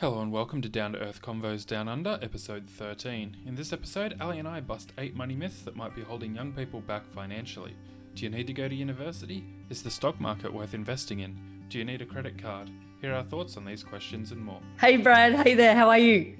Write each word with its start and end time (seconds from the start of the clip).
Hello 0.00 0.20
and 0.20 0.30
welcome 0.30 0.62
to 0.62 0.68
Down 0.68 0.92
to 0.92 1.00
Earth 1.00 1.20
Convos 1.20 1.66
Down 1.66 1.88
Under, 1.88 2.20
episode 2.22 2.70
13. 2.70 3.36
In 3.46 3.56
this 3.56 3.72
episode, 3.72 4.14
Ali 4.20 4.38
and 4.38 4.46
I 4.46 4.60
bust 4.60 4.92
8 4.96 5.16
money 5.16 5.34
myths 5.34 5.62
that 5.62 5.74
might 5.74 5.92
be 5.92 6.02
holding 6.02 6.36
young 6.36 6.52
people 6.52 6.80
back 6.80 7.02
financially. 7.12 7.74
Do 8.14 8.22
you 8.22 8.30
need 8.30 8.46
to 8.46 8.52
go 8.52 8.68
to 8.68 8.74
university? 8.76 9.42
Is 9.70 9.82
the 9.82 9.90
stock 9.90 10.20
market 10.20 10.54
worth 10.54 10.72
investing 10.72 11.18
in? 11.18 11.36
Do 11.68 11.78
you 11.78 11.84
need 11.84 12.00
a 12.00 12.06
credit 12.06 12.40
card? 12.40 12.70
Here 13.00 13.10
are 13.10 13.16
our 13.16 13.24
thoughts 13.24 13.56
on 13.56 13.64
these 13.64 13.82
questions 13.82 14.30
and 14.30 14.40
more. 14.40 14.60
Hey, 14.80 14.98
Brad. 14.98 15.34
Hey 15.34 15.54
there. 15.56 15.74
How 15.74 15.88
are 15.88 15.98
you? 15.98 16.38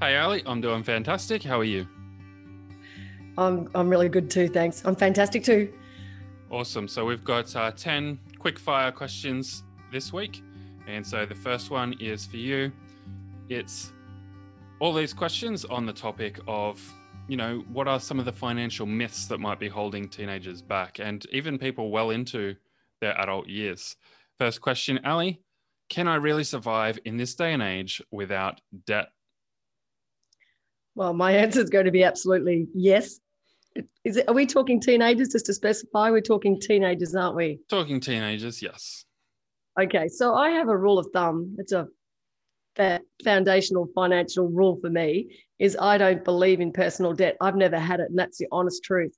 Hey, 0.00 0.16
Ali. 0.16 0.42
I'm 0.44 0.60
doing 0.60 0.82
fantastic. 0.82 1.44
How 1.44 1.60
are 1.60 1.64
you? 1.64 1.86
I'm, 3.38 3.70
I'm 3.76 3.90
really 3.90 4.08
good 4.08 4.28
too. 4.28 4.48
Thanks. 4.48 4.84
I'm 4.84 4.96
fantastic 4.96 5.44
too. 5.44 5.72
Awesome. 6.50 6.88
So 6.88 7.04
we've 7.04 7.22
got 7.22 7.54
uh, 7.54 7.70
10 7.70 8.18
quick 8.40 8.58
fire 8.58 8.90
questions 8.90 9.62
this 9.92 10.12
week. 10.12 10.42
And 10.86 11.06
so 11.06 11.24
the 11.26 11.34
first 11.34 11.70
one 11.70 11.94
is 12.00 12.26
for 12.26 12.36
you. 12.36 12.72
It's 13.48 13.92
all 14.80 14.92
these 14.92 15.14
questions 15.14 15.64
on 15.64 15.86
the 15.86 15.92
topic 15.92 16.40
of, 16.48 16.82
you 17.28 17.36
know, 17.36 17.64
what 17.72 17.86
are 17.86 18.00
some 18.00 18.18
of 18.18 18.24
the 18.24 18.32
financial 18.32 18.86
myths 18.86 19.26
that 19.26 19.38
might 19.38 19.60
be 19.60 19.68
holding 19.68 20.08
teenagers 20.08 20.60
back 20.60 20.98
and 20.98 21.24
even 21.30 21.58
people 21.58 21.90
well 21.90 22.10
into 22.10 22.56
their 23.00 23.18
adult 23.20 23.48
years. 23.48 23.96
First 24.38 24.60
question, 24.60 25.00
Ali, 25.04 25.40
can 25.88 26.08
I 26.08 26.16
really 26.16 26.44
survive 26.44 26.98
in 27.04 27.16
this 27.16 27.34
day 27.34 27.52
and 27.52 27.62
age 27.62 28.02
without 28.10 28.60
debt? 28.86 29.12
Well, 30.94 31.12
my 31.12 31.32
answer 31.36 31.60
is 31.60 31.70
going 31.70 31.84
to 31.84 31.90
be 31.90 32.04
absolutely 32.04 32.66
yes. 32.74 33.20
Is 34.04 34.16
it, 34.18 34.28
are 34.28 34.34
we 34.34 34.46
talking 34.46 34.80
teenagers 34.80 35.28
just 35.28 35.46
to 35.46 35.54
specify? 35.54 36.10
We're 36.10 36.20
talking 36.20 36.60
teenagers, 36.60 37.14
aren't 37.14 37.36
we? 37.36 37.60
Talking 37.68 38.00
teenagers, 38.00 38.60
yes. 38.60 39.04
Okay, 39.80 40.08
so 40.08 40.34
I 40.34 40.50
have 40.50 40.68
a 40.68 40.76
rule 40.76 40.98
of 40.98 41.06
thumb. 41.12 41.56
It's 41.58 41.72
a 41.72 41.88
foundational 43.24 43.86
financial 43.94 44.48
rule 44.48 44.78
for 44.80 44.90
me 44.90 45.36
is 45.58 45.76
I 45.80 45.98
don't 45.98 46.24
believe 46.24 46.60
in 46.60 46.72
personal 46.72 47.12
debt. 47.14 47.36
I've 47.40 47.56
never 47.56 47.78
had 47.78 48.00
it, 48.00 48.10
and 48.10 48.18
that's 48.18 48.38
the 48.38 48.48
honest 48.52 48.84
truth. 48.84 49.14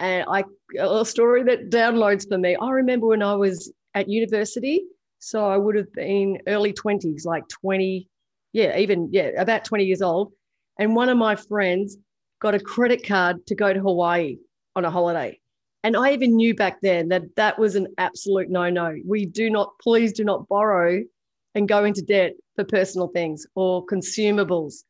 And 0.00 0.26
I 0.28 0.44
a 0.80 1.04
story 1.06 1.44
that 1.44 1.70
downloads 1.70 2.28
for 2.28 2.38
me. 2.38 2.56
I 2.56 2.70
remember 2.70 3.08
when 3.08 3.22
I 3.22 3.36
was 3.36 3.72
at 3.94 4.08
university, 4.08 4.84
so 5.20 5.46
I 5.46 5.58
would 5.58 5.76
have 5.76 5.92
been 5.94 6.40
early 6.48 6.72
twenties, 6.72 7.26
like 7.26 7.48
twenty, 7.48 8.08
yeah, 8.54 8.78
even 8.78 9.10
yeah, 9.12 9.30
about 9.38 9.64
twenty 9.66 9.84
years 9.84 10.02
old. 10.02 10.32
And 10.78 10.96
one 10.96 11.10
of 11.10 11.18
my 11.18 11.36
friends 11.36 11.98
got 12.40 12.54
a 12.54 12.60
credit 12.60 13.06
card 13.06 13.46
to 13.48 13.56
go 13.56 13.72
to 13.74 13.80
Hawaii 13.80 14.38
on 14.76 14.86
a 14.86 14.90
holiday. 14.90 15.41
And 15.84 15.96
I 15.96 16.12
even 16.12 16.36
knew 16.36 16.54
back 16.54 16.80
then 16.80 17.08
that 17.08 17.34
that 17.36 17.58
was 17.58 17.74
an 17.74 17.88
absolute 17.98 18.48
no 18.50 18.70
no. 18.70 18.96
We 19.04 19.26
do 19.26 19.50
not, 19.50 19.72
please 19.80 20.12
do 20.12 20.24
not 20.24 20.48
borrow 20.48 21.02
and 21.54 21.68
go 21.68 21.84
into 21.84 22.02
debt 22.02 22.34
for 22.54 22.64
personal 22.64 23.08
things 23.08 23.46
or 23.54 23.84
consumables. 23.86 24.84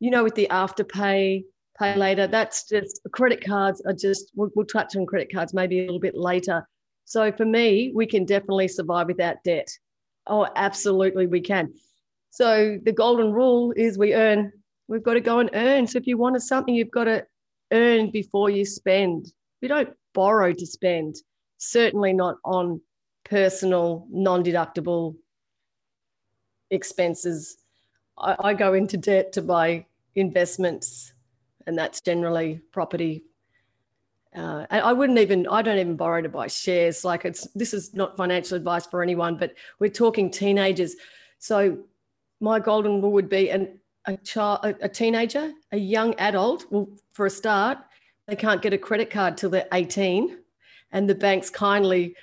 You 0.00 0.10
know, 0.10 0.24
with 0.24 0.34
the 0.34 0.48
afterpay, 0.50 1.44
pay 1.78 1.94
later, 1.94 2.26
that's 2.26 2.68
just 2.68 3.00
credit 3.12 3.44
cards 3.44 3.82
are 3.86 3.92
just, 3.92 4.32
we'll, 4.34 4.50
we'll 4.56 4.66
touch 4.66 4.96
on 4.96 5.06
credit 5.06 5.32
cards 5.32 5.54
maybe 5.54 5.78
a 5.78 5.82
little 5.82 6.00
bit 6.00 6.16
later. 6.16 6.66
So 7.04 7.30
for 7.30 7.44
me, 7.44 7.92
we 7.94 8.06
can 8.06 8.24
definitely 8.24 8.68
survive 8.68 9.06
without 9.06 9.36
debt. 9.44 9.68
Oh, 10.26 10.48
absolutely, 10.56 11.26
we 11.26 11.40
can. 11.40 11.72
So 12.30 12.78
the 12.82 12.92
golden 12.92 13.32
rule 13.32 13.72
is 13.76 13.98
we 13.98 14.14
earn, 14.14 14.52
we've 14.88 15.02
got 15.02 15.14
to 15.14 15.20
go 15.20 15.38
and 15.38 15.50
earn. 15.52 15.86
So 15.86 15.98
if 15.98 16.06
you 16.06 16.16
wanted 16.18 16.40
something, 16.40 16.74
you've 16.74 16.90
got 16.90 17.04
to 17.04 17.26
earn 17.72 18.10
before 18.10 18.50
you 18.50 18.64
spend. 18.64 19.32
We 19.60 19.68
don't 19.68 19.90
borrow 20.14 20.52
to 20.52 20.66
spend, 20.66 21.16
certainly 21.58 22.12
not 22.12 22.36
on 22.44 22.80
personal, 23.24 24.06
non 24.10 24.42
deductible 24.44 25.16
expenses. 26.70 27.58
I, 28.18 28.36
I, 28.40 28.54
go 28.54 28.74
into 28.74 28.96
debt 28.96 29.32
to 29.32 29.42
buy 29.42 29.86
investments, 30.14 31.12
and 31.66 31.76
that's 31.76 32.00
generally 32.00 32.60
property. 32.72 33.24
Uh, 34.34 34.64
I 34.70 34.94
wouldn't 34.94 35.18
even, 35.18 35.46
I 35.46 35.60
don't 35.60 35.78
even 35.78 35.96
borrow 35.96 36.22
to 36.22 36.28
buy 36.28 36.46
shares. 36.46 37.04
Like 37.04 37.26
it's, 37.26 37.46
this 37.54 37.74
is 37.74 37.92
not 37.92 38.16
financial 38.16 38.56
advice 38.56 38.86
for 38.86 39.02
anyone, 39.02 39.36
but 39.36 39.54
we're 39.78 39.90
talking 39.90 40.30
teenagers. 40.30 40.96
So 41.38 41.84
my 42.40 42.58
golden 42.58 43.02
rule 43.02 43.12
would 43.12 43.28
be 43.28 43.50
an, 43.50 43.78
a 44.06 44.16
child, 44.16 44.74
a 44.80 44.88
teenager, 44.88 45.52
a 45.70 45.76
young 45.76 46.14
adult. 46.14 46.64
Well, 46.70 46.88
for 47.12 47.26
a 47.26 47.30
start, 47.30 47.78
they 48.26 48.36
can't 48.36 48.62
get 48.62 48.72
a 48.72 48.78
credit 48.78 49.10
card 49.10 49.36
till 49.36 49.50
they're 49.50 49.68
18 49.72 50.38
and 50.92 51.08
the 51.08 51.14
banks 51.14 51.50
kindly 51.50 52.14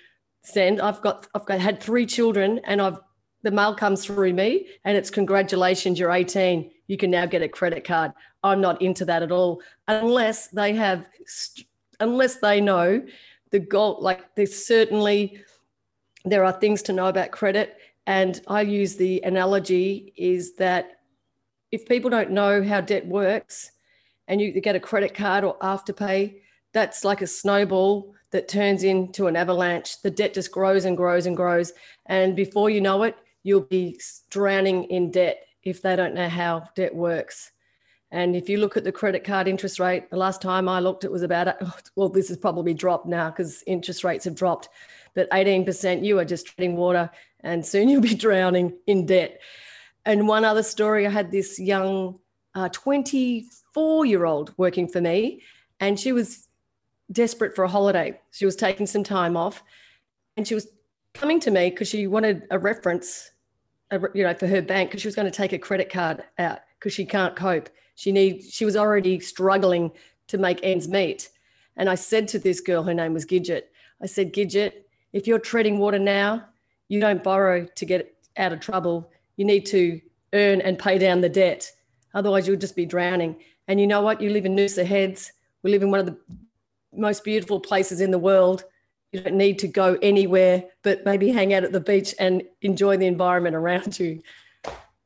send 0.43 0.79
i've 0.81 1.01
got 1.01 1.27
i've 1.35 1.45
got 1.45 1.59
had 1.59 1.81
three 1.81 2.05
children 2.05 2.59
and 2.63 2.81
i've 2.81 2.99
the 3.43 3.51
mail 3.51 3.73
comes 3.73 4.05
through 4.05 4.33
me 4.33 4.67
and 4.83 4.97
it's 4.97 5.09
congratulations 5.09 5.99
you're 5.99 6.11
18 6.11 6.71
you 6.88 6.97
can 6.97 7.11
now 7.11 7.25
get 7.27 7.43
a 7.43 7.47
credit 7.47 7.83
card. 7.83 8.11
I'm 8.43 8.61
not 8.61 8.81
into 8.81 9.05
that 9.05 9.21
at 9.21 9.31
all 9.31 9.61
unless 9.88 10.47
they 10.47 10.73
have 10.73 11.05
unless 11.99 12.38
they 12.38 12.59
know 12.61 13.05
the 13.51 13.59
goal 13.59 13.97
like 14.01 14.33
there's 14.35 14.65
certainly 14.65 15.39
there 16.25 16.43
are 16.43 16.51
things 16.51 16.81
to 16.83 16.93
know 16.93 17.07
about 17.07 17.31
credit 17.31 17.77
and 18.07 18.41
i 18.47 18.61
use 18.61 18.95
the 18.95 19.21
analogy 19.23 20.13
is 20.15 20.55
that 20.55 20.99
if 21.71 21.85
people 21.85 22.09
don't 22.09 22.31
know 22.31 22.63
how 22.63 22.79
debt 22.79 23.05
works 23.05 23.71
and 24.29 24.40
you 24.40 24.51
get 24.62 24.75
a 24.75 24.79
credit 24.79 25.13
card 25.13 25.44
or 25.44 25.57
afterpay, 25.57 26.35
that's 26.72 27.03
like 27.03 27.22
a 27.22 27.28
snowball 27.28 28.13
that 28.31 28.47
turns 28.47 28.84
into 28.84 29.25
an 29.25 29.35
avalanche. 29.35 30.01
The 30.03 30.12
debt 30.12 30.35
just 30.35 30.51
grows 30.51 30.85
and 30.85 30.95
grows 30.95 31.25
and 31.25 31.35
grows. 31.35 31.73
And 32.06 32.35
before 32.35 32.69
you 32.69 32.79
know 32.79 33.03
it, 33.03 33.18
you'll 33.44 33.62
be 33.62 34.00
drowning 34.29 34.84
in 34.85 35.09
debt 35.09 35.47
if 35.63 35.81
they 35.81 35.95
don't 35.95 36.13
know 36.13 36.29
how 36.29 36.69
debt 36.75 36.95
works. 36.95 37.51
And 38.12 38.35
if 38.35 38.50
you 38.50 38.57
look 38.57 38.78
at 38.78 38.84
the 38.84 38.91
credit 38.91 39.23
card 39.23 39.47
interest 39.47 39.79
rate, 39.79 40.09
the 40.12 40.18
last 40.18 40.41
time 40.41 40.69
I 40.69 40.79
looked, 40.79 41.03
it 41.03 41.12
was 41.12 41.23
about, 41.23 41.57
well, 41.95 42.09
this 42.09 42.29
has 42.29 42.38
probably 42.38 42.73
dropped 42.73 43.07
now 43.07 43.31
because 43.31 43.63
interest 43.66 44.03
rates 44.03 44.25
have 44.25 44.35
dropped, 44.35 44.69
but 45.16 45.29
18%, 45.31 46.06
you 46.06 46.19
are 46.19 46.25
just 46.25 46.47
treading 46.47 46.75
water 46.75 47.09
and 47.41 47.66
soon 47.66 47.89
you'll 47.89 48.01
be 48.01 48.16
drowning 48.28 48.78
in 48.85 49.07
debt. 49.07 49.41
And 50.06 50.28
one 50.28 50.45
other 50.45 50.63
story 50.63 51.07
I 51.07 51.09
had 51.09 51.31
this 51.31 51.59
young 51.59 52.19
uh, 52.56 52.69
24 53.74 54.06
year 54.06 54.25
old 54.25 54.53
working 54.57 54.88
for 54.88 55.02
me, 55.02 55.41
and 55.80 56.00
she 56.00 56.12
was 56.12 56.47
desperate 57.12 57.56
for 57.56 57.63
a 57.63 57.68
holiday. 57.68 58.19
She 58.31 58.46
was 58.46 58.56
taking 58.56 58.85
some 58.85 59.03
time 59.03 59.35
off, 59.38 59.63
and 60.38 60.47
she 60.47 60.56
was 60.56 60.68
coming 61.13 61.40
to 61.41 61.52
me 61.52 61.69
because 61.69 61.88
she 61.88 62.07
wanted 62.07 62.44
a 62.52 62.59
reference, 62.59 63.31
you 63.91 64.24
know, 64.24 64.34
for 64.34 64.47
her 64.47 64.62
bank 64.62 64.90
because 64.90 65.02
she 65.02 65.07
was 65.07 65.16
going 65.16 65.30
to 65.30 65.35
take 65.35 65.53
a 65.53 65.59
credit 65.59 65.91
card 65.91 66.24
out 66.38 66.59
because 66.78 66.94
she 66.94 67.06
can't 67.06 67.35
cope. 67.35 67.69
She 67.96 68.12
need 68.12 68.44
she 68.44 68.66
was 68.66 68.75
already 68.75 69.19
struggling 69.19 69.91
to 70.28 70.38
make 70.38 70.59
ends 70.63 70.88
meet. 70.88 71.30
And 71.75 71.90
I 71.90 71.96
said 71.96 72.28
to 72.30 72.40
this 72.40 72.59
girl, 72.59 72.84
her 72.84 72.94
name 72.94 73.13
was 73.13 73.25
Gidget. 73.25 73.63
I 74.01 74.06
said, 74.06 74.34
Gidget, 74.34 74.74
if 75.13 75.28
you're 75.28 75.40
treading 75.40 75.80
water 75.80 76.00
now, 76.00 76.46
you 76.88 77.00
don't 77.00 77.24
borrow 77.24 77.66
to 77.66 77.86
get 77.86 78.16
out 78.38 78.53
of 78.53 78.59
trouble. 78.59 79.09
You 79.38 79.46
need 79.46 79.66
to 79.68 80.00
earn 80.34 80.62
and 80.62 80.78
pay 80.78 80.97
down 80.97 81.22
the 81.22 81.30
debt. 81.30 81.72
Otherwise, 82.13 82.47
you'll 82.47 82.57
just 82.57 82.75
be 82.75 82.86
drowning. 82.86 83.38
And 83.69 83.80
you 83.80 83.85
know 83.85 84.02
what? 84.02 84.19
You 84.19 84.31
live 84.31 84.47
in 84.47 84.56
Noosa 84.56 84.84
Heads. 84.84 85.31
We 85.62 85.69
live 85.69 85.84
in 85.84 85.91
one 85.91 86.00
of 86.00 86.07
the 86.07 86.18
most 86.91 87.24
beautiful 87.24 87.59
places 87.59 88.02
in 88.02 88.09
the 88.09 88.18
world. 88.18 88.63
You 89.12 89.22
don't 89.22 89.35
need 89.35 89.59
to 89.59 89.68
go 89.68 89.96
anywhere, 90.02 90.63
but 90.81 91.06
maybe 91.06 91.30
hang 91.30 91.53
out 91.53 91.63
at 91.63 91.72
the 91.72 91.80
beach 91.80 92.16
and 92.19 92.41
enjoy 92.63 92.97
the 92.97 93.06
environment 93.06 93.56
around 93.56 94.00
you. 94.00 94.22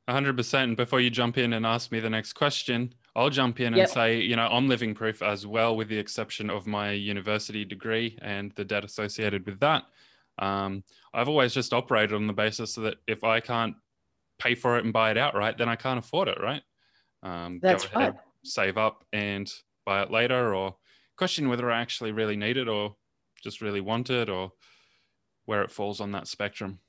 100%. 0.07 0.63
And 0.63 0.77
before 0.77 1.01
you 1.01 1.09
jump 1.09 1.37
in 1.37 1.51
and 1.51 1.65
ask 1.65 1.91
me 1.91 1.99
the 1.99 2.09
next 2.09 2.33
question, 2.33 2.93
I'll 3.17 3.29
jump 3.29 3.59
in 3.59 3.73
yep. 3.73 3.83
and 3.83 3.93
say, 3.93 4.19
you 4.21 4.37
know, 4.37 4.47
I'm 4.47 4.69
living 4.69 4.95
proof 4.95 5.21
as 5.21 5.45
well, 5.45 5.75
with 5.75 5.89
the 5.89 5.99
exception 5.99 6.49
of 6.49 6.65
my 6.65 6.91
university 6.91 7.65
degree 7.65 8.17
and 8.21 8.53
the 8.55 8.63
debt 8.63 8.85
associated 8.85 9.45
with 9.45 9.59
that. 9.59 9.83
Um, 10.39 10.85
I've 11.13 11.27
always 11.27 11.53
just 11.53 11.73
operated 11.73 12.15
on 12.15 12.27
the 12.27 12.33
basis 12.33 12.75
that 12.75 12.95
if 13.07 13.25
I 13.25 13.41
can't 13.41 13.75
pay 14.39 14.55
for 14.55 14.77
it 14.77 14.85
and 14.85 14.93
buy 14.93 15.11
it 15.11 15.17
outright, 15.17 15.57
then 15.57 15.67
I 15.67 15.75
can't 15.75 15.99
afford 15.99 16.29
it, 16.29 16.39
right? 16.41 16.63
Um, 17.23 17.59
That's 17.61 17.93
right. 17.93 18.13
Save 18.43 18.77
up 18.77 19.03
and 19.13 19.51
buy 19.85 20.01
it 20.01 20.11
later, 20.11 20.53
or 20.53 20.75
question 21.17 21.49
whether 21.49 21.71
I 21.71 21.81
actually 21.81 22.11
really 22.11 22.35
need 22.35 22.57
it 22.57 22.67
or 22.67 22.95
just 23.41 23.61
really 23.61 23.81
want 23.81 24.09
it, 24.09 24.29
or 24.29 24.51
where 25.45 25.61
it 25.61 25.71
falls 25.71 25.99
on 25.99 26.11
that 26.13 26.27
spectrum. 26.27 26.79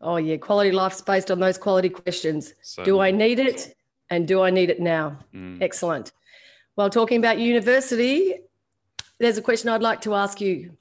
Oh 0.00 0.16
yeah, 0.16 0.36
quality 0.36 0.72
life's 0.72 1.00
based 1.00 1.30
on 1.30 1.40
those 1.40 1.58
quality 1.58 1.88
questions. 1.88 2.54
So, 2.62 2.84
do 2.84 3.00
I 3.00 3.10
need 3.10 3.38
it, 3.38 3.74
and 4.10 4.28
do 4.28 4.42
I 4.42 4.50
need 4.50 4.70
it 4.70 4.80
now? 4.80 5.18
Mm. 5.34 5.60
Excellent. 5.60 6.12
While 6.74 6.90
talking 6.90 7.18
about 7.18 7.38
university, 7.38 8.34
there's 9.18 9.38
a 9.38 9.42
question 9.42 9.68
I'd 9.68 9.82
like 9.82 10.00
to 10.02 10.14
ask 10.14 10.40
you. 10.40 10.76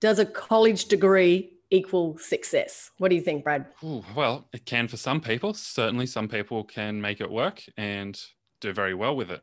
Does 0.00 0.18
a 0.18 0.24
college 0.24 0.86
degree 0.86 1.60
equal 1.70 2.18
success. 2.18 2.90
What 2.98 3.08
do 3.08 3.14
you 3.14 3.22
think, 3.22 3.44
Brad? 3.44 3.66
Ooh, 3.82 4.04
well, 4.14 4.48
it 4.52 4.66
can 4.66 4.88
for 4.88 4.96
some 4.96 5.20
people. 5.20 5.54
Certainly, 5.54 6.06
some 6.06 6.28
people 6.28 6.64
can 6.64 7.00
make 7.00 7.20
it 7.20 7.30
work 7.30 7.62
and 7.76 8.20
do 8.60 8.72
very 8.72 8.94
well 8.94 9.16
with 9.16 9.30
it. 9.30 9.42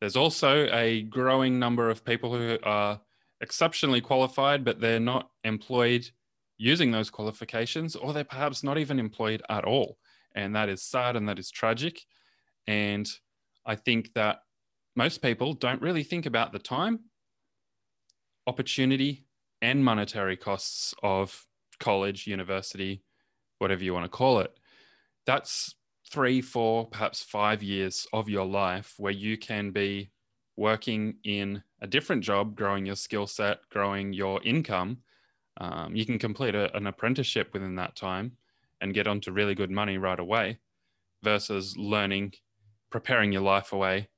There's 0.00 0.16
also 0.16 0.68
a 0.72 1.02
growing 1.02 1.58
number 1.58 1.90
of 1.90 2.04
people 2.04 2.32
who 2.36 2.58
are 2.62 3.00
exceptionally 3.40 4.00
qualified, 4.00 4.64
but 4.64 4.80
they're 4.80 5.00
not 5.00 5.30
employed 5.44 6.08
using 6.56 6.90
those 6.90 7.10
qualifications, 7.10 7.96
or 7.96 8.12
they're 8.12 8.24
perhaps 8.24 8.62
not 8.62 8.78
even 8.78 8.98
employed 8.98 9.42
at 9.48 9.64
all. 9.64 9.96
And 10.34 10.54
that 10.56 10.68
is 10.68 10.82
sad 10.82 11.16
and 11.16 11.28
that 11.28 11.38
is 11.38 11.50
tragic. 11.50 12.00
And 12.66 13.08
I 13.64 13.76
think 13.76 14.12
that 14.14 14.40
most 14.96 15.22
people 15.22 15.54
don't 15.54 15.82
really 15.82 16.02
think 16.02 16.26
about 16.26 16.52
the 16.52 16.58
time, 16.58 17.00
opportunity, 18.46 19.24
and 19.62 19.84
monetary 19.84 20.36
costs 20.36 20.94
of 21.02 21.46
college, 21.80 22.26
university, 22.26 23.02
whatever 23.58 23.82
you 23.82 23.94
want 23.94 24.04
to 24.04 24.08
call 24.08 24.40
it. 24.40 24.52
That's 25.26 25.74
three, 26.10 26.40
four, 26.40 26.86
perhaps 26.86 27.22
five 27.22 27.62
years 27.62 28.06
of 28.12 28.28
your 28.28 28.46
life 28.46 28.94
where 28.98 29.12
you 29.12 29.36
can 29.36 29.70
be 29.70 30.10
working 30.56 31.14
in 31.24 31.62
a 31.80 31.86
different 31.86 32.22
job, 32.22 32.56
growing 32.56 32.84
your 32.84 32.96
skill 32.96 33.26
set, 33.26 33.60
growing 33.70 34.12
your 34.12 34.42
income. 34.42 34.98
Um, 35.60 35.94
you 35.94 36.04
can 36.04 36.18
complete 36.18 36.54
a, 36.54 36.74
an 36.76 36.86
apprenticeship 36.86 37.50
within 37.52 37.76
that 37.76 37.96
time 37.96 38.32
and 38.80 38.94
get 38.94 39.06
onto 39.06 39.32
really 39.32 39.54
good 39.54 39.70
money 39.70 39.98
right 39.98 40.18
away 40.18 40.58
versus 41.22 41.76
learning, 41.76 42.34
preparing 42.90 43.32
your 43.32 43.42
life 43.42 43.72
away, 43.72 44.08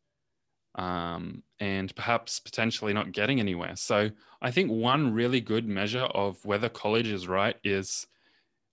um, 0.76 1.42
and 1.58 1.94
perhaps 1.96 2.40
potentially 2.40 2.92
not 2.92 3.12
getting 3.12 3.40
anywhere. 3.40 3.74
So 3.76 4.10
I 4.40 4.50
think 4.50 4.70
one 4.70 5.12
really 5.12 5.40
good 5.40 5.66
measure 5.66 6.04
of 6.04 6.44
whether 6.44 6.68
college 6.68 7.08
is 7.08 7.26
right 7.26 7.56
is 7.64 8.06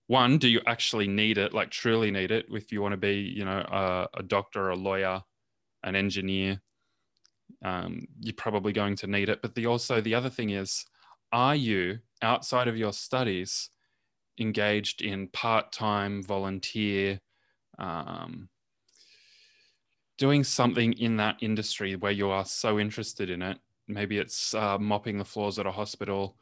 one, 0.08 0.38
do 0.38 0.48
you 0.48 0.60
actually 0.66 1.06
need 1.06 1.38
it, 1.38 1.52
like 1.54 1.70
truly 1.70 2.10
need 2.10 2.30
it? 2.30 2.46
If 2.50 2.72
you 2.72 2.82
want 2.82 2.92
to 2.92 2.96
be, 2.98 3.14
you 3.14 3.44
know, 3.44 3.58
a, 3.58 4.08
a 4.14 4.22
doctor, 4.22 4.70
a 4.70 4.74
lawyer, 4.74 5.22
an 5.84 5.94
engineer, 5.94 6.60
um, 7.62 8.06
you're 8.20 8.34
probably 8.34 8.72
going 8.72 8.96
to 8.96 9.06
need 9.06 9.28
it. 9.28 9.42
But 9.42 9.54
the 9.54 9.66
also 9.66 10.00
the 10.00 10.14
other 10.14 10.30
thing 10.30 10.50
is, 10.50 10.84
are 11.30 11.54
you 11.54 11.98
outside 12.22 12.68
of 12.68 12.76
your 12.76 12.92
studies 12.92 13.68
engaged 14.40 15.02
in 15.02 15.28
part-time 15.28 16.22
volunteer, 16.22 17.20
um, 17.78 18.48
doing 20.16 20.42
something 20.42 20.94
in 20.94 21.18
that 21.18 21.36
industry 21.40 21.96
where 21.96 22.12
you 22.12 22.30
are 22.30 22.46
so 22.46 22.78
interested 22.80 23.28
in 23.28 23.42
it? 23.42 23.58
Maybe 23.86 24.16
it's 24.16 24.54
uh, 24.54 24.78
mopping 24.78 25.18
the 25.18 25.24
floors 25.24 25.58
at 25.58 25.66
a 25.66 25.72
hospital 25.72 26.38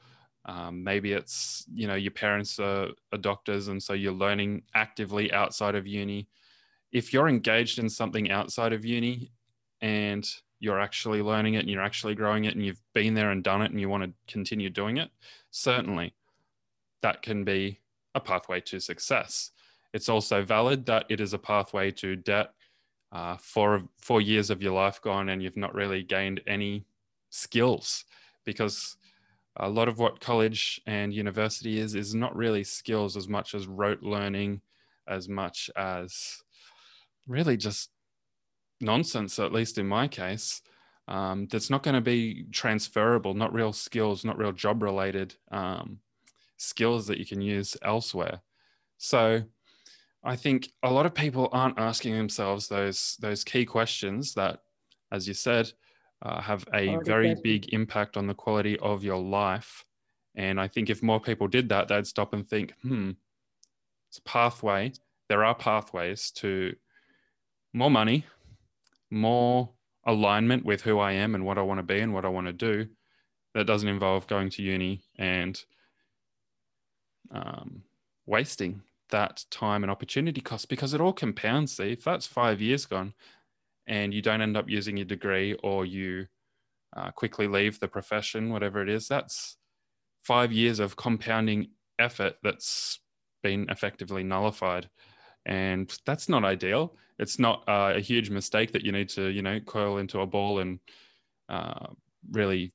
um, 0.46 0.82
maybe 0.82 1.12
it's 1.12 1.64
you 1.72 1.86
know 1.86 1.94
your 1.94 2.12
parents 2.12 2.58
are, 2.58 2.88
are 3.12 3.18
doctors, 3.18 3.68
and 3.68 3.82
so 3.82 3.92
you're 3.92 4.12
learning 4.12 4.62
actively 4.74 5.32
outside 5.32 5.74
of 5.74 5.86
uni. 5.86 6.28
If 6.92 7.12
you're 7.12 7.28
engaged 7.28 7.78
in 7.78 7.88
something 7.88 8.30
outside 8.30 8.72
of 8.72 8.84
uni, 8.84 9.32
and 9.80 10.28
you're 10.58 10.80
actually 10.80 11.20
learning 11.20 11.54
it 11.54 11.60
and 11.60 11.70
you're 11.70 11.82
actually 11.82 12.14
growing 12.14 12.44
it 12.44 12.54
and 12.54 12.64
you've 12.64 12.80
been 12.94 13.14
there 13.14 13.30
and 13.30 13.44
done 13.44 13.62
it 13.62 13.70
and 13.70 13.80
you 13.80 13.88
want 13.88 14.02
to 14.02 14.12
continue 14.32 14.70
doing 14.70 14.96
it, 14.96 15.10
certainly 15.50 16.14
that 17.02 17.22
can 17.22 17.44
be 17.44 17.78
a 18.14 18.20
pathway 18.20 18.60
to 18.60 18.80
success. 18.80 19.50
It's 19.92 20.08
also 20.08 20.42
valid 20.42 20.86
that 20.86 21.04
it 21.08 21.20
is 21.20 21.34
a 21.34 21.38
pathway 21.38 21.90
to 21.92 22.16
debt. 22.16 22.52
Uh, 23.12 23.36
for 23.36 23.84
four 23.98 24.20
years 24.20 24.50
of 24.50 24.60
your 24.60 24.72
life 24.72 25.00
gone 25.00 25.28
and 25.28 25.40
you've 25.40 25.56
not 25.56 25.74
really 25.74 26.02
gained 26.02 26.40
any 26.46 26.84
skills 27.30 28.04
because 28.44 28.96
a 29.58 29.68
lot 29.68 29.88
of 29.88 29.98
what 29.98 30.20
college 30.20 30.80
and 30.86 31.14
university 31.14 31.78
is 31.78 31.94
is 31.94 32.14
not 32.14 32.36
really 32.36 32.64
skills 32.64 33.16
as 33.16 33.28
much 33.28 33.54
as 33.54 33.66
rote 33.66 34.02
learning 34.02 34.60
as 35.08 35.28
much 35.28 35.70
as 35.76 36.42
really 37.26 37.56
just 37.56 37.90
nonsense 38.80 39.38
at 39.38 39.52
least 39.52 39.78
in 39.78 39.86
my 39.86 40.06
case 40.06 40.62
um, 41.08 41.46
that's 41.50 41.70
not 41.70 41.82
going 41.82 41.94
to 41.94 42.00
be 42.00 42.44
transferable 42.52 43.34
not 43.34 43.52
real 43.52 43.72
skills 43.72 44.24
not 44.24 44.38
real 44.38 44.52
job 44.52 44.82
related 44.82 45.34
um, 45.50 45.98
skills 46.58 47.06
that 47.06 47.18
you 47.18 47.26
can 47.26 47.40
use 47.40 47.76
elsewhere. 47.82 48.40
So 48.98 49.42
i 50.24 50.34
think 50.34 50.72
a 50.82 50.90
lot 50.90 51.06
of 51.06 51.14
people 51.14 51.48
aren't 51.52 51.78
asking 51.78 52.14
themselves 52.14 52.66
those 52.66 53.16
those 53.20 53.44
key 53.44 53.64
questions 53.64 54.34
that 54.34 54.60
as 55.12 55.28
you 55.28 55.34
said 55.34 55.70
uh, 56.22 56.40
have 56.40 56.64
a 56.72 56.98
very 57.04 57.34
big 57.42 57.72
impact 57.72 58.16
on 58.16 58.26
the 58.26 58.34
quality 58.34 58.78
of 58.78 59.04
your 59.04 59.20
life. 59.20 59.84
And 60.34 60.60
I 60.60 60.68
think 60.68 60.90
if 60.90 61.02
more 61.02 61.20
people 61.20 61.48
did 61.48 61.68
that, 61.70 61.88
they'd 61.88 62.06
stop 62.06 62.32
and 62.32 62.46
think, 62.46 62.74
hmm, 62.82 63.12
it's 64.08 64.18
a 64.18 64.22
pathway. 64.22 64.92
There 65.28 65.44
are 65.44 65.54
pathways 65.54 66.30
to 66.32 66.74
more 67.72 67.90
money, 67.90 68.24
more 69.10 69.70
alignment 70.06 70.64
with 70.64 70.82
who 70.82 70.98
I 70.98 71.12
am 71.12 71.34
and 71.34 71.44
what 71.44 71.58
I 71.58 71.62
want 71.62 71.78
to 71.78 71.82
be 71.82 72.00
and 72.00 72.14
what 72.14 72.24
I 72.24 72.28
want 72.28 72.46
to 72.46 72.52
do. 72.52 72.86
That 73.54 73.66
doesn't 73.66 73.88
involve 73.88 74.26
going 74.26 74.50
to 74.50 74.62
uni 74.62 75.02
and 75.18 75.58
um, 77.30 77.82
wasting 78.26 78.82
that 79.10 79.44
time 79.50 79.82
and 79.82 79.90
opportunity 79.90 80.40
cost 80.40 80.68
because 80.68 80.94
it 80.94 81.00
all 81.00 81.12
compounds. 81.12 81.76
See, 81.76 81.92
if 81.92 82.04
that's 82.04 82.26
five 82.26 82.60
years 82.60 82.86
gone, 82.86 83.14
and 83.86 84.12
you 84.12 84.22
don't 84.22 84.42
end 84.42 84.56
up 84.56 84.68
using 84.68 84.96
your 84.96 85.06
degree 85.06 85.54
or 85.62 85.84
you 85.84 86.26
uh, 86.96 87.10
quickly 87.10 87.46
leave 87.46 87.78
the 87.78 87.88
profession, 87.88 88.50
whatever 88.50 88.82
it 88.82 88.88
is, 88.88 89.08
that's 89.08 89.56
five 90.24 90.52
years 90.52 90.80
of 90.80 90.96
compounding 90.96 91.68
effort 91.98 92.34
that's 92.42 93.00
been 93.42 93.66
effectively 93.70 94.22
nullified. 94.22 94.88
And 95.44 95.96
that's 96.04 96.28
not 96.28 96.44
ideal. 96.44 96.96
It's 97.18 97.38
not 97.38 97.62
uh, 97.68 97.92
a 97.94 98.00
huge 98.00 98.30
mistake 98.30 98.72
that 98.72 98.82
you 98.82 98.92
need 98.92 99.08
to, 99.10 99.28
you 99.28 99.42
know, 99.42 99.60
coil 99.60 99.98
into 99.98 100.20
a 100.20 100.26
ball 100.26 100.58
and 100.58 100.80
uh, 101.48 101.86
really 102.32 102.72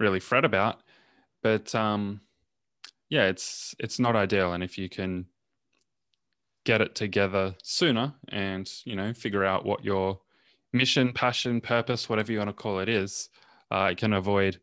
really 0.00 0.18
fret 0.18 0.44
about. 0.44 0.80
But 1.42 1.72
um, 1.74 2.22
yeah, 3.08 3.26
it's 3.26 3.74
it's 3.78 4.00
not 4.00 4.16
ideal. 4.16 4.54
And 4.54 4.64
if 4.64 4.76
you 4.76 4.88
can 4.88 5.26
get 6.64 6.80
it 6.80 6.94
together 6.94 7.54
sooner 7.62 8.12
and 8.28 8.70
you 8.84 8.94
know 8.94 9.12
figure 9.12 9.44
out 9.44 9.64
what 9.64 9.84
your 9.84 10.20
mission 10.72 11.12
passion 11.12 11.60
purpose 11.60 12.08
whatever 12.08 12.32
you 12.32 12.38
want 12.38 12.50
to 12.50 12.54
call 12.54 12.78
it 12.78 12.88
is 12.88 13.28
uh, 13.70 13.88
it 13.90 13.98
can 13.98 14.12
avoid 14.12 14.60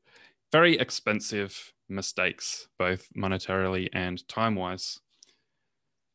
very 0.52 0.78
expensive 0.78 1.74
mistakes 1.90 2.68
both 2.78 3.08
monetarily 3.18 3.90
and 3.94 4.28
time 4.28 4.56
wise 4.56 5.00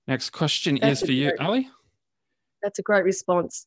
next 0.06 0.30
question 0.30 0.78
that's 0.80 1.02
is 1.02 1.06
for 1.06 1.12
you 1.12 1.32
ali 1.40 1.68
that's 2.62 2.78
a 2.78 2.82
great 2.82 3.04
response 3.04 3.66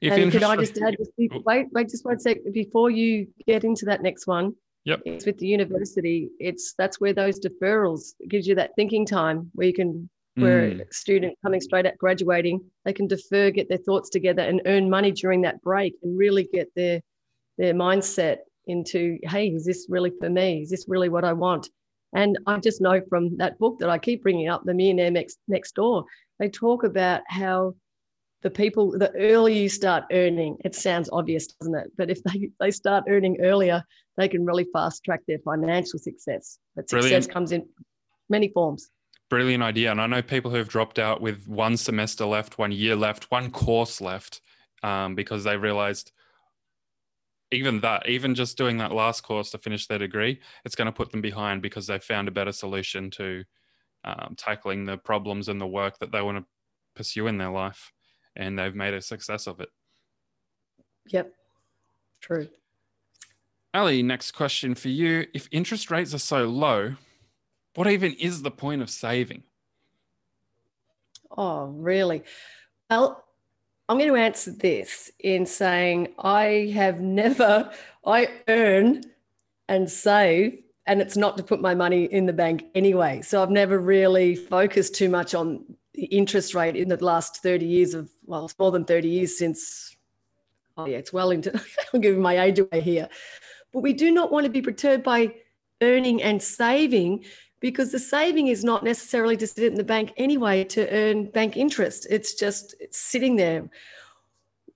if 0.00 0.12
and 0.12 0.30
could 0.30 0.42
I 0.42 0.56
just 0.56 0.78
add, 0.78 0.96
just, 0.96 1.10
oh. 1.32 1.42
wait, 1.44 1.66
wait 1.72 1.88
just 1.88 2.04
one 2.04 2.20
sec 2.20 2.38
before 2.52 2.90
you 2.90 3.26
get 3.46 3.64
into 3.64 3.84
that 3.86 4.02
next 4.02 4.26
one. 4.26 4.54
Yep. 4.84 5.02
It's 5.04 5.26
with 5.26 5.38
the 5.38 5.46
university. 5.46 6.30
It's 6.38 6.74
that's 6.78 7.00
where 7.00 7.12
those 7.12 7.40
deferrals 7.40 8.14
gives 8.28 8.46
you 8.46 8.54
that 8.54 8.70
thinking 8.76 9.04
time 9.04 9.50
where 9.54 9.66
you 9.66 9.74
can 9.74 10.08
where 10.40 10.70
mm. 10.70 10.80
a 10.80 10.92
student 10.92 11.36
coming 11.42 11.60
straight 11.60 11.86
out 11.86 11.98
graduating, 11.98 12.60
they 12.84 12.92
can 12.92 13.06
defer, 13.06 13.50
get 13.50 13.68
their 13.68 13.78
thoughts 13.78 14.10
together, 14.10 14.42
and 14.42 14.62
earn 14.66 14.88
money 14.90 15.12
during 15.12 15.42
that 15.42 15.60
break, 15.62 15.94
and 16.02 16.18
really 16.18 16.48
get 16.52 16.68
their 16.74 17.00
their 17.58 17.74
mindset 17.74 18.38
into, 18.66 19.18
hey, 19.24 19.48
is 19.48 19.64
this 19.64 19.86
really 19.88 20.12
for 20.20 20.30
me? 20.30 20.62
Is 20.62 20.70
this 20.70 20.84
really 20.88 21.08
what 21.08 21.24
I 21.24 21.32
want? 21.32 21.68
And 22.14 22.38
I 22.46 22.58
just 22.58 22.80
know 22.80 23.00
from 23.08 23.36
that 23.38 23.58
book 23.58 23.78
that 23.80 23.90
I 23.90 23.98
keep 23.98 24.22
bringing 24.22 24.48
up, 24.48 24.62
The 24.64 24.74
Millionaire 24.74 25.10
Next, 25.10 25.38
Next 25.48 25.74
Door, 25.74 26.04
they 26.38 26.48
talk 26.48 26.84
about 26.84 27.22
how 27.26 27.74
the 28.42 28.50
people, 28.50 28.92
the 28.92 29.12
earlier 29.16 29.62
you 29.62 29.68
start 29.68 30.04
earning, 30.12 30.56
it 30.64 30.74
sounds 30.74 31.10
obvious, 31.12 31.48
doesn't 31.48 31.74
it? 31.74 31.90
But 31.96 32.10
if 32.10 32.22
they, 32.22 32.50
they 32.60 32.70
start 32.70 33.04
earning 33.08 33.38
earlier, 33.42 33.82
they 34.16 34.28
can 34.28 34.46
really 34.46 34.66
fast 34.72 35.04
track 35.04 35.20
their 35.26 35.38
financial 35.40 35.98
success. 35.98 36.58
But 36.76 36.88
success 36.88 37.08
Brilliant. 37.08 37.32
comes 37.32 37.52
in 37.52 37.68
many 38.28 38.48
forms 38.48 38.88
brilliant 39.28 39.62
idea. 39.62 39.90
And 39.90 40.00
I 40.00 40.06
know 40.06 40.22
people 40.22 40.50
who 40.50 40.56
have 40.56 40.68
dropped 40.68 40.98
out 40.98 41.20
with 41.20 41.46
one 41.46 41.76
semester 41.76 42.24
left, 42.24 42.58
one 42.58 42.72
year 42.72 42.96
left, 42.96 43.30
one 43.30 43.50
course 43.50 44.00
left, 44.00 44.40
um, 44.82 45.14
because 45.14 45.44
they 45.44 45.56
realized 45.56 46.12
even 47.50 47.80
that, 47.80 48.08
even 48.08 48.34
just 48.34 48.58
doing 48.58 48.76
that 48.78 48.92
last 48.92 49.22
course 49.22 49.50
to 49.50 49.58
finish 49.58 49.86
their 49.86 49.98
degree, 49.98 50.40
it's 50.64 50.74
going 50.74 50.86
to 50.86 50.92
put 50.92 51.10
them 51.10 51.22
behind 51.22 51.62
because 51.62 51.86
they 51.86 51.98
found 51.98 52.28
a 52.28 52.32
better 52.32 52.52
solution 52.52 53.10
to 53.12 53.44
um, 54.04 54.34
tackling 54.36 54.84
the 54.84 54.98
problems 54.98 55.48
and 55.48 55.60
the 55.60 55.66
work 55.66 55.98
that 55.98 56.12
they 56.12 56.20
want 56.20 56.38
to 56.38 56.44
pursue 56.94 57.26
in 57.26 57.38
their 57.38 57.50
life. 57.50 57.92
And 58.36 58.58
they've 58.58 58.74
made 58.74 58.94
a 58.94 59.00
success 59.00 59.46
of 59.46 59.60
it. 59.60 59.70
Yep, 61.06 61.32
true. 62.20 62.48
Ali, 63.74 64.02
next 64.02 64.32
question 64.32 64.74
for 64.74 64.88
you. 64.88 65.26
If 65.34 65.48
interest 65.50 65.90
rates 65.90 66.14
are 66.14 66.18
so 66.18 66.44
low, 66.44 66.94
what 67.74 67.86
even 67.86 68.12
is 68.14 68.42
the 68.42 68.50
point 68.50 68.82
of 68.82 68.90
saving? 68.90 69.42
Oh, 71.36 71.66
really? 71.66 72.22
Well, 72.90 73.24
I'm 73.88 73.98
going 73.98 74.10
to 74.10 74.16
answer 74.16 74.50
this 74.50 75.10
in 75.18 75.46
saying 75.46 76.14
I 76.18 76.72
have 76.74 77.00
never, 77.00 77.70
I 78.06 78.28
earn 78.48 79.02
and 79.68 79.90
save, 79.90 80.62
and 80.86 81.00
it's 81.00 81.16
not 81.16 81.36
to 81.36 81.42
put 81.42 81.60
my 81.60 81.74
money 81.74 82.04
in 82.04 82.26
the 82.26 82.32
bank 82.32 82.64
anyway. 82.74 83.20
So 83.22 83.42
I've 83.42 83.50
never 83.50 83.78
really 83.78 84.34
focused 84.34 84.94
too 84.94 85.08
much 85.08 85.34
on 85.34 85.64
the 85.94 86.04
interest 86.04 86.54
rate 86.54 86.76
in 86.76 86.88
the 86.88 87.02
last 87.02 87.42
30 87.42 87.66
years 87.66 87.94
of, 87.94 88.10
well, 88.24 88.46
it's 88.46 88.58
more 88.58 88.70
than 88.70 88.84
30 88.84 89.08
years 89.08 89.38
since, 89.38 89.96
oh, 90.76 90.86
yeah, 90.86 90.96
it's 90.96 91.12
well 91.12 91.30
into, 91.30 91.52
I'm 91.94 92.00
giving 92.00 92.22
my 92.22 92.40
age 92.40 92.58
away 92.58 92.80
here. 92.80 93.08
But 93.72 93.80
we 93.80 93.92
do 93.92 94.10
not 94.10 94.32
want 94.32 94.44
to 94.44 94.50
be 94.50 94.62
perturbed 94.62 95.04
by 95.04 95.34
earning 95.82 96.22
and 96.22 96.42
saving 96.42 97.24
because 97.60 97.92
the 97.92 97.98
saving 97.98 98.48
is 98.48 98.64
not 98.64 98.84
necessarily 98.84 99.36
to 99.36 99.46
sit 99.46 99.64
in 99.64 99.74
the 99.74 99.84
bank 99.84 100.12
anyway 100.16 100.64
to 100.64 100.88
earn 100.90 101.26
bank 101.26 101.56
interest. 101.56 102.06
It's 102.10 102.34
just 102.34 102.74
it's 102.80 102.98
sitting 102.98 103.36
there. 103.36 103.68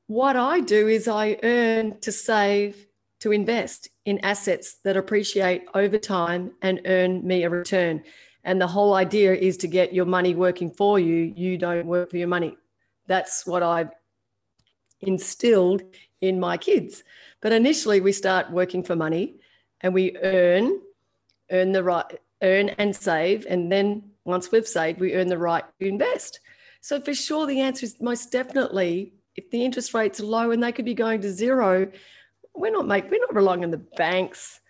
What 0.06 0.36
I 0.36 0.60
do 0.60 0.88
is 0.88 1.08
I 1.08 1.38
earn 1.42 1.98
to 2.00 2.12
save 2.12 2.86
to 3.20 3.32
invest 3.32 3.88
in 4.04 4.18
assets 4.24 4.78
that 4.82 4.96
appreciate 4.96 5.62
over 5.74 5.96
time 5.96 6.50
and 6.60 6.80
earn 6.86 7.24
me 7.26 7.44
a 7.44 7.50
return. 7.50 8.02
And 8.44 8.60
the 8.60 8.66
whole 8.66 8.94
idea 8.94 9.32
is 9.32 9.56
to 9.58 9.68
get 9.68 9.94
your 9.94 10.06
money 10.06 10.34
working 10.34 10.70
for 10.70 10.98
you. 10.98 11.32
You 11.36 11.56
don't 11.56 11.86
work 11.86 12.10
for 12.10 12.16
your 12.16 12.26
money. 12.26 12.56
That's 13.06 13.46
what 13.46 13.62
I've 13.62 13.90
instilled 15.00 15.82
in 16.20 16.40
my 16.40 16.56
kids. 16.56 17.04
But 17.40 17.52
initially, 17.52 18.00
we 18.00 18.12
start 18.12 18.50
working 18.50 18.82
for 18.82 18.96
money 18.96 19.36
and 19.80 19.94
we 19.94 20.16
earn, 20.18 20.80
earn 21.50 21.72
the 21.72 21.84
right, 21.84 22.18
earn 22.42 22.70
and 22.70 22.94
save. 22.94 23.46
And 23.48 23.70
then 23.70 24.02
once 24.24 24.50
we've 24.50 24.66
saved, 24.66 25.00
we 25.00 25.14
earn 25.14 25.28
the 25.28 25.38
right 25.38 25.64
to 25.80 25.86
invest. 25.86 26.40
So 26.80 27.00
for 27.00 27.14
sure, 27.14 27.46
the 27.46 27.60
answer 27.60 27.86
is 27.86 27.96
most 28.00 28.32
definitely 28.32 29.12
if 29.34 29.50
the 29.50 29.64
interest 29.64 29.94
rates 29.94 30.20
are 30.20 30.24
low 30.24 30.50
and 30.50 30.62
they 30.62 30.72
could 30.72 30.84
be 30.84 30.94
going 30.94 31.20
to 31.22 31.30
zero, 31.30 31.90
we're 32.54 32.72
not 32.72 32.86
make 32.86 33.10
we're 33.10 33.20
not 33.20 33.34
relying 33.34 33.64
on 33.64 33.70
the 33.70 33.78
banks 33.78 34.60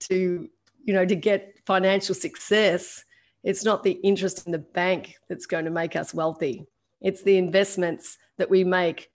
to 0.00 0.48
you 0.84 0.94
know 0.94 1.04
to 1.04 1.14
get 1.14 1.58
financial 1.66 2.14
success. 2.14 3.04
It's 3.44 3.64
not 3.64 3.84
the 3.84 3.92
interest 3.92 4.46
in 4.46 4.52
the 4.52 4.58
bank 4.58 5.16
that's 5.28 5.46
going 5.46 5.64
to 5.64 5.70
make 5.70 5.96
us 5.96 6.12
wealthy. 6.12 6.66
It's 7.00 7.22
the 7.22 7.38
investments 7.38 8.18
that 8.36 8.50
we 8.50 8.64
make 8.64 9.10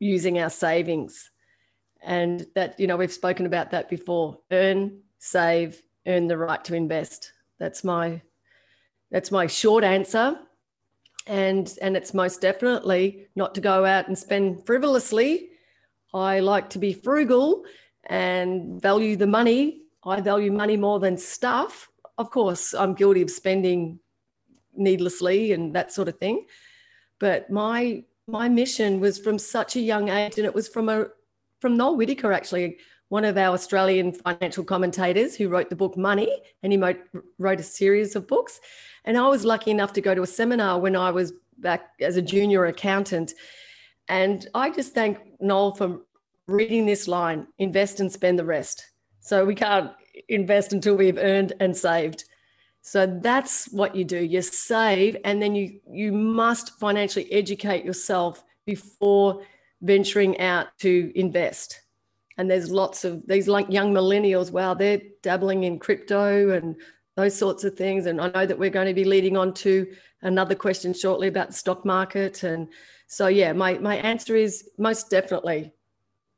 using 0.00 0.38
our 0.40 0.50
savings. 0.50 1.30
And 2.02 2.46
that, 2.54 2.80
you 2.80 2.86
know, 2.86 2.96
we've 2.96 3.12
spoken 3.12 3.46
about 3.46 3.70
that 3.70 3.88
before. 3.88 4.38
Earn, 4.50 5.02
save, 5.18 5.80
earn 6.06 6.26
the 6.26 6.38
right 6.38 6.64
to 6.64 6.74
invest. 6.74 7.32
That's 7.58 7.84
my 7.84 8.22
that's 9.10 9.30
my 9.30 9.46
short 9.46 9.84
answer. 9.84 10.38
And 11.26 11.72
and 11.82 11.96
it's 11.96 12.14
most 12.14 12.40
definitely 12.40 13.26
not 13.36 13.54
to 13.54 13.60
go 13.60 13.84
out 13.84 14.08
and 14.08 14.18
spend 14.18 14.64
frivolously. 14.66 15.50
I 16.12 16.40
like 16.40 16.70
to 16.70 16.78
be 16.78 16.92
frugal 16.92 17.64
and 18.04 18.80
value 18.80 19.16
the 19.16 19.26
money. 19.26 19.82
I 20.04 20.20
value 20.20 20.50
money 20.50 20.76
more 20.76 20.98
than 20.98 21.16
stuff. 21.16 21.88
Of 22.18 22.30
course, 22.30 22.74
I'm 22.74 22.94
guilty 22.94 23.22
of 23.22 23.30
spending 23.30 24.00
needlessly 24.74 25.52
and 25.52 25.74
that 25.74 25.92
sort 25.92 26.08
of 26.08 26.18
thing. 26.18 26.46
But 27.18 27.50
my 27.50 28.04
my 28.26 28.48
mission 28.48 29.00
was 29.00 29.18
from 29.18 29.38
such 29.38 29.76
a 29.76 29.80
young 29.80 30.08
age, 30.08 30.38
and 30.38 30.46
it 30.46 30.54
was 30.54 30.68
from 30.68 30.88
a 30.88 31.06
from 31.60 31.76
Noel 31.76 31.96
Whittaker 31.96 32.32
actually, 32.32 32.78
one 33.10 33.24
of 33.24 33.36
our 33.36 33.52
Australian 33.52 34.12
financial 34.12 34.64
commentators 34.64 35.34
who 35.34 35.48
wrote 35.48 35.68
the 35.68 35.76
book 35.76 35.96
Money, 35.96 36.32
and 36.62 36.72
he 36.72 36.78
wrote 37.38 37.60
a 37.60 37.62
series 37.62 38.14
of 38.14 38.28
books. 38.28 38.60
And 39.04 39.18
I 39.18 39.28
was 39.28 39.44
lucky 39.44 39.72
enough 39.72 39.92
to 39.94 40.00
go 40.00 40.14
to 40.14 40.22
a 40.22 40.26
seminar 40.26 40.78
when 40.78 40.94
I 40.94 41.10
was 41.10 41.32
back 41.58 41.90
as 42.00 42.16
a 42.16 42.22
junior 42.22 42.66
accountant. 42.66 43.32
And 44.08 44.48
I 44.54 44.70
just 44.70 44.94
thank 44.94 45.18
Noel 45.40 45.74
for 45.74 46.00
reading 46.46 46.86
this 46.86 47.08
line 47.08 47.48
invest 47.58 47.98
and 47.98 48.12
spend 48.12 48.38
the 48.38 48.44
rest. 48.44 48.86
So 49.18 49.44
we 49.44 49.56
can't 49.56 49.90
invest 50.28 50.72
until 50.72 50.94
we've 50.94 51.18
earned 51.18 51.52
and 51.58 51.76
saved. 51.76 52.24
So 52.82 53.06
that's 53.06 53.66
what 53.72 53.96
you 53.96 54.04
do. 54.04 54.20
You 54.22 54.40
save, 54.40 55.16
and 55.24 55.42
then 55.42 55.56
you 55.56 55.80
you 55.90 56.12
must 56.12 56.78
financially 56.78 57.30
educate 57.32 57.84
yourself 57.84 58.44
before 58.66 59.42
venturing 59.82 60.38
out 60.38 60.68
to 60.78 61.12
invest. 61.16 61.80
And 62.40 62.50
there's 62.50 62.70
lots 62.70 63.04
of 63.04 63.22
these 63.26 63.48
like 63.48 63.68
young 63.68 63.92
millennials. 63.92 64.50
Wow, 64.50 64.72
they're 64.72 65.02
dabbling 65.22 65.64
in 65.64 65.78
crypto 65.78 66.48
and 66.48 66.74
those 67.14 67.36
sorts 67.36 67.64
of 67.64 67.76
things. 67.76 68.06
And 68.06 68.18
I 68.18 68.30
know 68.30 68.46
that 68.46 68.58
we're 68.58 68.70
going 68.70 68.86
to 68.86 68.94
be 68.94 69.04
leading 69.04 69.36
on 69.36 69.52
to 69.56 69.86
another 70.22 70.54
question 70.54 70.94
shortly 70.94 71.28
about 71.28 71.48
the 71.48 71.52
stock 71.52 71.84
market. 71.84 72.42
And 72.42 72.68
so, 73.08 73.26
yeah, 73.26 73.52
my 73.52 73.74
my 73.74 73.96
answer 73.96 74.36
is 74.36 74.70
most 74.78 75.10
definitely, 75.10 75.70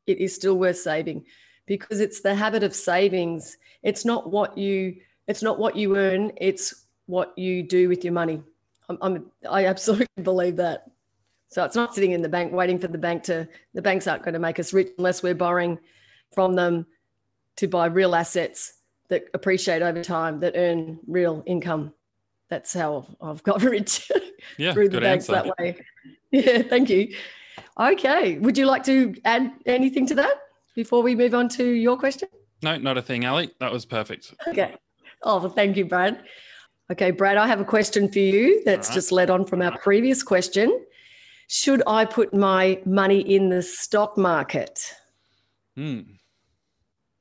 it 0.09 0.19
is 0.19 0.35
still 0.35 0.59
worth 0.59 0.79
saving 0.79 1.25
because 1.67 2.01
it's 2.01 2.21
the 2.21 2.35
habit 2.35 2.65
of 2.65 2.75
savings. 2.75 3.57
It's 3.85 4.05
not 4.05 4.29
what 4.29 4.59
you 4.59 4.97
it's 5.29 5.41
not 5.45 5.61
what 5.61 5.77
you 5.77 5.97
earn, 5.97 6.33
it's 6.37 6.85
what 7.07 7.33
you 7.39 7.63
do 7.63 7.89
with 7.89 8.03
your 8.03 8.13
money. 8.13 8.43
I'm, 8.89 8.99
I'm, 9.01 9.31
I 9.49 9.67
absolutely 9.67 10.09
believe 10.25 10.57
that. 10.57 10.91
So 11.53 11.63
it's 11.65 11.77
not 11.77 11.95
sitting 11.95 12.13
in 12.13 12.23
the 12.23 12.31
bank 12.31 12.51
waiting 12.51 12.79
for 12.79 12.89
the 12.89 12.97
bank 12.97 13.25
to, 13.25 13.47
the 13.75 13.83
banks 13.83 14.07
aren't 14.07 14.23
going 14.23 14.33
to 14.33 14.41
make 14.41 14.59
us 14.59 14.73
rich 14.73 14.89
unless 14.97 15.23
we're 15.23 15.35
borrowing 15.35 15.79
from 16.33 16.55
them 16.55 16.87
to 17.57 17.69
buy 17.69 17.87
real 17.87 18.15
assets 18.15 18.73
that 19.11 19.25
appreciate 19.35 19.83
over 19.83 20.03
time, 20.03 20.41
that 20.41 20.55
earn 20.57 20.99
real 21.07 21.43
income. 21.45 21.93
That's 22.49 22.73
how 22.73 23.07
I've 23.21 23.43
got 23.43 23.61
rich 23.77 24.11
yeah, 24.57 24.73
through 24.73 24.89
the 24.89 25.03
banks 25.03 25.29
answer. 25.29 25.45
that 25.49 25.59
way. 25.59 25.77
Yeah, 26.31 26.63
thank 26.63 26.89
you. 26.89 27.15
Okay. 27.79 28.39
Would 28.39 28.57
you 28.57 28.65
like 28.65 28.85
to 28.85 29.15
add 29.27 29.53
anything 29.67 30.07
to 30.07 30.15
that 30.15 30.33
before 30.75 31.03
we 31.03 31.15
move 31.15 31.35
on 31.35 31.51
to 31.51 31.63
your 31.63 31.99
question? 31.99 32.31
No, 32.63 32.79
not 32.79 32.97
a 32.97 33.03
thing, 33.03 33.27
Ali. 33.27 33.51
That 33.61 33.71
was 33.71 33.85
perfect. 33.85 34.33
Okay. 34.49 34.75
Oh, 35.23 35.39
well, 35.39 35.51
thank 35.51 35.77
you, 35.77 35.85
Brad. 35.85 36.25
Okay, 36.91 37.11
Brad, 37.11 37.37
I 37.37 37.47
have 37.47 37.61
a 37.61 37.67
question 37.67 38.11
for 38.11 38.21
you 38.21 38.65
that's 38.65 38.89
right. 38.89 38.95
just 38.95 39.13
led 39.13 39.29
on 39.29 39.45
from 39.45 39.61
our 39.61 39.77
previous 39.77 40.23
question. 40.23 40.87
Should 41.53 41.83
I 41.87 42.07
put 42.07 42.33
my 42.33 42.81
money 42.87 43.21
in 43.21 43.51
the 43.51 43.61
stock 43.61 44.17
market? 44.17 44.95
Hmm. 45.77 46.01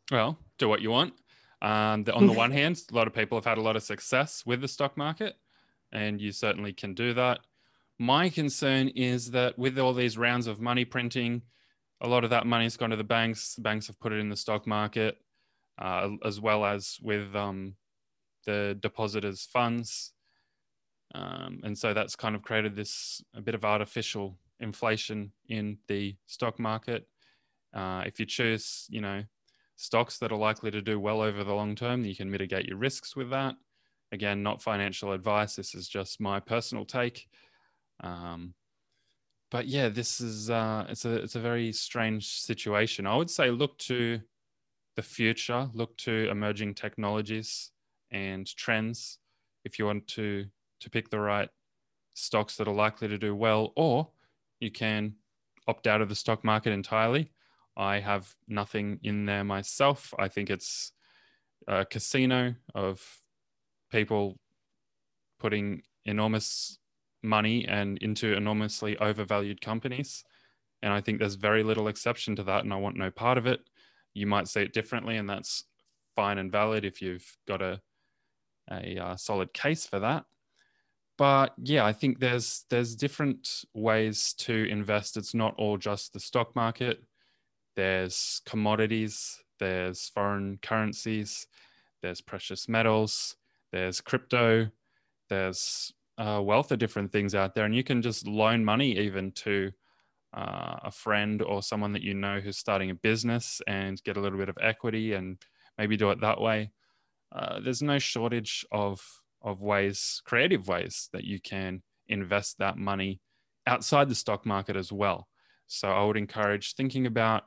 Well, 0.10 0.38
do 0.58 0.70
what 0.70 0.80
you 0.80 0.90
want. 0.90 1.16
Um, 1.62 2.06
the, 2.06 2.14
on 2.14 2.28
the 2.28 2.32
one 2.44 2.52
hand, 2.52 2.82
a 2.90 2.96
lot 2.96 3.08
of 3.08 3.14
people 3.14 3.38
have 3.38 3.44
had 3.44 3.58
a 3.58 3.62
lot 3.62 3.76
of 3.76 3.84
success 3.84 4.46
with 4.46 4.62
the 4.62 4.70
stock 4.70 4.96
market, 4.96 5.36
and 5.92 6.22
you 6.22 6.32
certainly 6.32 6.72
can 6.72 6.94
do 6.94 7.14
that. 7.16 7.42
My 8.00 8.30
concern 8.30 8.88
is 8.96 9.32
that 9.32 9.60
with 9.60 9.78
all 9.78 9.94
these 9.94 10.18
rounds 10.18 10.48
of 10.48 10.62
money 10.62 10.86
printing, 10.86 11.42
a 12.00 12.08
lot 12.08 12.24
of 12.24 12.30
that 12.30 12.48
money's 12.48 12.78
gone 12.78 12.92
to 12.92 12.96
the 12.96 13.04
banks. 13.04 13.56
The 13.56 13.62
banks 13.64 13.88
have 13.88 14.00
put 14.00 14.14
it 14.14 14.20
in 14.20 14.30
the 14.30 14.38
stock 14.38 14.66
market, 14.66 15.18
uh, 15.78 16.08
as 16.24 16.40
well 16.40 16.64
as 16.64 16.98
with 17.02 17.36
um, 17.36 17.76
the 18.46 18.78
depositors' 18.80 19.44
funds. 19.52 20.14
Um, 21.14 21.60
and 21.64 21.78
so 21.78 21.94
that's 21.94 22.16
kind 22.16 22.36
of 22.36 22.42
created 22.42 22.76
this 22.76 23.22
a 23.36 23.42
bit 23.42 23.56
of 23.56 23.66
artificial 23.66 24.38
inflation 24.60 25.32
in 25.50 25.78
the 25.88 26.16
stock 26.28 26.60
market. 26.60 27.08
Uh, 27.74 28.04
if 28.06 28.20
you 28.20 28.26
choose, 28.26 28.88
you 28.90 29.02
know, 29.02 29.24
stocks 29.76 30.20
that 30.20 30.32
are 30.32 30.38
likely 30.38 30.72
to 30.72 30.82
do 30.82 31.00
well 31.00 31.22
over 31.22 31.44
the 31.44 31.54
long 31.54 31.76
term, 31.76 32.06
you 32.06 32.16
can 32.16 32.30
mitigate 32.30 32.66
your 32.66 32.78
risks 32.78 33.16
with 33.16 33.30
that. 33.32 33.56
Again, 34.12 34.44
not 34.44 34.62
financial 34.62 35.14
advice. 35.14 35.56
This 35.56 35.74
is 35.74 35.88
just 35.88 36.20
my 36.20 36.40
personal 36.40 36.86
take. 36.86 37.28
Um, 38.02 38.54
but 39.50 39.68
yeah, 39.68 39.90
this 39.90 40.22
is 40.22 40.50
uh, 40.50 40.86
it's 40.90 41.06
a 41.06 41.16
it's 41.16 41.36
a 41.36 41.40
very 41.40 41.72
strange 41.74 42.28
situation. 42.30 43.06
I 43.06 43.16
would 43.16 43.30
say 43.30 43.50
look 43.52 43.78
to 43.80 44.20
the 44.96 45.02
future, 45.02 45.70
look 45.74 45.96
to 45.98 46.30
emerging 46.30 46.76
technologies 46.76 47.72
and 48.12 48.46
trends 48.56 49.20
if 49.64 49.80
you 49.80 49.86
want 49.86 50.08
to 50.08 50.46
to 50.82 50.90
pick 50.90 51.10
the 51.10 51.20
right 51.20 51.50
stocks 52.14 52.58
that 52.58 52.68
are 52.68 52.74
likely 52.74 53.08
to 53.08 53.18
do 53.18 53.36
well 53.36 53.72
or 53.76 54.10
you 54.60 54.70
can 54.70 55.16
opt 55.68 55.88
out 55.88 56.02
of 56.02 56.10
the 56.10 56.16
stock 56.16 56.44
market 56.44 56.72
entirely. 56.72 57.32
I 57.78 58.00
have 58.00 58.36
nothing 58.48 59.00
in 59.04 59.26
there 59.26 59.44
myself. 59.44 60.14
I 60.20 60.28
think 60.28 60.50
it's 60.50 60.92
a 61.68 61.86
casino 61.86 62.56
of 62.76 63.02
people 63.92 64.38
putting 65.40 65.84
enormous 66.06 66.78
money 67.24 67.68
and 67.68 67.98
into 68.00 68.36
enormously 68.36 68.98
overvalued 68.98 69.62
companies 69.62 70.24
and 70.82 70.92
i 70.92 71.00
think 71.00 71.20
there's 71.20 71.36
very 71.36 71.62
little 71.62 71.88
exception 71.88 72.36
to 72.36 72.42
that 72.42 72.64
and 72.64 72.74
i 72.74 72.76
want 72.76 72.98
no 72.98 73.12
part 73.12 73.38
of 73.38 73.46
it. 73.46 73.60
You 74.14 74.26
might 74.26 74.48
see 74.48 74.62
it 74.62 74.74
differently 74.74 75.18
and 75.18 75.30
that's 75.30 75.66
fine 76.16 76.38
and 76.38 76.52
valid 76.52 76.84
if 76.84 77.02
you've 77.02 77.38
got 77.48 77.62
a 77.62 77.82
a 78.70 78.98
uh, 78.98 79.16
solid 79.16 79.54
case 79.54 79.86
for 79.86 80.00
that. 80.00 80.26
But 81.18 81.54
yeah, 81.58 81.86
I 81.86 81.94
think 81.94 82.20
there's 82.20 82.66
there's 82.70 82.96
different 82.96 83.66
ways 83.74 84.34
to 84.40 84.68
invest. 84.70 85.18
It's 85.18 85.34
not 85.34 85.54
all 85.58 85.78
just 85.78 86.14
the 86.14 86.20
stock 86.20 86.56
market. 86.56 87.04
There's 87.76 88.42
commodities, 88.46 89.42
there's 89.60 90.10
foreign 90.10 90.58
currencies, 90.62 91.48
there's 92.02 92.22
precious 92.22 92.68
metals, 92.68 93.36
there's 93.72 94.02
crypto, 94.02 94.70
there's 95.30 95.94
a 96.18 96.42
wealth 96.42 96.72
of 96.72 96.80
different 96.80 97.12
things 97.12 97.34
out 97.34 97.56
there, 97.56 97.66
and 97.66 97.76
you 97.76 97.84
can 97.84 98.02
just 98.02 98.28
loan 98.28 98.66
money 98.66 98.98
even 98.98 99.32
to 99.32 99.72
uh, 100.34 100.78
a 100.84 100.92
friend 100.92 101.42
or 101.42 101.62
someone 101.62 101.94
that 101.94 102.02
you 102.04 102.14
know 102.14 102.40
who's 102.40 102.58
starting 102.58 102.90
a 102.90 102.96
business 102.96 103.62
and 103.68 104.04
get 104.04 104.18
a 104.18 104.20
little 104.20 104.40
bit 104.40 104.50
of 104.50 104.58
equity 104.62 105.14
and 105.14 105.38
maybe 105.78 105.98
do 105.98 106.10
it 106.12 106.22
that 106.22 106.40
way. 106.40 106.72
Uh, 107.32 107.60
there's 107.60 107.82
no 107.82 108.00
shortage 108.00 108.66
of 108.72 109.21
of 109.42 109.62
ways, 109.62 110.22
creative 110.26 110.68
ways 110.68 111.10
that 111.14 111.24
you 111.24 111.40
can 111.40 111.82
invest 112.08 112.58
that 112.60 112.78
money 112.78 113.20
outside 113.68 114.10
the 114.10 114.16
stock 114.16 114.46
market 114.46 114.76
as 114.76 114.92
well. 114.92 115.28
So 115.68 115.90
I 115.90 116.04
would 116.04 116.18
encourage 116.18 116.76
thinking 116.76 117.06
about 117.06 117.44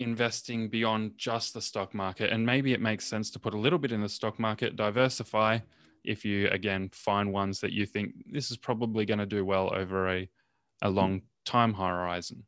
investing 0.00 0.68
beyond 0.68 1.12
just 1.16 1.54
the 1.54 1.60
stock 1.60 1.94
market? 1.94 2.30
And 2.30 2.44
maybe 2.44 2.72
it 2.72 2.80
makes 2.80 3.06
sense 3.06 3.30
to 3.32 3.38
put 3.38 3.54
a 3.54 3.58
little 3.58 3.78
bit 3.78 3.92
in 3.92 4.00
the 4.00 4.08
stock 4.08 4.38
market, 4.38 4.76
diversify 4.76 5.58
if 6.04 6.24
you, 6.24 6.48
again, 6.48 6.90
find 6.92 7.32
ones 7.32 7.60
that 7.60 7.72
you 7.72 7.86
think 7.86 8.12
this 8.30 8.50
is 8.50 8.56
probably 8.56 9.06
going 9.06 9.18
to 9.18 9.26
do 9.26 9.44
well 9.44 9.72
over 9.74 10.08
a, 10.08 10.28
a 10.82 10.90
long 10.90 11.22
time 11.46 11.72
horizon. 11.72 12.44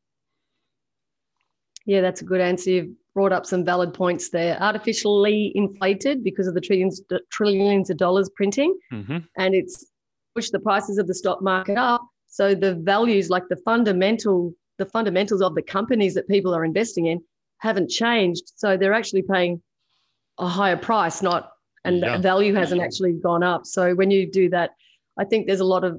Yeah, 1.87 2.01
that's 2.01 2.21
a 2.21 2.25
good 2.25 2.41
answer. 2.41 2.71
You've 2.71 2.95
brought 3.17 3.33
up 3.33 3.47
some 3.47 3.65
valid 3.65 3.95
points 3.95 4.29
there. 4.29 4.61
Artificially 4.61 5.51
inflated 5.55 6.23
because 6.23 6.47
of 6.47 6.53
the 6.55 6.61
trillions 6.61 7.01
trillions 7.33 7.89
of 7.89 7.97
dollars 7.97 8.29
printing, 8.37 8.79
mm-hmm. 8.93 9.19
and 9.39 9.55
it's 9.55 9.87
pushed 10.35 10.53
the 10.53 10.61
prices 10.61 10.99
of 10.99 11.07
the 11.07 11.15
stock 11.15 11.43
market 11.43 11.79
up. 11.79 12.03
So 12.29 12.55
the 12.55 12.75
values, 12.75 13.31
like 13.31 13.45
the 13.49 13.57
fundamental, 13.57 14.53
the 14.77 14.85
fundamentals 14.85 15.41
of 15.41 15.55
the 15.55 15.63
companies 15.63 16.13
that 16.13 16.29
people 16.29 16.55
are 16.55 16.63
investing 16.63 17.07
in, 17.07 17.23
haven't 17.59 17.89
changed. 17.89 18.53
So 18.57 18.77
they're 18.77 18.93
actually 18.93 19.23
paying 19.23 19.63
a 20.39 20.47
higher 20.47 20.77
price, 20.77 21.23
not 21.23 21.53
and 21.87 22.01
yeah. 22.01 22.19
value 22.19 22.53
hasn't 22.53 22.83
actually 22.83 23.15
gone 23.15 23.43
up. 23.43 23.65
So 23.65 23.95
when 23.95 24.11
you 24.11 24.31
do 24.31 24.51
that, 24.51 24.73
I 25.17 25.25
think 25.25 25.47
there's 25.47 25.61
a 25.61 25.73
lot 25.75 25.85
of 25.85 25.99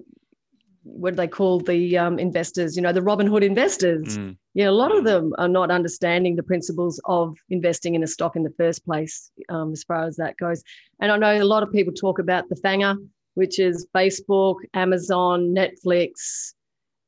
what 0.88 1.12
do 1.12 1.16
they 1.18 1.28
call 1.28 1.60
the 1.60 1.98
um, 1.98 2.20
investors? 2.20 2.76
You 2.76 2.82
know, 2.82 2.92
the 2.92 3.02
Robinhood 3.02 3.44
investors. 3.44 4.18
Mm. 4.18 4.38
Yeah, 4.54 4.70
a 4.70 4.72
lot 4.72 4.96
of 4.96 5.04
them 5.04 5.34
are 5.38 5.48
not 5.48 5.70
understanding 5.70 6.36
the 6.36 6.44
principles 6.44 7.00
of 7.06 7.38
investing 7.50 7.96
in 7.96 8.04
a 8.04 8.08
stock 8.08 8.36
in 8.36 8.44
the 8.44 8.54
first 8.58 8.86
place, 8.86 9.32
um, 9.50 9.74
as 9.74 9.84
far 9.84 10.04
as 10.06 10.16
that 10.16 10.38
goes. 10.38 10.64
And 11.00 11.12
I 11.12 11.18
know 11.18 11.42
a 11.42 11.44
lot 11.44 11.64
of 11.64 11.72
people 11.72 11.94
talk 11.94 12.20
about 12.20 12.50
the 12.50 12.56
FANGA, 12.56 12.98
which 13.36 13.60
is 13.60 13.88
Facebook, 13.96 14.56
Amazon, 14.74 15.54
Netflix, 15.54 16.54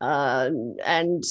uh, 0.01 0.49
and 0.85 1.23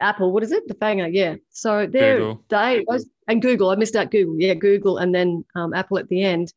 Apple. 0.00 0.32
What 0.32 0.42
is 0.42 0.52
it? 0.52 0.66
The 0.68 0.74
FANGA, 0.74 1.10
yeah. 1.12 1.36
So 1.50 1.86
they're 1.86 2.18
they 2.48 2.84
and 3.28 3.42
Google. 3.42 3.70
I 3.70 3.76
missed 3.76 3.96
out 3.96 4.10
Google. 4.10 4.36
Yeah, 4.38 4.54
Google, 4.54 4.98
and 4.98 5.14
then 5.14 5.44
um, 5.54 5.74
Apple 5.74 5.98
at 5.98 6.08
the 6.08 6.22
end 6.22 6.52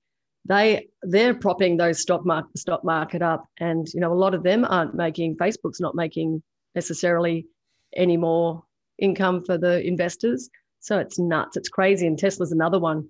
they 0.49 0.87
they're 1.03 1.35
propping 1.35 1.77
those 1.77 2.01
stock 2.01 2.25
market 2.25 2.57
stock 2.57 2.83
market 2.83 3.21
up, 3.21 3.45
and 3.59 3.87
you 3.93 4.01
know 4.01 4.11
a 4.11 4.15
lot 4.15 4.33
of 4.33 4.43
them 4.43 4.65
aren't 4.65 4.95
making. 4.95 5.37
Facebook's 5.37 5.79
not 5.79 5.95
making 5.95 6.43
necessarily 6.75 7.45
any 7.95 8.17
more 8.17 8.63
income 8.97 9.43
for 9.45 9.57
the 9.57 9.85
investors, 9.87 10.49
so 10.79 10.97
it's 10.97 11.19
nuts. 11.19 11.55
It's 11.55 11.69
crazy, 11.69 12.07
and 12.07 12.17
Tesla's 12.17 12.51
another 12.51 12.79
one. 12.79 13.07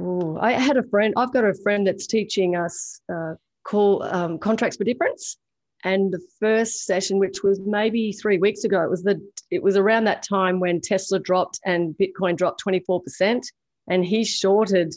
Ooh, 0.00 0.38
I 0.40 0.52
had 0.52 0.76
a 0.76 0.82
friend. 0.84 1.14
I've 1.16 1.32
got 1.32 1.44
a 1.44 1.54
friend 1.54 1.86
that's 1.86 2.06
teaching 2.06 2.56
us 2.56 3.00
uh, 3.12 3.34
call 3.64 4.02
um, 4.02 4.38
contracts 4.38 4.76
for 4.76 4.84
difference. 4.84 5.36
And 5.82 6.12
the 6.12 6.20
first 6.38 6.84
session, 6.84 7.18
which 7.18 7.42
was 7.42 7.58
maybe 7.64 8.12
three 8.12 8.36
weeks 8.36 8.64
ago, 8.64 8.84
it 8.84 8.90
was 8.90 9.02
the 9.02 9.18
it 9.50 9.62
was 9.62 9.78
around 9.78 10.04
that 10.04 10.22
time 10.22 10.60
when 10.60 10.82
Tesla 10.82 11.18
dropped 11.18 11.58
and 11.64 11.94
Bitcoin 11.98 12.36
dropped 12.36 12.60
twenty 12.60 12.80
four 12.80 13.00
percent, 13.00 13.50
and 13.88 14.04
he 14.04 14.24
shorted 14.24 14.94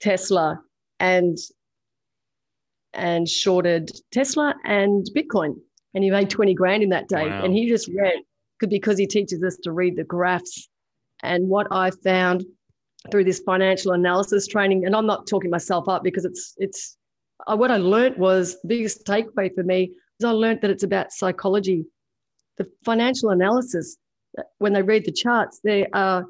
Tesla 0.00 0.60
and 1.00 1.38
and 2.94 3.28
shorted 3.28 3.90
Tesla 4.12 4.54
and 4.64 5.06
Bitcoin. 5.14 5.56
And 5.94 6.02
he 6.02 6.10
made 6.10 6.30
20 6.30 6.54
grand 6.54 6.82
in 6.82 6.88
that 6.90 7.08
day. 7.08 7.28
Wow. 7.28 7.44
And 7.44 7.52
he 7.52 7.68
just 7.68 7.88
read 7.88 8.20
because 8.60 8.98
he 8.98 9.06
teaches 9.06 9.42
us 9.42 9.56
to 9.62 9.72
read 9.72 9.96
the 9.96 10.04
graphs. 10.04 10.68
And 11.22 11.48
what 11.48 11.66
I 11.70 11.90
found 11.90 12.44
through 13.10 13.24
this 13.24 13.40
financial 13.40 13.92
analysis 13.92 14.46
training, 14.46 14.86
and 14.86 14.96
I'm 14.96 15.06
not 15.06 15.26
talking 15.26 15.50
myself 15.50 15.88
up 15.88 16.02
because 16.02 16.24
it's 16.24 16.54
it's 16.56 16.96
uh, 17.46 17.56
what 17.56 17.70
I 17.70 17.76
learned 17.76 18.16
was 18.16 18.60
the 18.62 18.68
biggest 18.68 19.04
takeaway 19.04 19.54
for 19.54 19.62
me 19.62 19.92
is 20.18 20.24
I 20.24 20.30
learned 20.30 20.60
that 20.62 20.70
it's 20.70 20.84
about 20.84 21.12
psychology. 21.12 21.84
The 22.56 22.66
financial 22.84 23.30
analysis, 23.30 23.96
when 24.58 24.72
they 24.72 24.82
read 24.82 25.04
the 25.04 25.12
charts, 25.12 25.60
they 25.64 25.86
are 25.88 26.24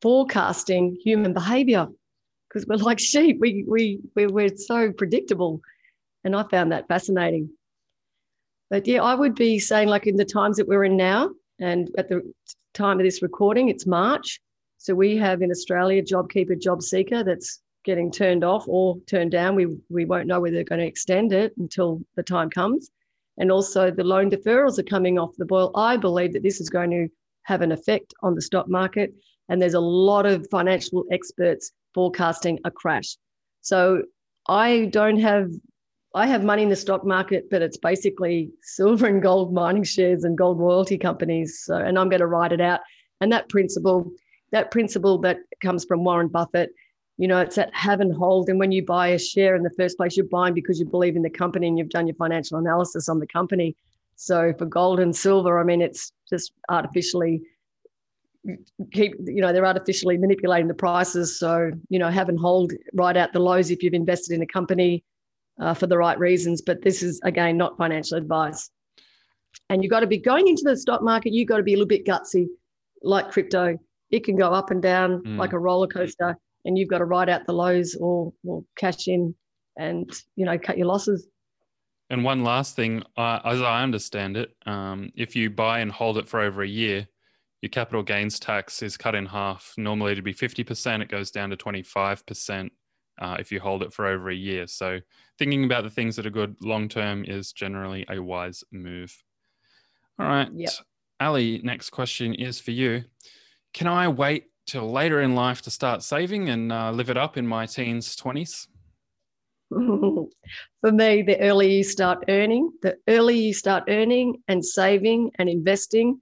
forecasting 0.00 0.98
human 1.02 1.32
behavior 1.32 1.88
because 2.52 2.66
we're 2.66 2.76
like 2.76 2.98
sheep. 2.98 3.38
We, 3.40 3.64
we, 3.66 4.00
we, 4.14 4.26
we're 4.26 4.56
so 4.56 4.92
predictable. 4.92 5.60
And 6.24 6.36
I 6.36 6.44
found 6.44 6.72
that 6.72 6.88
fascinating. 6.88 7.50
But 8.70 8.86
yeah, 8.86 9.02
I 9.02 9.14
would 9.14 9.34
be 9.34 9.58
saying, 9.58 9.88
like 9.88 10.06
in 10.06 10.16
the 10.16 10.24
times 10.24 10.56
that 10.56 10.68
we're 10.68 10.84
in 10.84 10.96
now, 10.96 11.30
and 11.58 11.90
at 11.98 12.08
the 12.08 12.32
time 12.74 12.98
of 12.98 13.04
this 13.04 13.22
recording, 13.22 13.68
it's 13.68 13.86
March. 13.86 14.40
So 14.78 14.94
we 14.94 15.16
have 15.16 15.42
in 15.42 15.50
Australia 15.50 16.02
JobKeeper, 16.02 16.60
JobSeeker 16.60 17.24
that's 17.24 17.60
getting 17.84 18.10
turned 18.10 18.44
off 18.44 18.64
or 18.66 18.98
turned 19.06 19.30
down. 19.30 19.54
We, 19.54 19.66
we 19.90 20.04
won't 20.04 20.26
know 20.26 20.40
whether 20.40 20.54
they're 20.54 20.64
going 20.64 20.80
to 20.80 20.86
extend 20.86 21.32
it 21.32 21.52
until 21.58 22.00
the 22.16 22.22
time 22.22 22.50
comes. 22.50 22.90
And 23.38 23.50
also 23.50 23.90
the 23.90 24.04
loan 24.04 24.30
deferrals 24.30 24.78
are 24.78 24.84
coming 24.84 25.18
off 25.18 25.36
the 25.36 25.44
boil. 25.44 25.70
I 25.74 25.96
believe 25.96 26.32
that 26.32 26.42
this 26.42 26.60
is 26.60 26.68
going 26.68 26.90
to 26.90 27.08
have 27.44 27.62
an 27.62 27.72
effect 27.72 28.14
on 28.22 28.34
the 28.34 28.42
stock 28.42 28.68
market. 28.68 29.12
And 29.48 29.60
there's 29.60 29.74
a 29.74 29.80
lot 29.80 30.26
of 30.26 30.46
financial 30.50 31.04
experts 31.10 31.72
forecasting 31.94 32.58
a 32.64 32.70
crash. 32.70 33.16
So 33.60 34.02
I 34.48 34.86
don't 34.92 35.20
have 35.20 35.50
I 36.14 36.26
have 36.26 36.44
money 36.44 36.62
in 36.62 36.68
the 36.68 36.76
stock 36.76 37.06
market, 37.06 37.48
but 37.50 37.62
it's 37.62 37.78
basically 37.78 38.50
silver 38.62 39.06
and 39.06 39.22
gold 39.22 39.54
mining 39.54 39.84
shares 39.84 40.24
and 40.24 40.36
gold 40.36 40.58
royalty 40.58 40.98
companies. 40.98 41.62
So 41.64 41.76
and 41.76 41.98
I'm 41.98 42.10
going 42.10 42.20
to 42.20 42.26
write 42.26 42.52
it 42.52 42.60
out. 42.60 42.80
And 43.20 43.32
that 43.32 43.48
principle, 43.48 44.12
that 44.50 44.70
principle 44.70 45.18
that 45.18 45.38
comes 45.62 45.84
from 45.84 46.04
Warren 46.04 46.28
Buffett, 46.28 46.70
you 47.16 47.28
know, 47.28 47.38
it's 47.38 47.56
that 47.56 47.74
have 47.74 48.00
and 48.00 48.12
hold. 48.12 48.50
And 48.50 48.58
when 48.58 48.72
you 48.72 48.84
buy 48.84 49.08
a 49.08 49.18
share 49.18 49.54
in 49.54 49.62
the 49.62 49.70
first 49.70 49.96
place, 49.96 50.16
you're 50.16 50.26
buying 50.26 50.54
because 50.54 50.78
you 50.78 50.84
believe 50.84 51.16
in 51.16 51.22
the 51.22 51.30
company 51.30 51.68
and 51.68 51.78
you've 51.78 51.88
done 51.88 52.06
your 52.06 52.16
financial 52.16 52.58
analysis 52.58 53.08
on 53.08 53.18
the 53.18 53.26
company. 53.26 53.74
So 54.16 54.52
for 54.58 54.66
gold 54.66 55.00
and 55.00 55.14
silver, 55.16 55.58
I 55.58 55.64
mean, 55.64 55.80
it's 55.80 56.12
just 56.28 56.52
artificially 56.68 57.40
keep 58.92 59.14
you 59.24 59.40
know 59.40 59.52
they're 59.52 59.66
artificially 59.66 60.18
manipulating 60.18 60.68
the 60.68 60.74
prices. 60.74 61.38
So 61.38 61.70
you 61.88 61.98
know 61.98 62.10
have 62.10 62.28
and 62.28 62.38
hold 62.38 62.72
right 62.94 63.16
out 63.16 63.32
the 63.32 63.40
lows 63.40 63.70
if 63.70 63.82
you've 63.82 63.94
invested 63.94 64.34
in 64.34 64.42
a 64.42 64.46
company 64.46 65.04
uh, 65.60 65.74
for 65.74 65.86
the 65.86 65.98
right 65.98 66.18
reasons. 66.18 66.62
But 66.62 66.82
this 66.82 67.02
is 67.02 67.20
again 67.24 67.56
not 67.56 67.76
financial 67.76 68.18
advice. 68.18 68.70
And 69.68 69.82
you've 69.82 69.90
got 69.90 70.00
to 70.00 70.06
be 70.06 70.18
going 70.18 70.48
into 70.48 70.62
the 70.64 70.76
stock 70.76 71.02
market 71.02 71.32
you've 71.32 71.48
got 71.48 71.58
to 71.58 71.62
be 71.62 71.74
a 71.74 71.76
little 71.76 71.88
bit 71.88 72.06
gutsy 72.06 72.46
like 73.02 73.30
crypto. 73.30 73.78
It 74.10 74.24
can 74.24 74.36
go 74.36 74.52
up 74.52 74.70
and 74.70 74.82
down 74.82 75.22
mm. 75.22 75.38
like 75.38 75.52
a 75.52 75.58
roller 75.58 75.86
coaster 75.86 76.36
and 76.64 76.78
you've 76.78 76.88
got 76.88 76.98
to 76.98 77.04
ride 77.04 77.28
out 77.28 77.46
the 77.46 77.52
lows 77.52 77.94
or, 77.94 78.32
or 78.44 78.64
cash 78.76 79.08
in 79.08 79.34
and 79.76 80.10
you 80.36 80.44
know 80.44 80.58
cut 80.58 80.78
your 80.78 80.86
losses. 80.86 81.26
And 82.10 82.24
one 82.24 82.44
last 82.44 82.76
thing 82.76 83.02
uh, 83.16 83.40
as 83.44 83.62
i 83.62 83.82
understand 83.82 84.36
it 84.36 84.54
um, 84.66 85.10
if 85.16 85.34
you 85.34 85.48
buy 85.48 85.80
and 85.80 85.90
hold 85.90 86.18
it 86.18 86.28
for 86.28 86.40
over 86.40 86.62
a 86.62 86.68
year 86.68 87.06
your 87.62 87.70
capital 87.70 88.02
gains 88.02 88.40
tax 88.40 88.82
is 88.82 88.96
cut 88.96 89.14
in 89.14 89.24
half. 89.24 89.72
Normally, 89.78 90.16
to 90.16 90.22
be 90.22 90.34
50%, 90.34 91.00
it 91.00 91.08
goes 91.08 91.30
down 91.30 91.50
to 91.50 91.56
25% 91.56 92.70
uh, 93.20 93.36
if 93.38 93.52
you 93.52 93.60
hold 93.60 93.84
it 93.84 93.92
for 93.92 94.06
over 94.06 94.30
a 94.30 94.34
year. 94.34 94.66
So, 94.66 94.98
thinking 95.38 95.64
about 95.64 95.84
the 95.84 95.90
things 95.90 96.16
that 96.16 96.26
are 96.26 96.30
good 96.30 96.56
long 96.60 96.88
term 96.88 97.24
is 97.24 97.52
generally 97.52 98.04
a 98.08 98.20
wise 98.20 98.64
move. 98.72 99.16
All 100.18 100.26
right. 100.26 100.48
Yep. 100.52 100.70
Ali, 101.20 101.60
next 101.62 101.90
question 101.90 102.34
is 102.34 102.58
for 102.58 102.72
you. 102.72 103.04
Can 103.72 103.86
I 103.86 104.08
wait 104.08 104.46
till 104.66 104.90
later 104.90 105.20
in 105.20 105.36
life 105.36 105.62
to 105.62 105.70
start 105.70 106.02
saving 106.02 106.48
and 106.48 106.72
uh, 106.72 106.90
live 106.90 107.10
it 107.10 107.16
up 107.16 107.36
in 107.36 107.46
my 107.46 107.66
teens, 107.66 108.16
20s? 108.16 108.66
for 109.70 110.92
me, 110.92 111.22
the 111.22 111.38
earlier 111.40 111.70
you 111.70 111.84
start 111.84 112.24
earning, 112.28 112.72
the 112.82 112.96
earlier 113.08 113.40
you 113.40 113.54
start 113.54 113.84
earning 113.88 114.42
and 114.48 114.64
saving 114.64 115.30
and 115.38 115.48
investing, 115.48 116.20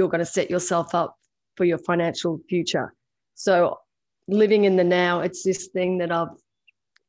you're 0.00 0.08
going 0.08 0.20
to 0.20 0.34
set 0.38 0.48
yourself 0.48 0.94
up 0.94 1.14
for 1.56 1.64
your 1.64 1.76
financial 1.76 2.40
future. 2.48 2.94
So 3.34 3.76
living 4.28 4.64
in 4.64 4.76
the 4.76 4.84
now, 4.84 5.20
it's 5.20 5.42
this 5.42 5.68
thing 5.74 5.98
that 5.98 6.10
I've, 6.10 6.28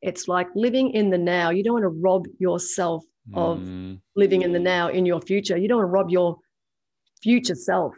it's 0.01 0.27
like 0.27 0.47
living 0.55 0.91
in 0.91 1.09
the 1.09 1.17
now. 1.17 1.51
You 1.51 1.63
don't 1.63 1.73
want 1.73 1.83
to 1.83 2.01
rob 2.01 2.25
yourself 2.37 3.05
of 3.33 3.59
mm. 3.59 3.97
living 4.17 4.41
in 4.41 4.51
the 4.51 4.59
now 4.59 4.89
in 4.89 5.05
your 5.05 5.21
future. 5.21 5.55
You 5.55 5.69
don't 5.69 5.77
want 5.77 5.87
to 5.87 5.91
rob 5.91 6.09
your 6.09 6.37
future 7.23 7.55
self 7.55 7.93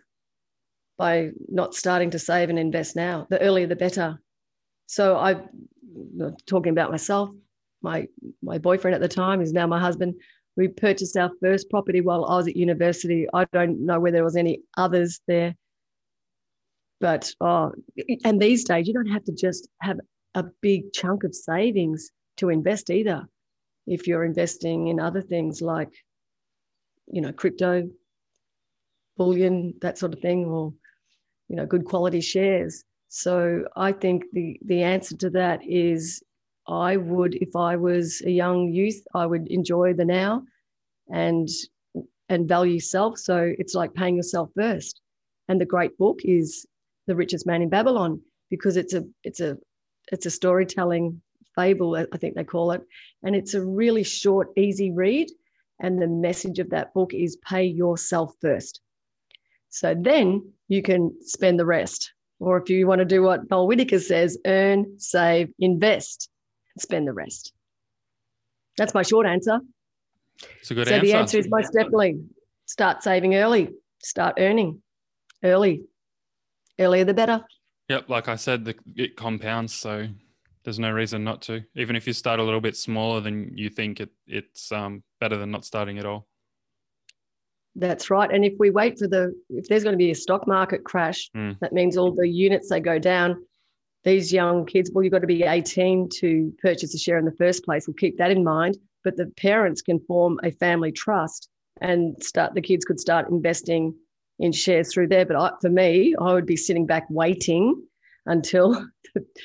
by 0.99 1.29
not 1.49 1.73
starting 1.73 2.11
to 2.11 2.19
save 2.19 2.51
and 2.51 2.59
invest 2.59 2.95
now. 2.95 3.25
The 3.31 3.41
earlier, 3.41 3.65
the 3.65 3.75
better. 3.75 4.19
So 4.85 5.17
I, 5.17 5.41
talking 6.45 6.71
about 6.71 6.91
myself, 6.91 7.29
my 7.81 8.07
my 8.43 8.59
boyfriend 8.59 8.93
at 8.93 9.01
the 9.01 9.07
time 9.07 9.41
is 9.41 9.53
now 9.53 9.65
my 9.65 9.79
husband 9.79 10.13
we 10.55 10.67
purchased 10.67 11.17
our 11.17 11.31
first 11.41 11.69
property 11.69 12.01
while 12.01 12.25
I 12.25 12.37
was 12.37 12.47
at 12.47 12.55
university. 12.55 13.27
I 13.33 13.45
don't 13.53 13.85
know 13.85 13.99
whether 13.99 14.17
there 14.17 14.23
was 14.23 14.35
any 14.35 14.61
others 14.77 15.19
there. 15.27 15.55
But 16.99 17.33
oh, 17.41 17.71
and 18.23 18.41
these 18.41 18.63
days 18.63 18.87
you 18.87 18.93
don't 18.93 19.07
have 19.07 19.25
to 19.25 19.33
just 19.33 19.67
have 19.81 19.99
a 20.35 20.45
big 20.61 20.93
chunk 20.93 21.23
of 21.23 21.35
savings 21.35 22.11
to 22.37 22.49
invest 22.49 22.89
either. 22.89 23.27
If 23.87 24.07
you're 24.07 24.23
investing 24.23 24.87
in 24.87 24.99
other 24.99 25.21
things 25.21 25.61
like, 25.61 25.89
you 27.07 27.21
know, 27.21 27.33
crypto, 27.33 27.89
bullion, 29.17 29.73
that 29.81 29.97
sort 29.97 30.13
of 30.13 30.19
thing, 30.21 30.45
or 30.45 30.73
you 31.49 31.55
know, 31.55 31.65
good 31.65 31.85
quality 31.85 32.21
shares. 32.21 32.83
So 33.09 33.65
I 33.75 33.91
think 33.91 34.23
the 34.31 34.57
the 34.65 34.83
answer 34.83 35.17
to 35.17 35.29
that 35.31 35.59
is 35.67 36.23
I 36.67 36.97
would, 36.97 37.35
if 37.35 37.55
I 37.55 37.75
was 37.75 38.21
a 38.25 38.31
young 38.31 38.71
youth, 38.71 39.01
I 39.13 39.25
would 39.25 39.47
enjoy 39.49 39.93
the 39.93 40.05
now 40.05 40.43
and 41.11 41.49
and 42.29 42.47
value 42.47 42.79
self. 42.79 43.19
So 43.19 43.53
it's 43.59 43.75
like 43.75 43.93
paying 43.93 44.15
yourself 44.15 44.49
first. 44.55 45.01
and 45.47 45.59
the 45.59 45.65
great 45.65 45.97
book 45.97 46.19
is 46.23 46.65
The 47.07 47.15
Richest 47.15 47.45
Man 47.45 47.61
in 47.61 47.69
Babylon 47.69 48.21
because 48.49 48.77
it's 48.77 48.93
a 48.93 49.03
it's 49.23 49.39
a 49.41 49.57
it's 50.11 50.25
a 50.25 50.31
storytelling 50.31 51.21
fable, 51.55 51.95
I 51.95 52.17
think 52.17 52.35
they 52.35 52.43
call 52.43 52.71
it, 52.71 52.81
and 53.23 53.35
it's 53.35 53.53
a 53.53 53.63
really 53.63 54.03
short, 54.03 54.49
easy 54.57 54.91
read. 54.91 55.29
And 55.79 56.01
the 56.01 56.07
message 56.07 56.59
of 56.59 56.69
that 56.69 56.93
book 56.93 57.13
is 57.13 57.37
pay 57.37 57.65
yourself 57.65 58.35
first. 58.41 58.81
So 59.69 59.95
then 59.97 60.53
you 60.67 60.81
can 60.81 61.11
spend 61.21 61.59
the 61.59 61.65
rest. 61.65 62.13
Or 62.39 62.57
if 62.57 62.69
you 62.69 62.87
want 62.87 62.99
to 62.99 63.05
do 63.05 63.23
what 63.23 63.49
Noel 63.49 63.67
Whittaker 63.67 63.99
says, 63.99 64.37
earn, 64.45 64.99
save, 64.99 65.49
invest, 65.59 66.29
spend 66.77 67.07
the 67.07 67.13
rest. 67.13 67.53
That's 68.77 68.93
my 68.93 69.03
short 69.03 69.25
answer. 69.25 69.59
It's 70.59 70.71
a 70.71 70.73
good 70.75 70.87
so 70.87 70.95
answer. 70.95 71.05
the 71.05 71.13
answer 71.13 71.37
is 71.37 71.47
most 71.49 71.73
definitely 71.73 72.19
start 72.65 73.03
saving 73.03 73.35
early, 73.35 73.69
start 74.01 74.35
earning 74.39 74.81
early. 75.43 75.83
Earlier 76.79 77.05
the 77.05 77.13
better. 77.13 77.45
Yep, 77.89 78.09
like 78.09 78.27
I 78.27 78.35
said, 78.35 78.65
the, 78.65 78.73
it 78.95 79.15
compounds, 79.15 79.73
so 79.75 80.07
there's 80.63 80.79
no 80.79 80.89
reason 80.91 81.23
not 81.23 81.43
to. 81.43 81.61
Even 81.75 81.95
if 81.95 82.07
you 82.07 82.13
start 82.13 82.39
a 82.39 82.43
little 82.43 82.61
bit 82.61 82.75
smaller 82.75 83.21
than 83.21 83.55
you 83.55 83.69
think, 83.69 83.99
it 83.99 84.09
it's 84.25 84.71
um, 84.71 85.03
better 85.19 85.37
than 85.37 85.51
not 85.51 85.65
starting 85.65 85.99
at 85.99 86.05
all. 86.05 86.25
That's 87.75 88.09
right. 88.09 88.31
And 88.31 88.43
if 88.43 88.53
we 88.57 88.69
wait 88.71 88.97
for 88.97 89.07
the, 89.07 89.33
if 89.49 89.67
there's 89.67 89.83
going 89.83 89.93
to 89.93 89.97
be 89.97 90.11
a 90.11 90.15
stock 90.15 90.47
market 90.47 90.83
crash, 90.83 91.29
Mm. 91.35 91.59
that 91.59 91.73
means 91.73 91.95
all 91.97 92.11
the 92.11 92.27
units 92.27 92.69
they 92.69 92.79
go 92.79 92.97
down. 92.97 93.45
These 94.03 94.33
young 94.33 94.65
kids, 94.65 94.91
well, 94.91 95.03
you've 95.03 95.13
got 95.13 95.19
to 95.19 95.27
be 95.27 95.43
18 95.43 96.09
to 96.19 96.53
purchase 96.61 96.93
a 96.93 96.97
share 96.97 97.17
in 97.17 97.25
the 97.25 97.31
first 97.31 97.63
place. 97.63 97.87
We'll 97.87 97.95
keep 97.95 98.17
that 98.17 98.31
in 98.31 98.43
mind. 98.43 98.77
But 99.03 99.17
the 99.17 99.27
parents 99.37 99.81
can 99.81 99.99
form 100.01 100.39
a 100.43 100.51
family 100.51 100.91
trust 100.91 101.49
and 101.81 102.21
start, 102.21 102.53
the 102.53 102.61
kids 102.61 102.85
could 102.85 102.99
start 102.99 103.29
investing 103.29 103.95
in 104.39 104.51
shares 104.51 104.93
through 104.93 105.07
there. 105.07 105.25
But 105.25 105.35
I, 105.35 105.51
for 105.61 105.69
me, 105.69 106.15
I 106.19 106.33
would 106.33 106.45
be 106.45 106.57
sitting 106.57 106.85
back 106.85 107.05
waiting 107.09 107.81
until, 108.25 108.85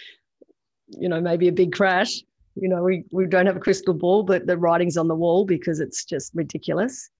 you 0.88 1.08
know, 1.08 1.20
maybe 1.20 1.48
a 1.48 1.52
big 1.52 1.72
crash. 1.72 2.20
You 2.56 2.68
know, 2.68 2.82
we, 2.82 3.04
we 3.10 3.26
don't 3.26 3.46
have 3.46 3.56
a 3.56 3.60
crystal 3.60 3.94
ball, 3.94 4.24
but 4.24 4.46
the 4.46 4.58
writing's 4.58 4.96
on 4.96 5.08
the 5.08 5.14
wall 5.14 5.44
because 5.44 5.78
it's 5.78 6.04
just 6.04 6.32
ridiculous 6.34 7.10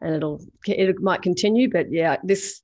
and 0.00 0.14
it'll 0.14 0.40
it 0.66 1.00
might 1.00 1.22
continue. 1.22 1.70
But 1.70 1.90
yeah, 1.90 2.16
this 2.24 2.62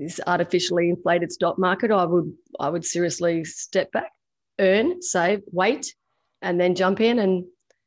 this 0.00 0.18
artificially 0.26 0.88
inflated 0.88 1.30
stock 1.30 1.58
market, 1.58 1.90
I 1.90 2.04
would 2.04 2.32
I 2.58 2.70
would 2.70 2.84
seriously 2.84 3.44
step 3.44 3.92
back, 3.92 4.10
earn, 4.58 5.02
save, 5.02 5.42
wait, 5.52 5.94
and 6.40 6.58
then 6.58 6.74
jump 6.74 7.00
in 7.00 7.18
and 7.18 7.44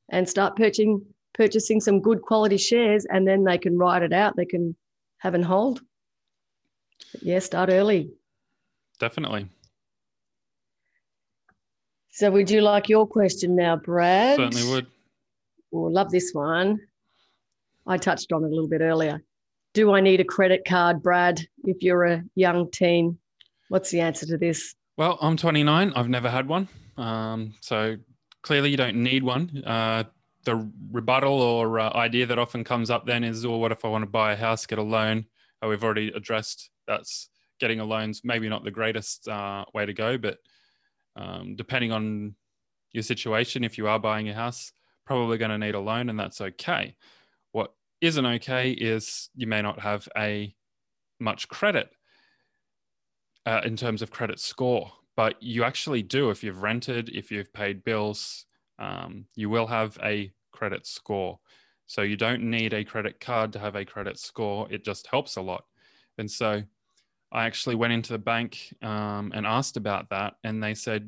and 0.09 0.29
start 0.29 0.55
purchasing 0.55 1.03
purchasing 1.33 1.81
some 1.81 1.99
good 1.99 2.21
quality 2.21 2.57
shares, 2.57 3.05
and 3.09 3.27
then 3.27 3.43
they 3.43 3.57
can 3.57 3.77
ride 3.79 4.03
it 4.03 4.13
out. 4.13 4.35
They 4.35 4.45
can 4.45 4.75
have 5.17 5.33
and 5.33 5.43
hold. 5.43 5.81
But 7.11 7.23
yeah, 7.23 7.39
start 7.39 7.69
early. 7.69 8.11
Definitely. 8.99 9.49
So 12.11 12.29
would 12.29 12.51
you 12.51 12.61
like 12.61 12.89
your 12.89 13.07
question 13.07 13.55
now, 13.55 13.75
Brad? 13.75 14.35
Certainly 14.35 14.71
would. 14.71 14.87
Oh, 15.73 15.79
love 15.79 16.11
this 16.11 16.29
one. 16.31 16.79
I 17.87 17.97
touched 17.97 18.31
on 18.31 18.43
it 18.43 18.47
a 18.47 18.49
little 18.49 18.69
bit 18.69 18.81
earlier. 18.81 19.23
Do 19.73 19.93
I 19.93 20.01
need 20.01 20.19
a 20.19 20.23
credit 20.23 20.65
card, 20.65 21.01
Brad, 21.01 21.41
if 21.63 21.81
you're 21.81 22.03
a 22.03 22.23
young 22.35 22.69
teen? 22.69 23.17
What's 23.69 23.89
the 23.89 24.01
answer 24.01 24.25
to 24.27 24.37
this? 24.37 24.75
Well, 24.97 25.17
I'm 25.19 25.35
29. 25.35 25.93
I've 25.95 26.09
never 26.09 26.29
had 26.29 26.47
one. 26.47 26.69
Um, 26.95 27.55
so 27.59 27.97
clearly 28.43 28.69
you 28.69 28.77
don't 28.77 28.97
need 28.97 29.23
one. 29.23 29.63
Uh, 29.65 30.03
the 30.45 30.69
rebuttal 30.91 31.41
or 31.41 31.79
uh, 31.79 31.91
idea 31.93 32.27
that 32.27 32.37
often 32.37 32.63
comes 32.63 32.91
up 32.91 33.07
then 33.07 33.23
is, 33.23 33.47
well, 33.47 33.59
what 33.59 33.71
if 33.71 33.83
I 33.83 33.87
want 33.87 34.03
to 34.03 34.09
buy 34.09 34.33
a 34.33 34.35
house, 34.35 34.67
get 34.67 34.77
a 34.77 34.83
loan? 34.83 35.25
Uh, 35.63 35.67
we've 35.69 35.83
already 35.83 36.09
addressed 36.09 36.69
that's 36.85 37.29
getting 37.59 37.79
a 37.79 37.85
loan's 37.85 38.21
maybe 38.23 38.49
not 38.49 38.63
the 38.63 38.71
greatest 38.71 39.27
uh, 39.27 39.65
way 39.73 39.85
to 39.85 39.93
go, 39.93 40.17
but 40.17 40.37
um, 41.15 41.55
depending 41.55 41.91
on 41.91 42.35
your 42.91 43.03
situation, 43.03 43.63
if 43.63 43.77
you 43.77 43.87
are 43.87 43.99
buying 43.99 44.29
a 44.29 44.33
house, 44.33 44.71
probably 45.05 45.37
going 45.37 45.51
to 45.51 45.57
need 45.57 45.75
a 45.75 45.79
loan, 45.79 46.09
and 46.09 46.19
that's 46.19 46.41
okay. 46.41 46.95
What 47.53 47.71
isn't 48.03 48.25
okay 48.25 48.71
is 48.71 49.29
you 49.33 49.47
may 49.47 49.61
not 49.61 49.79
have 49.79 50.09
a 50.17 50.53
much 51.21 51.47
credit 51.47 51.89
uh, 53.45 53.61
in 53.63 53.77
terms 53.77 54.01
of 54.01 54.11
credit 54.11 54.41
score, 54.41 54.91
but 55.15 55.41
you 55.41 55.63
actually 55.63 56.03
do 56.03 56.29
if 56.29 56.43
you've 56.43 56.61
rented, 56.61 57.09
if 57.09 57.31
you've 57.31 57.53
paid 57.53 57.81
bills, 57.85 58.45
um, 58.77 59.25
you 59.35 59.49
will 59.49 59.67
have 59.67 59.97
a 60.03 60.33
credit 60.51 60.85
score. 60.85 61.39
So 61.85 62.01
you 62.01 62.17
don't 62.17 62.43
need 62.43 62.73
a 62.73 62.83
credit 62.83 63.21
card 63.21 63.53
to 63.53 63.59
have 63.59 63.75
a 63.75 63.85
credit 63.85 64.19
score. 64.19 64.67
It 64.69 64.83
just 64.83 65.07
helps 65.07 65.37
a 65.37 65.41
lot. 65.41 65.63
And 66.17 66.29
so 66.29 66.61
I 67.31 67.45
actually 67.45 67.75
went 67.75 67.93
into 67.93 68.11
the 68.11 68.19
bank 68.19 68.73
um, 68.81 69.31
and 69.33 69.45
asked 69.45 69.77
about 69.77 70.09
that, 70.09 70.33
and 70.43 70.61
they 70.61 70.73
said, 70.73 71.07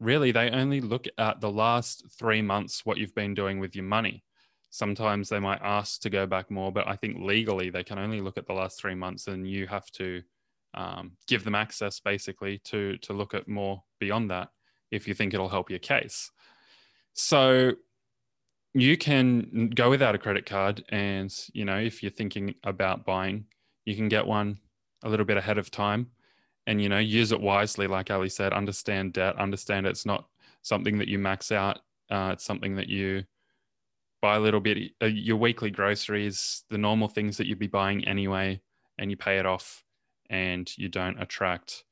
really, 0.00 0.32
they 0.32 0.50
only 0.50 0.80
look 0.80 1.06
at 1.18 1.40
the 1.40 1.50
last 1.50 2.04
three 2.18 2.42
months 2.42 2.84
what 2.84 2.98
you've 2.98 3.14
been 3.14 3.32
doing 3.32 3.60
with 3.60 3.76
your 3.76 3.84
money. 3.84 4.24
Sometimes 4.74 5.28
they 5.28 5.38
might 5.38 5.60
ask 5.62 6.00
to 6.00 6.08
go 6.08 6.24
back 6.24 6.50
more, 6.50 6.72
but 6.72 6.88
I 6.88 6.96
think 6.96 7.18
legally 7.20 7.68
they 7.68 7.84
can 7.84 7.98
only 7.98 8.22
look 8.22 8.38
at 8.38 8.46
the 8.46 8.54
last 8.54 8.80
three 8.80 8.94
months, 8.94 9.26
and 9.26 9.46
you 9.46 9.66
have 9.66 9.90
to 9.90 10.22
um, 10.72 11.12
give 11.26 11.44
them 11.44 11.54
access 11.54 12.00
basically 12.00 12.56
to 12.64 12.96
to 12.96 13.12
look 13.12 13.34
at 13.34 13.46
more 13.46 13.82
beyond 14.00 14.30
that 14.30 14.48
if 14.90 15.06
you 15.06 15.12
think 15.12 15.34
it'll 15.34 15.50
help 15.50 15.68
your 15.68 15.78
case. 15.78 16.30
So 17.12 17.72
you 18.72 18.96
can 18.96 19.70
go 19.74 19.90
without 19.90 20.14
a 20.14 20.18
credit 20.18 20.46
card, 20.46 20.82
and 20.88 21.30
you 21.52 21.66
know 21.66 21.76
if 21.76 22.02
you're 22.02 22.10
thinking 22.10 22.54
about 22.64 23.04
buying, 23.04 23.44
you 23.84 23.94
can 23.94 24.08
get 24.08 24.26
one 24.26 24.58
a 25.04 25.08
little 25.10 25.26
bit 25.26 25.36
ahead 25.36 25.58
of 25.58 25.70
time, 25.70 26.06
and 26.66 26.80
you 26.80 26.88
know 26.88 26.98
use 26.98 27.30
it 27.30 27.40
wisely. 27.42 27.86
Like 27.86 28.10
Ali 28.10 28.30
said, 28.30 28.54
understand 28.54 29.12
debt, 29.12 29.36
understand 29.36 29.86
it's 29.86 30.06
not 30.06 30.28
something 30.62 30.96
that 30.96 31.08
you 31.08 31.18
max 31.18 31.52
out. 31.52 31.80
Uh, 32.10 32.30
it's 32.32 32.44
something 32.44 32.74
that 32.76 32.88
you 32.88 33.24
buy 34.22 34.36
a 34.36 34.40
little 34.40 34.60
bit 34.60 34.92
uh, 35.02 35.06
your 35.06 35.36
weekly 35.36 35.70
groceries, 35.70 36.62
the 36.70 36.78
normal 36.78 37.08
things 37.08 37.36
that 37.36 37.46
you'd 37.46 37.58
be 37.58 37.66
buying 37.66 38.06
anyway, 38.06 38.62
and 38.96 39.10
you 39.10 39.16
pay 39.16 39.38
it 39.38 39.44
off, 39.44 39.84
and 40.30 40.70
you 40.78 40.88
don't 40.88 41.20
attract 41.20 41.84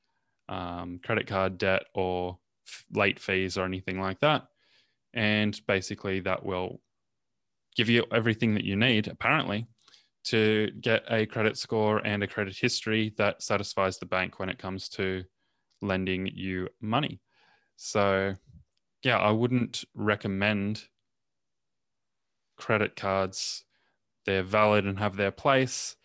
um, 0.49 1.01
credit 1.05 1.27
card 1.27 1.59
debt 1.59 1.83
or 1.95 2.39
f- 2.67 2.85
late 2.93 3.19
fees 3.19 3.59
or 3.59 3.65
anything 3.65 4.01
like 4.01 4.21
that. 4.21 4.47
And 5.13 5.61
basically, 5.67 6.21
that 6.21 6.45
will 6.45 6.81
give 7.77 7.89
you 7.89 8.05
everything 8.13 8.55
that 8.55 8.65
you 8.65 8.77
need, 8.77 9.09
apparently, 9.09 9.67
to 10.23 10.71
get 10.81 11.03
a 11.11 11.27
credit 11.27 11.57
score 11.57 11.99
and 11.99 12.23
a 12.23 12.29
credit 12.29 12.57
history 12.57 13.13
that 13.19 13.43
satisfies 13.43 13.99
the 13.99 14.07
bank 14.07 14.39
when 14.39 14.49
it 14.49 14.59
comes 14.59 14.89
to 14.91 15.25
lending 15.83 16.29
you 16.29 16.69
money. 16.81 17.21
So, 17.77 18.35
yeah, 19.03 19.19
I 19.19 19.31
wouldn't 19.31 19.85
recommend 19.95 20.85
credit 22.61 22.95
cards. 22.95 23.65
They're 24.27 24.43
valid 24.43 24.85
and 24.85 24.99
have 24.99 25.17
their 25.17 25.31
place. 25.31 25.97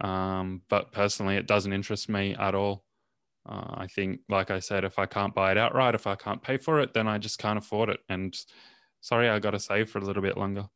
Um, 0.00 0.62
but 0.68 0.92
personally, 0.92 1.36
it 1.36 1.46
doesn't 1.46 1.72
interest 1.72 2.08
me 2.08 2.34
at 2.34 2.54
all. 2.54 2.84
Uh, 3.48 3.74
I 3.74 3.86
think, 3.86 4.20
like 4.28 4.50
I 4.50 4.58
said, 4.58 4.84
if 4.84 4.98
I 4.98 5.06
can't 5.06 5.34
buy 5.34 5.50
it 5.52 5.58
outright, 5.58 5.94
if 5.94 6.06
I 6.06 6.14
can't 6.14 6.42
pay 6.42 6.56
for 6.56 6.80
it, 6.80 6.94
then 6.94 7.08
I 7.08 7.18
just 7.18 7.38
can't 7.38 7.58
afford 7.58 7.88
it. 7.88 8.00
And 8.08 8.36
sorry, 9.00 9.28
I 9.28 9.38
got 9.38 9.50
to 9.50 9.58
save 9.58 9.90
for 9.90 9.98
a 9.98 10.04
little 10.04 10.22
bit 10.22 10.36
longer. 10.36 10.68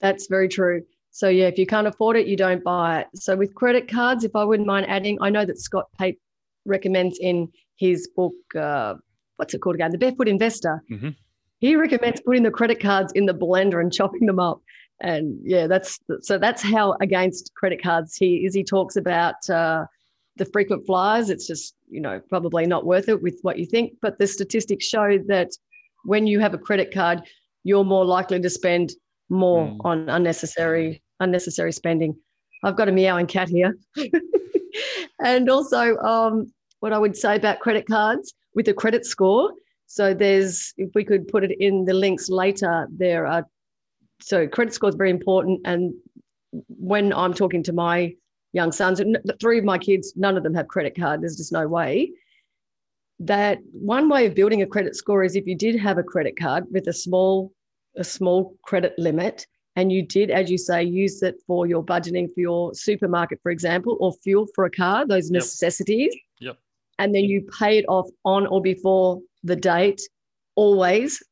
That's 0.00 0.26
very 0.26 0.48
true. 0.48 0.82
So 1.10 1.28
yeah, 1.28 1.46
if 1.46 1.58
you 1.58 1.66
can't 1.66 1.86
afford 1.86 2.16
it, 2.16 2.26
you 2.26 2.36
don't 2.36 2.64
buy 2.64 3.00
it. 3.00 3.08
So 3.14 3.36
with 3.36 3.54
credit 3.54 3.88
cards, 3.88 4.24
if 4.24 4.34
I 4.34 4.44
wouldn't 4.44 4.66
mind 4.66 4.88
adding, 4.88 5.18
I 5.20 5.30
know 5.30 5.44
that 5.44 5.58
Scott 5.58 5.86
Pape 5.98 6.18
recommends 6.64 7.18
in 7.18 7.48
his 7.76 8.08
book, 8.16 8.34
uh, 8.58 8.94
what's 9.36 9.54
it 9.54 9.60
called 9.60 9.76
again, 9.76 9.90
The 9.90 9.98
Barefoot 9.98 10.28
Investor. 10.28 10.82
Mhm. 10.90 11.14
He 11.62 11.76
recommends 11.76 12.20
putting 12.20 12.42
the 12.42 12.50
credit 12.50 12.80
cards 12.80 13.12
in 13.12 13.24
the 13.26 13.32
blender 13.32 13.80
and 13.80 13.92
chopping 13.92 14.26
them 14.26 14.40
up. 14.40 14.60
And 15.00 15.38
yeah, 15.44 15.68
that's 15.68 16.00
so 16.20 16.36
that's 16.36 16.60
how 16.60 16.96
against 17.00 17.54
credit 17.54 17.80
cards 17.80 18.16
he 18.16 18.44
is. 18.44 18.52
He 18.52 18.64
talks 18.64 18.96
about 18.96 19.36
uh, 19.48 19.86
the 20.36 20.44
frequent 20.46 20.84
flyers. 20.84 21.30
It's 21.30 21.46
just 21.46 21.76
you 21.88 22.00
know 22.00 22.20
probably 22.28 22.66
not 22.66 22.84
worth 22.84 23.08
it 23.08 23.22
with 23.22 23.38
what 23.42 23.60
you 23.60 23.66
think. 23.66 23.92
But 24.02 24.18
the 24.18 24.26
statistics 24.26 24.84
show 24.86 25.18
that 25.28 25.50
when 26.04 26.26
you 26.26 26.40
have 26.40 26.52
a 26.52 26.58
credit 26.58 26.92
card, 26.92 27.22
you're 27.62 27.84
more 27.84 28.04
likely 28.04 28.40
to 28.40 28.50
spend 28.50 28.92
more 29.28 29.68
Mm. 29.68 29.78
on 29.84 30.08
unnecessary 30.08 31.00
unnecessary 31.20 31.70
spending. 31.72 32.16
I've 32.64 32.76
got 32.76 32.88
a 32.88 32.92
meowing 32.92 33.28
cat 33.28 33.48
here. 33.48 33.78
and 35.24 35.48
also, 35.48 35.96
um, 35.98 36.52
what 36.80 36.92
I 36.92 36.98
would 36.98 37.16
say 37.16 37.36
about 37.36 37.60
credit 37.60 37.86
cards 37.86 38.34
with 38.56 38.66
the 38.66 38.74
credit 38.74 39.06
score. 39.06 39.52
So 39.92 40.14
there's, 40.14 40.72
if 40.78 40.88
we 40.94 41.04
could 41.04 41.28
put 41.28 41.44
it 41.44 41.54
in 41.60 41.84
the 41.84 41.92
links 41.92 42.30
later, 42.30 42.88
there 42.90 43.26
are, 43.26 43.46
so 44.22 44.48
credit 44.48 44.72
score 44.72 44.88
is 44.88 44.94
very 44.94 45.10
important. 45.10 45.60
And 45.66 45.92
when 46.68 47.12
I'm 47.12 47.34
talking 47.34 47.62
to 47.64 47.74
my 47.74 48.14
young 48.54 48.72
sons, 48.72 49.00
and 49.00 49.18
the 49.24 49.36
three 49.38 49.58
of 49.58 49.66
my 49.66 49.76
kids, 49.76 50.14
none 50.16 50.38
of 50.38 50.44
them 50.44 50.54
have 50.54 50.66
credit 50.66 50.96
card. 50.96 51.20
There's 51.20 51.36
just 51.36 51.52
no 51.52 51.68
way. 51.68 52.10
That 53.20 53.58
one 53.70 54.08
way 54.08 54.24
of 54.24 54.34
building 54.34 54.62
a 54.62 54.66
credit 54.66 54.96
score 54.96 55.24
is 55.24 55.36
if 55.36 55.46
you 55.46 55.54
did 55.54 55.78
have 55.78 55.98
a 55.98 56.02
credit 56.02 56.38
card 56.38 56.64
with 56.72 56.86
a 56.88 56.92
small, 56.94 57.52
a 57.94 58.02
small 58.02 58.56
credit 58.62 58.94
limit, 58.96 59.46
and 59.76 59.92
you 59.92 60.00
did, 60.06 60.30
as 60.30 60.50
you 60.50 60.56
say, 60.56 60.82
use 60.82 61.22
it 61.22 61.34
for 61.46 61.66
your 61.66 61.84
budgeting 61.84 62.32
for 62.32 62.40
your 62.40 62.72
supermarket, 62.72 63.40
for 63.42 63.52
example, 63.52 63.98
or 64.00 64.14
fuel 64.24 64.46
for 64.54 64.64
a 64.64 64.70
car, 64.70 65.06
those 65.06 65.30
Yep. 65.30 65.42
necessities. 65.42 66.16
Yep. 66.40 66.56
And 66.98 67.14
then 67.14 67.24
you 67.24 67.46
pay 67.58 67.76
it 67.76 67.84
off 67.88 68.08
on 68.24 68.46
or 68.46 68.62
before 68.62 69.20
the 69.44 69.56
date, 69.56 70.00
always. 70.54 71.22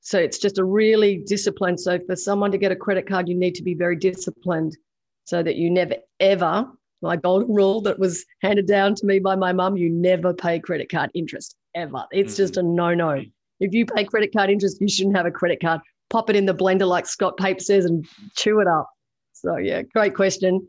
So 0.00 0.18
it's 0.18 0.38
just 0.38 0.58
a 0.58 0.64
really 0.64 1.22
disciplined. 1.26 1.80
So 1.80 1.98
for 2.06 2.16
someone 2.16 2.50
to 2.52 2.58
get 2.58 2.72
a 2.72 2.76
credit 2.76 3.08
card, 3.08 3.28
you 3.28 3.36
need 3.36 3.54
to 3.54 3.62
be 3.62 3.74
very 3.74 3.96
disciplined 3.96 4.76
so 5.24 5.42
that 5.42 5.56
you 5.56 5.70
never, 5.70 5.94
ever, 6.18 6.66
my 7.02 7.16
golden 7.16 7.54
rule 7.54 7.80
that 7.82 7.98
was 7.98 8.24
handed 8.42 8.66
down 8.66 8.94
to 8.96 9.06
me 9.06 9.18
by 9.18 9.36
my 9.36 9.52
mum, 9.52 9.76
you 9.76 9.88
never 9.90 10.34
pay 10.34 10.58
credit 10.58 10.90
card 10.90 11.10
interest 11.14 11.56
ever. 11.74 12.04
It's 12.10 12.36
just 12.36 12.56
a 12.56 12.62
no 12.62 12.94
no. 12.94 13.22
If 13.60 13.72
you 13.72 13.86
pay 13.86 14.04
credit 14.04 14.32
card 14.32 14.50
interest, 14.50 14.80
you 14.80 14.88
shouldn't 14.88 15.16
have 15.16 15.26
a 15.26 15.30
credit 15.30 15.60
card. 15.60 15.80
Pop 16.10 16.30
it 16.30 16.36
in 16.36 16.46
the 16.46 16.54
blender, 16.54 16.86
like 16.86 17.06
Scott 17.06 17.36
Pape 17.36 17.60
says, 17.60 17.84
and 17.84 18.06
chew 18.36 18.60
it 18.60 18.66
up. 18.66 18.88
So, 19.32 19.56
yeah, 19.56 19.82
great 19.82 20.14
question. 20.14 20.66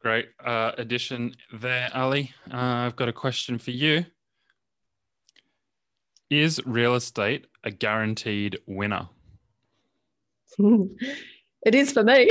Great 0.00 0.28
uh, 0.44 0.72
addition 0.78 1.32
there, 1.52 1.88
Ali. 1.94 2.32
Uh, 2.52 2.56
I've 2.56 2.96
got 2.96 3.08
a 3.08 3.12
question 3.12 3.58
for 3.58 3.70
you. 3.70 4.04
Is 6.32 6.62
real 6.64 6.94
estate 6.94 7.46
a 7.62 7.70
guaranteed 7.70 8.58
winner? 8.66 9.06
it 10.58 11.74
is 11.74 11.92
for 11.92 12.02
me. 12.02 12.30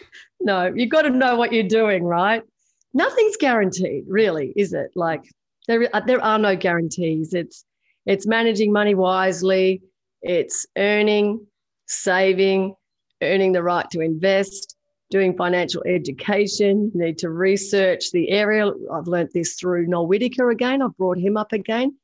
no, 0.40 0.72
you've 0.74 0.90
got 0.90 1.02
to 1.02 1.10
know 1.10 1.36
what 1.36 1.52
you're 1.52 1.62
doing, 1.62 2.02
right? 2.02 2.42
Nothing's 2.92 3.36
guaranteed, 3.36 4.02
really, 4.08 4.52
is 4.56 4.72
it? 4.72 4.90
Like 4.96 5.22
there, 5.68 5.88
uh, 5.94 6.00
there 6.00 6.20
are 6.20 6.40
no 6.40 6.56
guarantees. 6.56 7.34
It's 7.34 7.64
it's 8.04 8.26
managing 8.26 8.72
money 8.72 8.96
wisely. 8.96 9.80
It's 10.22 10.66
earning, 10.76 11.46
saving, 11.86 12.74
earning 13.22 13.52
the 13.52 13.62
right 13.62 13.88
to 13.90 14.00
invest, 14.00 14.76
doing 15.08 15.36
financial 15.36 15.84
education. 15.86 16.90
Need 16.94 17.18
to 17.18 17.30
research 17.30 18.10
the 18.10 18.28
area. 18.30 18.72
I've 18.92 19.06
learnt 19.06 19.32
this 19.34 19.54
through 19.54 19.86
Noel 19.86 20.08
Whittaker 20.08 20.50
again. 20.50 20.82
I've 20.82 20.96
brought 20.96 21.18
him 21.18 21.36
up 21.36 21.52
again. 21.52 21.96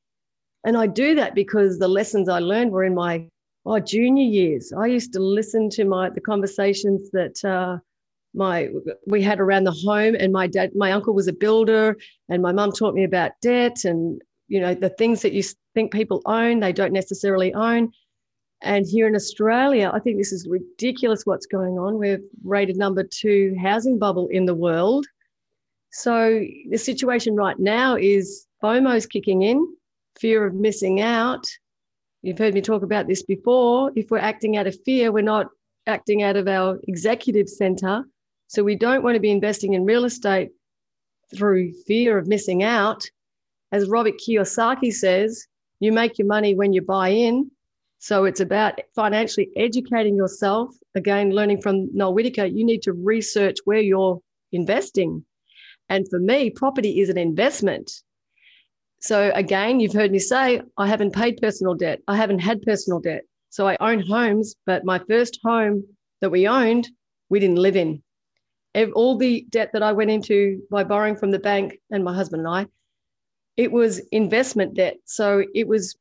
And 0.65 0.77
I 0.77 0.87
do 0.87 1.15
that 1.17 1.35
because 1.35 1.79
the 1.79 1.89
lessons 1.89 2.29
I 2.29 2.39
learned 2.39 2.73
were 2.73 2.85
in 2.85 2.95
my 2.95 3.27
oh, 3.67 3.79
junior 3.79 4.25
years. 4.25 4.73
I 4.73 4.87
used 4.87 5.13
to 5.13 5.21
listen 5.21 5.71
to 5.71 5.85
my 5.85 6.11
the 6.11 6.21
conversations 6.21 7.11
that 7.11 7.45
uh, 7.45 7.79
my 8.35 8.71
we 9.07 9.23
had 9.23 9.41
around 9.41 9.65
the 9.65 9.73
home, 9.73 10.15
and 10.19 10.33
my 10.33 10.47
dad, 10.47 10.71
my 10.75 10.93
uncle 10.93 11.15
was 11.15 11.29
a 11.29 11.33
builder, 11.33 11.97
and 12.29 12.43
my 12.43 12.53
mum 12.53 12.73
taught 12.73 12.95
me 12.95 13.05
about 13.05 13.33
debt 13.43 13.85
and 13.85 14.21
you 14.49 14.61
know 14.61 14.75
the 14.75 14.91
things 14.91 15.23
that 15.23 15.33
you 15.33 15.43
think 15.75 15.93
people 15.93 16.21
own 16.27 16.61
they 16.61 16.73
don't 16.73 16.93
necessarily 16.93 17.53
own. 17.55 17.93
And 18.65 18.87
here 18.87 19.09
in 19.09 19.17
Australia, 19.17 19.91
I 19.93 19.99
think 19.99 20.19
this 20.19 20.33
is 20.33 20.47
ridiculous 20.49 21.27
what's 21.27 21.47
going 21.47 21.79
on. 21.79 21.99
We're 21.99 22.21
rated 22.45 22.77
number 22.77 23.03
two 23.03 23.57
housing 23.61 23.99
bubble 23.99 24.29
in 24.29 24.47
the 24.47 24.55
world. 24.55 25.05
So 25.91 26.41
the 26.71 26.79
situation 26.79 27.35
right 27.35 27.59
now 27.59 27.97
is 27.97 28.47
FOMO's 28.63 29.05
kicking 29.05 29.43
in, 29.43 29.67
fear 30.19 30.47
of 30.47 30.55
missing 30.55 31.01
out. 31.01 31.45
You've 32.23 32.39
heard 32.39 32.55
me 32.55 32.61
talk 32.61 32.83
about 32.83 33.09
this 33.09 33.23
before. 33.23 33.91
If 33.97 34.11
we're 34.11 34.19
acting 34.19 34.57
out 34.57 34.67
of 34.67 34.77
fear, 34.85 35.11
we're 35.11 35.23
not 35.23 35.49
acting 35.87 36.23
out 36.23 36.37
of 36.37 36.47
our 36.47 36.79
executive 36.87 37.49
center. 37.49 38.05
So 38.47 38.63
we 38.63 38.77
don't 38.77 39.03
want 39.03 39.17
to 39.17 39.21
be 39.21 39.31
investing 39.31 39.75
in 39.75 39.85
real 39.85 40.05
estate 40.05 40.51
through 41.35 41.73
fear 41.87 42.19
of 42.19 42.29
missing 42.29 42.63
out. 42.63 43.05
As 43.73 43.89
Robert 43.89 44.15
Kiyosaki 44.19 44.93
says, 44.93 45.47
you 45.81 45.91
make 45.91 46.19
your 46.19 46.29
money 46.29 46.55
when 46.55 46.73
you 46.73 46.83
buy 46.83 47.09
in. 47.09 47.51
So 47.99 48.25
it's 48.25 48.41
about 48.41 48.81
financially 48.95 49.49
educating 49.57 50.17
yourself. 50.17 50.75
Again, 50.95 51.31
learning 51.31 51.63
from 51.63 51.89
Noel 51.95 52.15
Whittaker, 52.15 52.45
you 52.45 52.65
need 52.65 52.83
to 52.83 52.93
research 52.93 53.57
where 53.65 53.81
you're 53.81 54.21
investing. 54.53 55.25
And 55.89 56.09
for 56.09 56.19
me, 56.19 56.51
property 56.51 57.01
is 57.01 57.09
an 57.09 57.19
investment. 57.19 58.03
So 59.03 59.33
again, 59.35 59.81
you've 59.81 59.93
heard 59.93 60.13
me 60.13 60.21
say, 60.21 60.63
I 60.79 60.87
haven't 60.87 61.13
paid 61.13 61.39
personal 61.43 61.75
debt. 61.75 62.01
I 62.07 62.17
haven't 62.17 62.39
had 62.39 62.63
personal 62.63 63.01
debt. 63.01 63.23
So 63.51 63.67
I 63.67 63.77
own 63.81 64.01
homes, 64.01 64.55
but 64.65 64.85
my 64.85 65.01
first 65.01 65.41
home 65.45 65.85
that 66.21 66.31
we 66.31 66.47
owned, 66.47 66.89
we 67.29 67.41
didn't 67.41 67.57
live 67.59 67.75
in. 67.77 68.01
All 68.95 69.19
the 69.19 69.45
debt 69.51 69.71
that 69.73 69.83
I 69.83 69.91
went 69.93 70.11
into 70.11 70.63
by 70.71 70.85
borrowing 70.85 71.17
from 71.17 71.33
the 71.33 71.41
bank 71.41 71.79
and 71.91 72.05
my 72.05 72.15
husband 72.15 72.47
and 72.47 72.49
I, 72.49 72.67
it 73.57 73.73
was 73.73 73.99
investment 74.13 74.75
debt. 74.75 74.99
So 75.05 75.45
it 75.53 75.67
was 75.67 75.97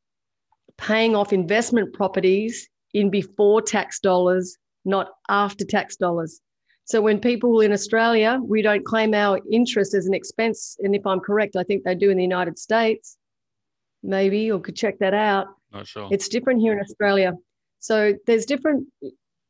paying 0.77 1.15
off 1.15 1.33
investment 1.33 1.93
properties 1.93 2.69
in 2.93 3.09
before 3.09 3.63
tax 3.63 3.99
dollars, 3.99 4.57
not 4.85 5.09
after 5.27 5.65
tax 5.65 5.95
dollars. 5.95 6.39
So 6.85 7.01
when 7.01 7.19
people 7.19 7.61
in 7.61 7.71
Australia, 7.71 8.39
we 8.43 8.61
don't 8.61 8.85
claim 8.85 9.13
our 9.13 9.39
interest 9.51 9.93
as 9.93 10.07
an 10.07 10.13
expense. 10.13 10.77
And 10.79 10.95
if 10.95 11.05
I'm 11.05 11.19
correct, 11.19 11.55
I 11.55 11.63
think 11.63 11.83
they 11.83 11.95
do 11.95 12.09
in 12.09 12.17
the 12.17 12.23
United 12.23 12.57
States, 12.59 13.17
maybe, 14.03 14.51
or 14.51 14.59
could 14.59 14.75
check 14.75 14.99
that 14.99 15.13
out. 15.13 15.47
Not 15.71 15.87
sure. 15.87 16.09
It's 16.11 16.27
different 16.27 16.59
here 16.59 16.73
in 16.73 16.79
Australia. 16.79 17.33
So 17.79 18.13
there's 18.27 18.45
different 18.45 18.87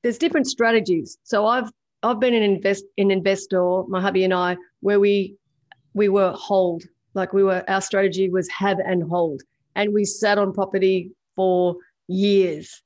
there's 0.04 0.18
different 0.18 0.48
strategies. 0.48 1.18
So 1.24 1.46
I've 1.46 1.70
I've 2.04 2.20
been 2.20 2.34
an 2.34 2.44
invest 2.44 2.86
an 2.98 3.12
investor, 3.12 3.84
my 3.88 4.02
hubby 4.02 4.24
and 4.24 4.34
I, 4.34 4.58
where 4.82 5.00
we 5.00 5.36
we 5.94 6.10
were 6.10 6.32
hold, 6.32 6.84
like 7.14 7.34
we 7.34 7.44
were 7.44 7.64
our 7.68 7.82
strategy 7.82 8.30
was 8.30 8.48
have 8.50 8.80
and 8.80 9.04
hold. 9.04 9.42
And 9.76 9.94
we 9.94 10.06
sat 10.06 10.38
on 10.38 10.54
property 10.54 11.12
for 11.36 11.76
years. 12.08 12.82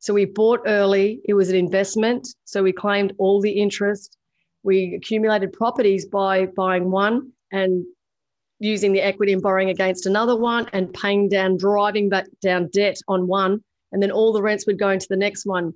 So 0.00 0.14
we 0.14 0.24
bought 0.24 0.60
early. 0.66 1.20
It 1.26 1.34
was 1.34 1.50
an 1.50 1.56
investment. 1.56 2.26
So 2.46 2.62
we 2.62 2.72
claimed 2.72 3.12
all 3.18 3.40
the 3.40 3.52
interest. 3.52 4.16
We 4.62 4.94
accumulated 4.94 5.52
properties 5.52 6.06
by 6.06 6.46
buying 6.46 6.90
one 6.90 7.32
and 7.52 7.84
using 8.58 8.92
the 8.92 9.02
equity 9.02 9.32
and 9.32 9.42
borrowing 9.42 9.68
against 9.70 10.06
another 10.06 10.36
one 10.36 10.68
and 10.72 10.92
paying 10.92 11.28
down, 11.28 11.58
driving 11.58 12.08
back 12.08 12.26
down 12.40 12.68
debt 12.72 12.96
on 13.08 13.26
one. 13.26 13.62
And 13.92 14.02
then 14.02 14.10
all 14.10 14.32
the 14.32 14.42
rents 14.42 14.66
would 14.66 14.78
go 14.78 14.88
into 14.88 15.06
the 15.08 15.16
next 15.16 15.44
one. 15.44 15.74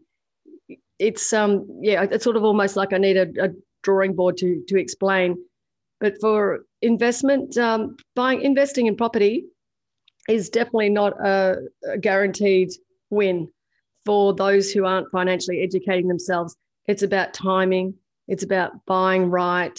It's 0.99 1.33
um 1.33 1.67
yeah, 1.83 2.07
it's 2.11 2.25
sort 2.25 2.37
of 2.37 2.45
almost 2.45 2.77
like 2.77 2.93
I 2.93 2.99
need 2.99 3.17
a, 3.17 3.29
a 3.43 3.49
drawing 3.83 4.15
board 4.15 4.37
to 4.39 4.63
to 4.69 4.79
explain. 4.79 5.37
But 6.01 6.15
for 6.21 6.65
investment, 6.81 7.59
um, 7.59 7.97
buying 8.15 8.43
investing 8.43 8.87
in 8.87 8.97
property 8.97 9.47
is 10.29 10.49
definitely 10.49 10.91
not 10.91 11.13
a, 11.25 11.57
a 11.93 11.99
guaranteed 11.99 12.71
win 13.11 13.49
for 14.05 14.35
those 14.35 14.71
who 14.71 14.85
aren't 14.85 15.11
financially 15.11 15.63
educating 15.63 16.09
themselves. 16.09 16.57
It's 16.87 17.03
about 17.03 17.35
timing, 17.35 17.95
it's 18.29 18.43
about 18.43 18.85
buying 18.87 19.31
right. 19.31 19.79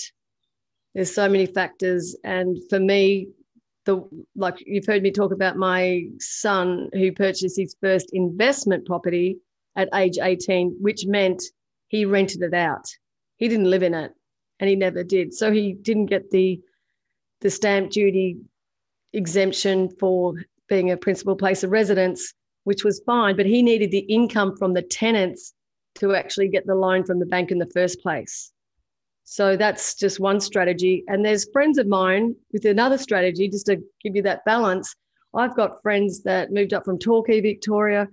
There's 0.93 1.13
so 1.13 1.27
many 1.27 1.45
factors. 1.45 2.15
And 2.23 2.57
for 2.69 2.79
me, 2.79 3.27
the 3.85 4.03
like 4.35 4.55
you've 4.65 4.85
heard 4.85 5.03
me 5.03 5.11
talk 5.11 5.31
about 5.31 5.57
my 5.57 6.05
son 6.19 6.89
who 6.93 7.11
purchased 7.11 7.57
his 7.57 7.75
first 7.81 8.09
investment 8.13 8.85
property 8.85 9.37
at 9.75 9.89
age 9.93 10.17
18, 10.21 10.77
which 10.79 11.05
meant 11.05 11.43
he 11.87 12.05
rented 12.05 12.41
it 12.41 12.53
out. 12.53 12.87
He 13.37 13.47
didn't 13.47 13.69
live 13.69 13.83
in 13.83 13.93
it 13.93 14.11
and 14.59 14.69
he 14.69 14.75
never 14.75 15.03
did. 15.03 15.33
So 15.33 15.51
he 15.51 15.73
didn't 15.73 16.07
get 16.07 16.31
the 16.31 16.59
the 17.41 17.49
stamp 17.49 17.91
duty 17.91 18.37
exemption 19.13 19.89
for 19.99 20.33
being 20.67 20.91
a 20.91 20.97
principal 20.97 21.35
place 21.35 21.63
of 21.63 21.71
residence 21.71 22.33
which 22.65 22.83
was 22.83 23.01
fine, 23.05 23.35
but 23.37 23.45
he 23.45 23.63
needed 23.63 23.91
the 23.91 23.99
income 23.99 24.55
from 24.57 24.73
the 24.73 24.81
tenants 24.81 25.53
to 25.95 26.13
actually 26.13 26.49
get 26.49 26.67
the 26.67 26.75
loan 26.75 27.03
from 27.05 27.19
the 27.19 27.25
bank 27.25 27.51
in 27.51 27.57
the 27.57 27.69
first 27.73 28.01
place. 28.01 28.51
So 29.23 29.57
that's 29.57 29.95
just 29.95 30.19
one 30.19 30.39
strategy. 30.39 31.03
And 31.07 31.25
there's 31.25 31.49
friends 31.51 31.77
of 31.77 31.87
mine 31.87 32.35
with 32.51 32.65
another 32.65 32.97
strategy, 32.97 33.49
just 33.49 33.65
to 33.67 33.77
give 34.03 34.15
you 34.15 34.21
that 34.23 34.45
balance. 34.45 34.93
I've 35.33 35.55
got 35.55 35.81
friends 35.81 36.21
that 36.23 36.51
moved 36.51 36.73
up 36.73 36.85
from 36.85 36.99
Torquay, 36.99 37.41
Victoria, 37.41 38.07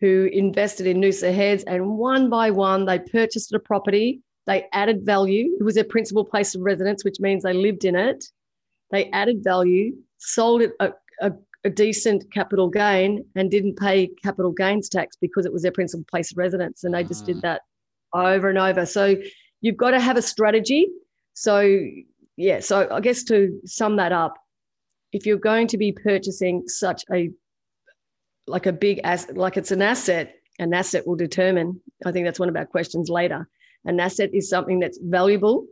who 0.00 0.28
invested 0.32 0.86
in 0.86 0.98
Noosa 1.00 1.32
Heads, 1.34 1.64
and 1.64 1.96
one 1.96 2.28
by 2.28 2.50
one, 2.50 2.84
they 2.84 2.98
purchased 2.98 3.52
a 3.52 3.58
property. 3.58 4.20
They 4.46 4.66
added 4.72 5.04
value. 5.04 5.56
It 5.58 5.62
was 5.62 5.74
their 5.74 5.84
principal 5.84 6.24
place 6.24 6.54
of 6.54 6.62
residence, 6.62 7.04
which 7.04 7.18
means 7.18 7.42
they 7.42 7.52
lived 7.52 7.84
in 7.84 7.96
it. 7.96 8.24
They 8.90 9.10
added 9.10 9.42
value, 9.42 9.96
sold 10.18 10.62
it 10.62 10.72
a, 10.80 10.92
a 11.20 11.32
a 11.66 11.70
decent 11.70 12.32
capital 12.32 12.70
gain 12.70 13.24
and 13.34 13.50
didn't 13.50 13.76
pay 13.76 14.08
capital 14.22 14.52
gains 14.52 14.88
tax 14.88 15.16
because 15.20 15.44
it 15.44 15.52
was 15.52 15.62
their 15.62 15.72
principal 15.72 16.04
place 16.08 16.30
of 16.30 16.38
residence. 16.38 16.84
And 16.84 16.94
they 16.94 17.02
just 17.02 17.26
did 17.26 17.38
mm. 17.38 17.42
that 17.42 17.62
over 18.14 18.48
and 18.48 18.56
over. 18.56 18.86
So 18.86 19.16
you've 19.60 19.76
got 19.76 19.90
to 19.90 20.00
have 20.00 20.16
a 20.16 20.22
strategy. 20.22 20.88
So, 21.34 21.80
yeah, 22.36 22.60
so 22.60 22.88
I 22.90 23.00
guess 23.00 23.24
to 23.24 23.60
sum 23.64 23.96
that 23.96 24.12
up, 24.12 24.34
if 25.12 25.26
you're 25.26 25.38
going 25.38 25.66
to 25.68 25.76
be 25.76 25.90
purchasing 25.92 26.68
such 26.68 27.04
a 27.12 27.30
like 28.46 28.66
a 28.66 28.72
big 28.72 29.00
asset, 29.02 29.36
like 29.36 29.56
it's 29.56 29.72
an 29.72 29.82
asset, 29.82 30.36
an 30.60 30.72
asset 30.72 31.04
will 31.04 31.16
determine. 31.16 31.80
I 32.04 32.12
think 32.12 32.26
that's 32.26 32.38
one 32.38 32.48
of 32.48 32.54
our 32.54 32.64
questions 32.64 33.08
later. 33.08 33.48
An 33.84 33.98
asset 33.98 34.30
is 34.32 34.48
something 34.48 34.78
that's 34.78 34.98
valuable, 35.02 35.66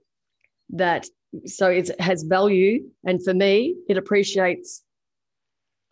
that 0.71 1.07
so 1.47 1.69
it 1.69 1.89
has 2.01 2.25
value, 2.25 2.83
and 3.05 3.23
for 3.23 3.33
me, 3.33 3.77
it 3.89 3.97
appreciates 3.97 4.83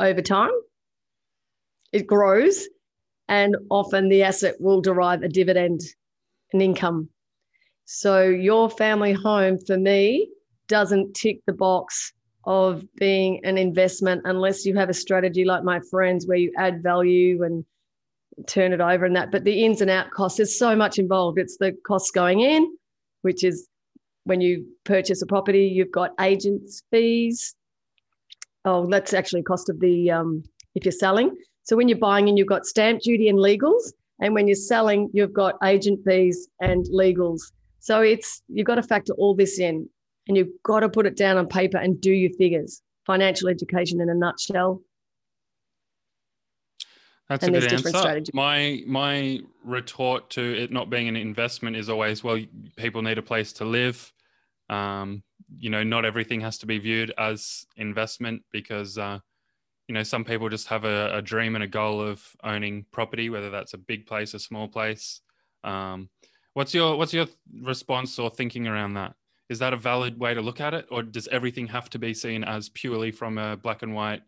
over 0.02 0.20
time. 0.20 0.52
It 1.92 2.06
grows, 2.06 2.68
and 3.28 3.56
often 3.70 4.08
the 4.08 4.22
asset 4.22 4.56
will 4.60 4.80
derive 4.80 5.22
a 5.22 5.28
dividend 5.28 5.80
an 6.52 6.60
income. 6.60 7.08
So 7.84 8.22
your 8.22 8.70
family 8.70 9.12
home 9.12 9.58
for 9.58 9.78
me 9.78 10.28
doesn't 10.68 11.14
tick 11.14 11.40
the 11.46 11.52
box 11.52 12.12
of 12.44 12.84
being 12.96 13.44
an 13.44 13.56
investment 13.56 14.22
unless 14.24 14.64
you 14.64 14.74
have 14.76 14.88
a 14.88 14.94
strategy 14.94 15.44
like 15.44 15.64
my 15.64 15.80
friends 15.90 16.26
where 16.26 16.38
you 16.38 16.52
add 16.58 16.82
value 16.82 17.42
and 17.44 17.64
turn 18.46 18.72
it 18.72 18.80
over 18.80 19.04
and 19.04 19.14
that. 19.16 19.30
But 19.30 19.44
the 19.44 19.64
ins 19.64 19.80
and 19.80 19.90
out 19.90 20.10
costs, 20.10 20.38
there's 20.38 20.58
so 20.58 20.74
much 20.74 20.98
involved. 20.98 21.38
It's 21.38 21.56
the 21.58 21.76
costs 21.86 22.10
going 22.10 22.40
in, 22.40 22.66
which 23.22 23.44
is 23.44 23.68
when 24.24 24.40
you 24.40 24.66
purchase 24.84 25.22
a 25.22 25.26
property, 25.26 25.66
you've 25.66 25.92
got 25.92 26.12
agents 26.20 26.82
fees. 26.90 27.54
Oh, 28.64 28.86
that's 28.86 29.12
actually 29.12 29.42
cost 29.42 29.68
of 29.68 29.80
the 29.80 30.10
um, 30.10 30.42
if 30.74 30.84
you're 30.84 30.92
selling. 30.92 31.36
So 31.64 31.76
when 31.76 31.88
you're 31.88 31.98
buying 31.98 32.28
and 32.28 32.38
you've 32.38 32.48
got 32.48 32.66
stamp 32.66 33.02
duty 33.02 33.28
and 33.28 33.38
legals, 33.38 33.92
and 34.20 34.34
when 34.34 34.46
you're 34.46 34.54
selling, 34.54 35.10
you've 35.12 35.32
got 35.32 35.56
agent 35.64 36.00
fees 36.06 36.48
and 36.60 36.86
legals. 36.86 37.40
So 37.80 38.00
it's 38.00 38.42
you've 38.48 38.66
got 38.66 38.76
to 38.76 38.82
factor 38.82 39.12
all 39.14 39.34
this 39.34 39.58
in, 39.58 39.88
and 40.28 40.36
you've 40.36 40.52
got 40.64 40.80
to 40.80 40.88
put 40.88 41.06
it 41.06 41.16
down 41.16 41.36
on 41.36 41.48
paper 41.48 41.78
and 41.78 42.00
do 42.00 42.12
your 42.12 42.30
figures. 42.38 42.82
Financial 43.06 43.48
education 43.48 44.00
in 44.00 44.08
a 44.08 44.14
nutshell. 44.14 44.80
That's 47.28 47.44
and 47.44 47.56
a 47.56 47.60
good 47.60 47.72
answer. 47.72 48.22
My 48.34 48.82
my 48.86 49.40
retort 49.64 50.30
to 50.30 50.42
it 50.42 50.70
not 50.70 50.90
being 50.90 51.08
an 51.08 51.16
investment 51.16 51.76
is 51.76 51.88
always, 51.88 52.22
well, 52.22 52.38
people 52.76 53.02
need 53.02 53.18
a 53.18 53.22
place 53.22 53.52
to 53.54 53.64
live. 53.64 54.12
Um, 54.68 55.22
you 55.58 55.70
know, 55.70 55.82
not 55.82 56.04
everything 56.04 56.40
has 56.40 56.58
to 56.58 56.66
be 56.66 56.78
viewed 56.78 57.12
as 57.18 57.66
investment 57.76 58.42
because 58.52 58.98
uh, 58.98 59.18
you 59.88 59.94
know 59.94 60.02
some 60.02 60.24
people 60.24 60.48
just 60.48 60.68
have 60.68 60.84
a, 60.84 61.16
a, 61.16 61.22
dream 61.22 61.54
and 61.54 61.64
a 61.64 61.68
goal 61.68 62.00
of 62.00 62.24
owning 62.42 62.86
property, 62.92 63.30
whether 63.30 63.50
that's 63.50 63.74
a 63.74 63.78
big 63.78 64.06
place, 64.06 64.34
a 64.34 64.38
small 64.38 64.68
place. 64.68 65.20
Um, 65.64 66.08
what's 66.54 66.74
your 66.74 66.96
what's 66.96 67.12
your 67.12 67.26
response 67.60 68.18
or 68.18 68.30
thinking 68.30 68.66
around 68.66 68.94
that? 68.94 69.14
Is 69.48 69.58
that 69.58 69.72
a 69.72 69.76
valid 69.76 70.18
way 70.18 70.34
to 70.34 70.40
look 70.40 70.60
at 70.60 70.74
it, 70.74 70.86
or 70.90 71.02
does 71.02 71.28
everything 71.28 71.66
have 71.68 71.90
to 71.90 71.98
be 71.98 72.14
seen 72.14 72.44
as 72.44 72.68
purely 72.70 73.10
from 73.10 73.38
a 73.38 73.56
black 73.56 73.82
and 73.82 73.94
white 73.94 74.22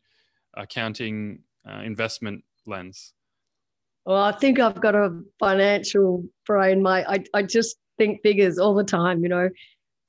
accounting 0.55 1.41
uh, 1.69 1.81
investment 1.81 2.45
lens? 2.67 3.15
Well, 4.05 4.23
I 4.23 4.33
think 4.33 4.61
I've 4.61 4.81
got 4.81 4.95
a 4.95 5.23
financial 5.39 6.25
brain. 6.47 6.83
My 6.83 7.05
I, 7.05 7.25
I 7.33 7.43
just 7.43 7.77
think 7.97 8.21
figures 8.23 8.59
all 8.59 8.75
the 8.75 8.85
time. 8.85 9.23
You 9.23 9.29
know, 9.29 9.49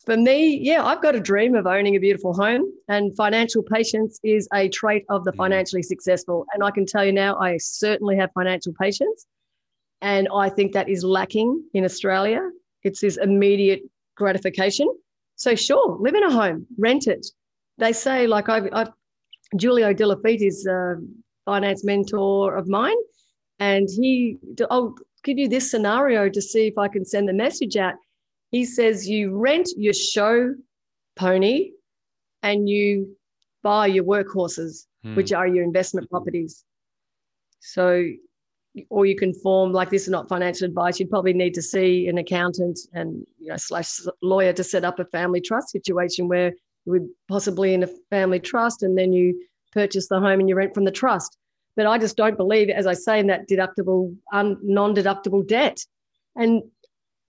for 0.05 0.17
me, 0.17 0.57
yeah, 0.57 0.83
I've 0.83 1.01
got 1.01 1.15
a 1.15 1.19
dream 1.19 1.55
of 1.55 1.65
owning 1.65 1.95
a 1.95 1.99
beautiful 1.99 2.33
home, 2.33 2.71
and 2.87 3.15
financial 3.15 3.63
patience 3.63 4.19
is 4.23 4.47
a 4.53 4.69
trait 4.69 5.03
of 5.09 5.23
the 5.23 5.31
mm. 5.31 5.37
financially 5.37 5.83
successful. 5.83 6.45
And 6.53 6.63
I 6.63 6.71
can 6.71 6.85
tell 6.85 7.03
you 7.03 7.11
now, 7.11 7.37
I 7.37 7.57
certainly 7.57 8.15
have 8.17 8.31
financial 8.33 8.73
patience, 8.79 9.25
and 10.01 10.27
I 10.33 10.49
think 10.49 10.73
that 10.73 10.89
is 10.89 11.03
lacking 11.03 11.63
in 11.73 11.83
Australia. 11.83 12.41
It's 12.83 13.01
this 13.01 13.17
immediate 13.17 13.81
gratification. 14.15 14.87
So, 15.37 15.55
sure, 15.55 15.97
live 15.99 16.15
in 16.15 16.23
a 16.23 16.31
home, 16.31 16.67
rent 16.77 17.07
it. 17.07 17.25
They 17.77 17.91
say, 17.91 18.27
like, 18.27 18.47
I've, 18.47 18.69
I've 18.71 18.89
Giulio 19.57 19.93
is 19.93 20.65
a 20.65 20.95
finance 21.45 21.83
mentor 21.83 22.55
of 22.55 22.67
mine, 22.67 22.97
and 23.59 23.87
he, 23.89 24.37
I'll 24.69 24.95
give 25.23 25.37
you 25.37 25.49
this 25.49 25.69
scenario 25.69 26.29
to 26.29 26.41
see 26.41 26.67
if 26.67 26.77
I 26.77 26.87
can 26.87 27.05
send 27.05 27.27
the 27.27 27.33
message 27.33 27.75
out. 27.75 27.95
He 28.55 28.63
says, 28.63 29.05
You 29.05 29.37
rent 29.37 29.67
your 29.75 29.91
show 29.91 30.53
pony 31.17 31.71
and 32.41 32.69
you 32.69 33.17
buy 33.63 33.87
your 33.87 34.05
workhorses, 34.05 34.85
hmm. 35.03 35.15
which 35.15 35.33
are 35.33 35.45
your 35.45 35.65
investment 35.65 36.09
properties. 36.09 36.63
So 37.59 38.05
or 38.89 39.05
you 39.05 39.17
can 39.17 39.33
form 39.33 39.73
like 39.73 39.89
this 39.89 40.03
is 40.03 40.09
not 40.09 40.27
financial 40.29 40.65
advice 40.65 40.99
you'd 40.99 41.09
probably 41.09 41.31
need 41.31 41.53
to 41.53 41.61
see 41.61 42.07
an 42.09 42.17
accountant 42.17 42.77
and 42.91 43.25
you 43.39 43.47
know 43.47 43.55
slash 43.55 44.01
lawyer 44.21 44.51
to 44.51 44.65
set 44.65 44.83
up 44.83 44.99
a 44.99 45.05
family 45.05 45.39
trust 45.39 45.69
situation 45.69 46.27
where 46.27 46.49
you 46.85 46.91
would 46.91 47.07
possibly 47.29 47.73
in 47.73 47.83
a 47.83 47.89
family 48.09 48.37
trust 48.37 48.83
and 48.83 48.97
then 48.97 49.13
you 49.13 49.33
purchase 49.71 50.09
the 50.09 50.19
home 50.19 50.41
and 50.41 50.49
you 50.49 50.55
rent 50.55 50.73
from 50.73 50.83
the 50.83 50.91
trust 50.91 51.37
but 51.77 51.85
i 51.85 51.97
just 51.97 52.17
don't 52.17 52.35
believe 52.35 52.69
as 52.69 52.85
i 52.85 52.93
say 52.93 53.17
in 53.17 53.27
that 53.27 53.47
deductible 53.47 54.13
un, 54.33 54.57
non-deductible 54.61 55.47
debt 55.47 55.79
and 56.35 56.61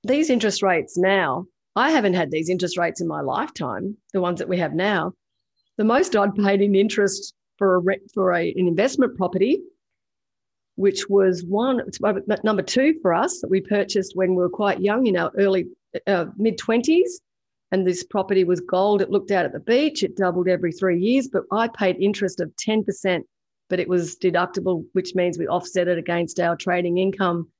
these 0.07 0.31
interest 0.31 0.62
rates 0.62 0.97
now 0.97 1.47
i 1.75 1.90
haven't 1.90 2.14
had 2.14 2.31
these 2.31 2.49
interest 2.49 2.79
rates 2.79 3.01
in 3.01 3.09
my 3.09 3.21
lifetime 3.21 3.97
the 4.12 4.21
ones 4.21 4.38
that 4.38 4.49
we 4.49 4.59
have 4.59 4.75
now. 4.75 5.12
The 5.79 5.85
most 5.85 6.16
i'd 6.16 6.35
paid 6.35 6.62
in 6.62 6.75
interest 6.75 7.35
for 7.59 7.79
a 7.79 7.97
for 8.14 8.33
a, 8.33 8.53
an 8.53 8.66
investment 8.66 9.16
property 9.16 9.61
which 10.77 11.09
was 11.09 11.42
one 11.45 11.81
number 12.45 12.62
two 12.62 12.95
for 13.01 13.14
us 13.14 13.40
that 13.40 13.51
we 13.51 13.61
purchased 13.61 14.12
when 14.14 14.31
we 14.31 14.37
were 14.37 14.51
quite 14.51 14.81
young 14.81 15.07
in 15.07 15.16
our 15.16 15.33
early 15.38 15.66
uh, 16.07 16.27
mid 16.37 16.59
20s 16.59 17.09
and 17.73 17.85
this 17.85 18.05
property 18.05 18.45
was 18.45 18.61
gold. 18.61 19.03
It 19.03 19.11
looked 19.11 19.33
out 19.33 19.45
at 19.45 19.53
the 19.53 19.59
beach. 19.61 20.05
It 20.05 20.16
doubled 20.16 20.49
every 20.49 20.73
three 20.73 21.01
years 21.01 21.29
but 21.29 21.45
i 21.51 21.69
paid 21.69 21.97
interest 21.97 22.40
of 22.40 22.53
10% 22.57 23.23
but 23.69 23.81
it 23.81 23.88
was 23.88 24.16
deductible 24.16 24.85
which 24.92 25.14
means 25.14 25.38
we 25.38 25.49
offset 25.49 25.88
it 25.88 25.99
against 25.99 26.38
our 26.40 26.57
trading 26.57 26.99
income 26.99 27.51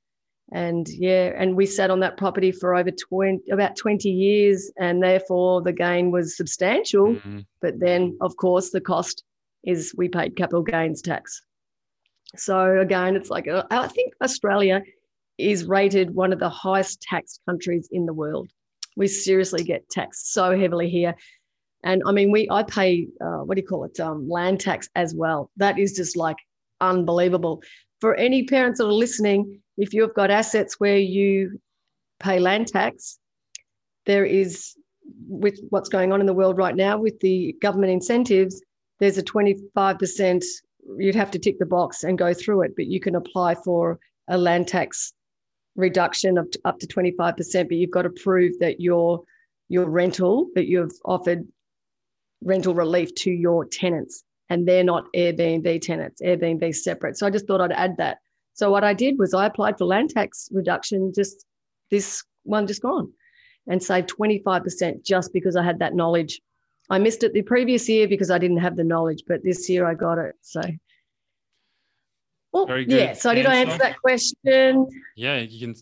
and 0.53 0.87
yeah 0.89 1.33
and 1.35 1.55
we 1.55 1.65
sat 1.65 1.89
on 1.89 1.99
that 1.99 2.15
property 2.17 2.51
for 2.51 2.73
over 2.75 2.89
20 2.89 3.51
about 3.51 3.75
20 3.75 4.09
years 4.09 4.71
and 4.79 5.03
therefore 5.03 5.61
the 5.61 5.73
gain 5.73 6.09
was 6.09 6.37
substantial 6.37 7.07
mm-hmm. 7.07 7.39
but 7.61 7.79
then 7.79 8.17
of 8.21 8.35
course 8.37 8.69
the 8.69 8.79
cost 8.79 9.23
is 9.65 9.93
we 9.97 10.07
paid 10.07 10.37
capital 10.37 10.63
gains 10.63 11.01
tax 11.01 11.41
so 12.35 12.79
again, 12.79 13.15
it's 13.15 13.29
like 13.29 13.47
uh, 13.47 13.63
I 13.69 13.87
think 13.87 14.13
Australia 14.21 14.81
is 15.37 15.65
rated 15.65 16.13
one 16.13 16.33
of 16.33 16.39
the 16.39 16.49
highest 16.49 17.01
taxed 17.01 17.41
countries 17.47 17.87
in 17.91 18.05
the 18.05 18.13
world. 18.13 18.49
We 18.95 19.07
seriously 19.07 19.63
get 19.63 19.89
taxed 19.89 20.33
so 20.33 20.57
heavily 20.57 20.89
here. 20.89 21.15
And 21.83 22.01
I 22.05 22.11
mean, 22.11 22.31
we 22.31 22.49
I 22.49 22.63
pay 22.63 23.07
uh, 23.21 23.43
what 23.43 23.55
do 23.55 23.61
you 23.61 23.67
call 23.67 23.85
it, 23.85 23.99
um, 23.99 24.27
land 24.27 24.59
tax 24.59 24.89
as 24.95 25.13
well. 25.13 25.51
That 25.57 25.79
is 25.79 25.93
just 25.93 26.17
like 26.17 26.37
unbelievable. 26.81 27.61
For 28.01 28.15
any 28.15 28.43
parents 28.43 28.79
that 28.79 28.85
are 28.85 28.93
listening, 28.93 29.59
if 29.77 29.93
you've 29.93 30.13
got 30.13 30.29
assets 30.29 30.79
where 30.79 30.97
you 30.97 31.59
pay 32.19 32.39
land 32.39 32.67
tax, 32.67 33.19
there 34.05 34.25
is 34.25 34.75
with 35.27 35.59
what's 35.69 35.89
going 35.89 36.11
on 36.11 36.19
in 36.19 36.25
the 36.25 36.33
world 36.33 36.57
right 36.57 36.75
now 36.75 36.97
with 36.97 37.19
the 37.21 37.55
government 37.61 37.91
incentives, 37.91 38.61
there's 38.99 39.17
a 39.17 39.23
25% 39.23 40.43
you'd 40.97 41.15
have 41.15 41.31
to 41.31 41.39
tick 41.39 41.59
the 41.59 41.65
box 41.65 42.03
and 42.03 42.17
go 42.17 42.33
through 42.33 42.61
it, 42.61 42.71
but 42.75 42.87
you 42.87 42.99
can 42.99 43.15
apply 43.15 43.55
for 43.55 43.99
a 44.29 44.37
land 44.37 44.67
tax 44.67 45.13
reduction 45.75 46.37
of 46.37 46.47
up 46.65 46.79
to 46.79 46.87
25%, 46.87 47.17
but 47.67 47.71
you've 47.71 47.91
got 47.91 48.03
to 48.03 48.09
prove 48.09 48.57
that 48.59 48.79
your 48.79 49.21
your 49.69 49.89
rental, 49.89 50.47
that 50.55 50.67
you've 50.67 50.93
offered 51.03 51.45
rental 52.41 52.73
relief 52.73 53.13
to 53.15 53.31
your 53.31 53.65
tenants 53.65 54.23
and 54.49 54.67
they're 54.67 54.83
not 54.83 55.05
Airbnb 55.15 55.81
tenants, 55.81 56.21
Airbnb 56.21 56.73
separate. 56.75 57.17
So 57.17 57.27
I 57.27 57.29
just 57.29 57.47
thought 57.47 57.61
I'd 57.61 57.71
add 57.71 57.97
that. 57.97 58.19
So 58.53 58.71
what 58.71 58.83
I 58.83 58.93
did 58.93 59.19
was 59.19 59.33
I 59.33 59.45
applied 59.45 59.77
for 59.77 59.85
land 59.85 60.09
tax 60.11 60.49
reduction 60.51 61.13
just 61.13 61.45
this 61.91 62.23
one 62.43 62.65
just 62.67 62.81
gone 62.81 63.11
and 63.67 63.83
saved 63.83 64.09
25% 64.09 65.05
just 65.05 65.33
because 65.33 65.55
I 65.55 65.63
had 65.63 65.79
that 65.79 65.93
knowledge 65.93 66.41
I 66.89 66.99
missed 66.99 67.23
it 67.23 67.33
the 67.33 67.41
previous 67.41 67.87
year 67.89 68.07
because 68.07 68.31
I 68.31 68.37
didn't 68.37 68.57
have 68.57 68.75
the 68.75 68.83
knowledge, 68.83 69.23
but 69.27 69.43
this 69.43 69.69
year 69.69 69.85
I 69.85 69.93
got 69.93 70.17
it. 70.17 70.35
So, 70.41 70.61
well, 72.53 72.79
yeah. 72.79 73.13
So, 73.13 73.29
answer. 73.29 73.35
did 73.35 73.45
I 73.45 73.55
answer 73.57 73.77
that 73.79 73.99
question? 73.99 74.87
Yeah, 75.15 75.39
you 75.39 75.59
can 75.59 75.75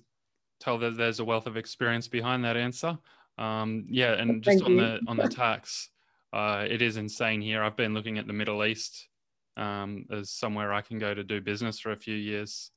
tell 0.59 0.77
that 0.79 0.97
there's 0.97 1.19
a 1.19 1.25
wealth 1.25 1.45
of 1.45 1.57
experience 1.57 2.07
behind 2.07 2.43
that 2.45 2.57
answer. 2.57 2.97
Um, 3.37 3.85
yeah, 3.87 4.13
and 4.13 4.41
just 4.41 4.63
on 4.63 4.77
the 4.77 4.99
on 5.07 5.17
the 5.17 5.27
tax, 5.27 5.89
uh, 6.35 6.65
it 6.69 6.81
is 6.81 6.97
insane 6.97 7.39
here. 7.39 7.63
I've 7.63 7.77
been 7.77 7.93
looking 7.93 8.17
at 8.17 8.27
the 8.27 8.33
Middle 8.33 8.65
East 8.65 9.07
um, 9.55 10.05
as 10.11 10.29
somewhere 10.29 10.73
I 10.73 10.81
can 10.81 10.99
go 10.99 11.13
to 11.13 11.23
do 11.23 11.39
business 11.39 11.79
for 11.79 11.93
a 11.93 11.97
few 11.97 12.15
years 12.15 12.71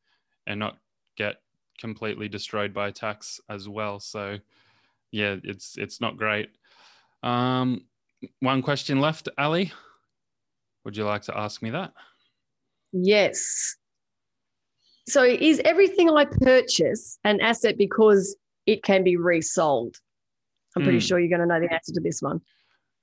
and 0.47 0.61
not 0.61 0.79
get 1.17 1.37
completely 1.81 2.29
destroyed 2.29 2.73
by 2.73 2.93
tax 2.93 3.41
as 3.51 3.69
well. 3.69 3.99
So, 3.99 4.39
yeah, 5.11 5.37
it's 5.43 5.77
it's 5.77 6.01
not 6.01 6.17
great. 6.17 6.51
Um, 7.25 7.87
one 8.39 8.63
question 8.63 9.01
left, 9.01 9.29
Ali. 9.37 9.73
Would 10.85 10.97
you 10.97 11.05
like 11.05 11.23
to 11.23 11.37
ask 11.37 11.61
me 11.61 11.71
that? 11.71 11.93
Yes. 12.93 13.75
So, 15.09 15.25
is 15.25 15.61
everything 15.65 16.11
I 16.11 16.27
purchase 16.27 17.19
an 17.25 17.41
asset 17.41 17.77
because 17.77 18.37
it 18.67 18.85
can 18.85 19.03
be 19.03 19.17
resold? 19.17 19.97
I'm 20.77 20.85
pretty 20.85 20.99
mm. 20.99 21.09
sure 21.09 21.19
you're 21.19 21.29
going 21.29 21.41
to 21.41 21.53
know 21.53 21.61
the 21.61 21.75
answer 21.75 21.93
to 21.95 22.01
this 22.01 22.23
one. 22.23 22.41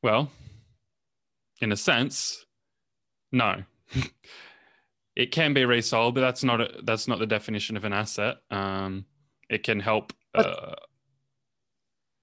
Well, 0.02 0.32
in 1.62 1.72
a 1.72 1.78
sense, 1.78 2.46
no. 3.32 3.64
it 5.16 5.32
can 5.32 5.54
be 5.54 5.66
resold, 5.66 6.16
but 6.16 6.22
that's 6.22 6.44
not 6.44 6.62
a, 6.62 6.82
that's 6.84 7.08
not 7.08 7.20
the 7.20 7.26
definition 7.26 7.78
of 7.78 7.86
an 7.86 7.94
asset. 7.94 8.38
Um, 8.52 9.06
it 9.50 9.64
can 9.64 9.80
help 9.80 10.14
uh, 10.34 10.76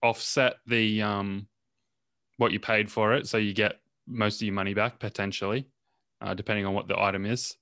offset 0.03 0.57
the 0.67 1.03
um, 1.03 1.47
what 2.37 2.53
you 2.53 2.61
paid 2.61 2.91
for 2.91 3.15
it. 3.15 3.27
So 3.27 3.39
you 3.39 3.55
get 3.55 3.77
most 4.07 4.43
of 4.43 4.47
your 4.47 4.55
money 4.55 4.75
back 4.75 4.99
potentially, 4.99 5.69
uh, 6.21 6.35
depending 6.35 6.67
on 6.67 6.75
what 6.75 6.89
the 6.89 7.01
item 7.01 7.25
is. 7.25 7.57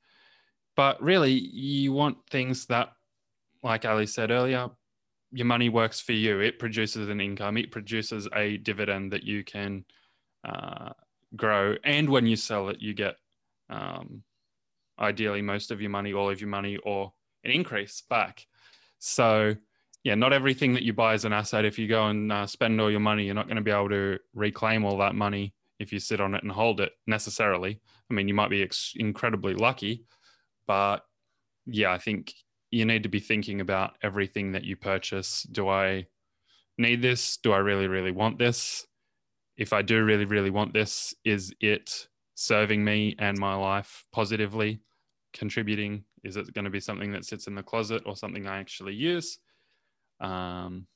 But 0.77 1.03
really, 1.03 1.33
you 1.33 1.93
want 1.93 2.19
things 2.31 2.67
that, 2.67 2.93
like 3.63 3.85
Ali 3.85 4.07
said 4.07 4.31
earlier, 4.31 4.71
your 5.33 5.47
money 5.47 5.69
works 5.69 6.01
for 6.01 6.13
you. 6.13 6.41
It 6.41 6.59
produces 6.59 7.09
an 7.09 7.21
income. 7.21 7.57
It 7.57 7.71
produces 7.71 8.29
a 8.35 8.57
dividend 8.57 9.13
that 9.13 9.23
you 9.23 9.45
can 9.45 9.85
uh, 10.45 10.91
grow. 11.37 11.77
And 11.85 12.09
when 12.09 12.27
you 12.27 12.37
sell 12.37 12.69
it, 12.69 12.79
you 12.81 12.95
get 12.95 13.17
um, 13.69 14.23
ideally 14.99 15.43
most 15.43 15.71
of 15.71 15.81
your 15.81 15.91
money, 15.91 16.13
all 16.13 16.31
of 16.31 16.41
your 16.41 16.51
money, 16.51 16.77
or 16.85 17.13
an 17.45 17.51
increase 17.51 18.03
back. 18.09 18.47
So, 18.99 19.55
yeah, 20.05 20.15
not 20.15 20.33
everything 20.33 20.75
that 20.75 20.83
you 20.83 20.93
buy 20.93 21.15
is 21.15 21.25
an 21.25 21.33
asset. 21.33 21.65
If 21.65 21.79
you 21.79 21.89
go 21.89 22.09
and 22.09 22.33
uh, 22.33 22.47
spend 22.47 22.81
all 22.81 22.91
your 22.91 23.01
money, 23.01 23.25
you're 23.25 23.35
not 23.35 23.47
going 23.47 23.57
to 23.57 23.63
be 23.63 23.71
able 23.71 23.89
to 23.91 24.19
reclaim 24.35 24.85
all 24.85 24.99
that 24.99 25.15
money 25.15 25.55
if 25.79 25.93
you 25.93 25.99
sit 25.99 26.21
on 26.21 26.35
it 26.35 26.43
and 26.43 26.53
hold 26.53 26.81
it 26.81 26.93
necessarily. 27.07 27.81
I 28.11 28.15
mean, 28.15 28.29
you 28.29 28.35
might 28.35 28.51
be 28.51 28.63
ex- 28.63 28.93
incredibly 28.97 29.55
lucky, 29.55 30.05
but 30.67 30.99
yeah, 31.67 31.93
I 31.93 31.99
think 31.99 32.35
you 32.71 32.85
need 32.85 33.03
to 33.03 33.09
be 33.09 33.21
thinking 33.21 33.61
about 33.61 33.97
everything 34.03 34.53
that 34.53 34.65
you 34.65 34.77
purchase. 34.77 35.43
Do 35.51 35.69
I 35.69 36.07
need 36.79 37.03
this? 37.03 37.39
Do 37.39 37.53
I 37.53 37.59
really, 37.59 37.87
really 37.87 38.13
want 38.13 38.39
this? 38.39 38.87
If 39.61 39.75
I 39.75 39.83
do 39.83 40.03
really, 40.03 40.25
really 40.25 40.49
want 40.49 40.73
this, 40.73 41.15
is 41.23 41.55
it 41.61 42.09
serving 42.35 42.83
me 42.83 43.15
and 43.19 43.39
my 43.39 43.55
life 43.55 44.07
positively, 44.11 44.81
contributing? 45.35 46.05
Is 46.25 46.39
it 46.39 46.55
going 46.55 46.65
to 46.65 46.71
be 46.71 46.81
something 46.81 47.13
that 47.13 47.27
sits 47.27 47.47
in 47.47 47.55
the 47.55 47.63
closet 47.63 48.05
or 48.07 48.17
something 48.17 48.47
I 48.47 48.59
actually 48.59 48.95
use? 48.95 49.39
Um, 50.19 50.87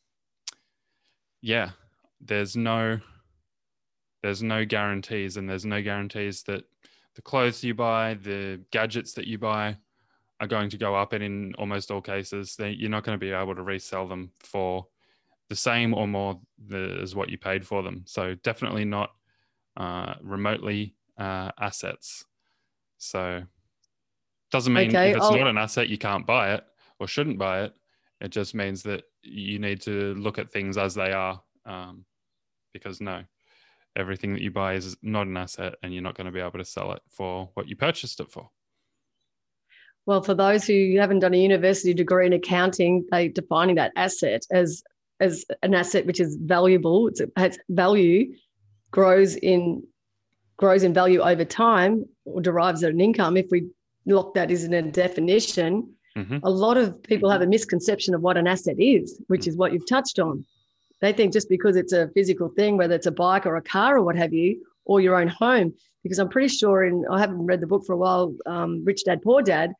yeah, 1.42 1.72
there's 2.22 2.56
no 2.56 3.00
there's 4.22 4.42
no 4.42 4.64
guarantees, 4.64 5.36
and 5.36 5.46
there's 5.46 5.66
no 5.66 5.82
guarantees 5.82 6.42
that 6.44 6.64
the 7.16 7.20
clothes 7.20 7.62
you 7.62 7.74
buy, 7.74 8.14
the 8.14 8.62
gadgets 8.70 9.12
that 9.12 9.26
you 9.26 9.36
buy, 9.36 9.76
are 10.40 10.46
going 10.46 10.70
to 10.70 10.78
go 10.78 10.94
up, 10.94 11.12
and 11.12 11.22
in 11.22 11.54
almost 11.58 11.90
all 11.90 12.00
cases, 12.00 12.56
they, 12.56 12.70
you're 12.70 12.88
not 12.88 13.04
going 13.04 13.18
to 13.18 13.26
be 13.26 13.30
able 13.30 13.54
to 13.54 13.62
resell 13.62 14.08
them 14.08 14.30
for 14.38 14.86
the 15.48 15.56
same 15.56 15.94
or 15.94 16.06
more 16.06 16.40
the, 16.66 16.98
as 17.02 17.14
what 17.14 17.28
you 17.28 17.38
paid 17.38 17.66
for 17.66 17.82
them. 17.82 18.04
So 18.06 18.34
definitely 18.42 18.84
not 18.84 19.10
uh, 19.76 20.14
remotely 20.22 20.94
uh, 21.18 21.50
assets. 21.60 22.24
So 22.98 23.42
doesn't 24.50 24.72
mean 24.72 24.88
okay, 24.88 25.10
if 25.10 25.16
it's 25.16 25.26
I'll... 25.26 25.36
not 25.36 25.48
an 25.48 25.58
asset 25.58 25.88
you 25.88 25.98
can't 25.98 26.26
buy 26.26 26.54
it 26.54 26.64
or 26.98 27.06
shouldn't 27.06 27.38
buy 27.38 27.64
it. 27.64 27.74
It 28.20 28.28
just 28.28 28.54
means 28.54 28.82
that 28.84 29.04
you 29.22 29.58
need 29.58 29.80
to 29.82 30.14
look 30.14 30.38
at 30.38 30.50
things 30.50 30.78
as 30.78 30.94
they 30.94 31.12
are. 31.12 31.42
Um, 31.66 32.04
because 32.72 33.00
no, 33.00 33.22
everything 33.96 34.32
that 34.32 34.42
you 34.42 34.50
buy 34.50 34.74
is 34.74 34.96
not 35.02 35.26
an 35.26 35.36
asset 35.36 35.74
and 35.82 35.92
you're 35.92 36.02
not 36.02 36.16
going 36.16 36.26
to 36.26 36.32
be 36.32 36.40
able 36.40 36.58
to 36.58 36.64
sell 36.64 36.92
it 36.92 37.02
for 37.08 37.50
what 37.54 37.68
you 37.68 37.76
purchased 37.76 38.20
it 38.20 38.30
for. 38.30 38.50
Well, 40.06 40.22
for 40.22 40.34
those 40.34 40.66
who 40.66 40.96
haven't 40.98 41.20
done 41.20 41.32
a 41.32 41.38
university 41.38 41.94
degree 41.94 42.26
in 42.26 42.34
accounting, 42.34 43.06
they 43.10 43.28
defining 43.28 43.76
that 43.76 43.92
asset 43.96 44.42
as 44.50 44.82
as 45.20 45.44
an 45.62 45.74
asset 45.74 46.06
which 46.06 46.20
is 46.20 46.36
valuable, 46.36 47.08
it 47.08 47.20
has 47.36 47.58
value, 47.68 48.34
grows 48.90 49.36
in 49.36 49.82
grows 50.56 50.84
in 50.84 50.94
value 50.94 51.20
over 51.20 51.44
time 51.44 52.04
or 52.24 52.40
derives 52.40 52.82
an 52.82 53.00
income. 53.00 53.36
If 53.36 53.46
we 53.50 53.68
lock 54.06 54.34
that 54.34 54.50
as 54.50 54.64
in 54.64 54.72
a 54.74 54.82
definition, 54.82 55.92
mm-hmm. 56.16 56.38
a 56.42 56.50
lot 56.50 56.76
of 56.76 57.02
people 57.02 57.28
have 57.28 57.42
a 57.42 57.46
misconception 57.46 58.14
of 58.14 58.22
what 58.22 58.36
an 58.36 58.46
asset 58.46 58.76
is, 58.78 59.20
which 59.26 59.48
is 59.48 59.56
what 59.56 59.72
you've 59.72 59.88
touched 59.88 60.20
on. 60.20 60.44
They 61.00 61.12
think 61.12 61.32
just 61.32 61.48
because 61.48 61.76
it's 61.76 61.92
a 61.92 62.08
physical 62.14 62.48
thing, 62.48 62.76
whether 62.76 62.94
it's 62.94 63.06
a 63.06 63.12
bike 63.12 63.46
or 63.46 63.56
a 63.56 63.62
car 63.62 63.98
or 63.98 64.02
what 64.02 64.16
have 64.16 64.32
you, 64.32 64.64
or 64.84 65.00
your 65.00 65.20
own 65.20 65.28
home, 65.28 65.74
because 66.02 66.18
I'm 66.18 66.28
pretty 66.28 66.48
sure 66.48 66.84
in 66.84 67.04
I 67.10 67.18
haven't 67.18 67.46
read 67.46 67.60
the 67.60 67.66
book 67.66 67.84
for 67.86 67.94
a 67.94 67.96
while, 67.96 68.34
um, 68.46 68.84
Rich 68.84 69.04
Dad 69.04 69.22
Poor 69.22 69.42
Dad, 69.42 69.72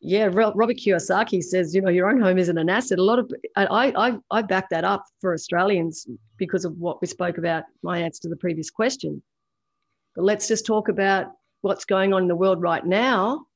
yeah, 0.00 0.28
Robert 0.32 0.76
Kiyosaki 0.76 1.42
says, 1.42 1.74
you 1.74 1.80
know, 1.80 1.90
your 1.90 2.08
own 2.08 2.20
home 2.20 2.38
isn't 2.38 2.56
an 2.56 2.70
asset. 2.70 2.98
A 2.98 3.02
lot 3.02 3.18
of 3.18 3.32
I 3.56 3.92
I 3.96 4.18
I 4.30 4.42
back 4.42 4.70
that 4.70 4.84
up 4.84 5.04
for 5.20 5.32
Australians 5.32 6.06
because 6.36 6.64
of 6.64 6.78
what 6.78 7.00
we 7.00 7.08
spoke 7.08 7.38
about. 7.38 7.64
My 7.82 7.98
answer 7.98 8.22
to 8.22 8.28
the 8.28 8.36
previous 8.36 8.70
question. 8.70 9.22
But 10.14 10.24
let's 10.24 10.46
just 10.46 10.66
talk 10.66 10.88
about 10.88 11.32
what's 11.62 11.84
going 11.84 12.12
on 12.12 12.22
in 12.22 12.28
the 12.28 12.36
world 12.36 12.62
right 12.62 12.84
now. 12.84 13.46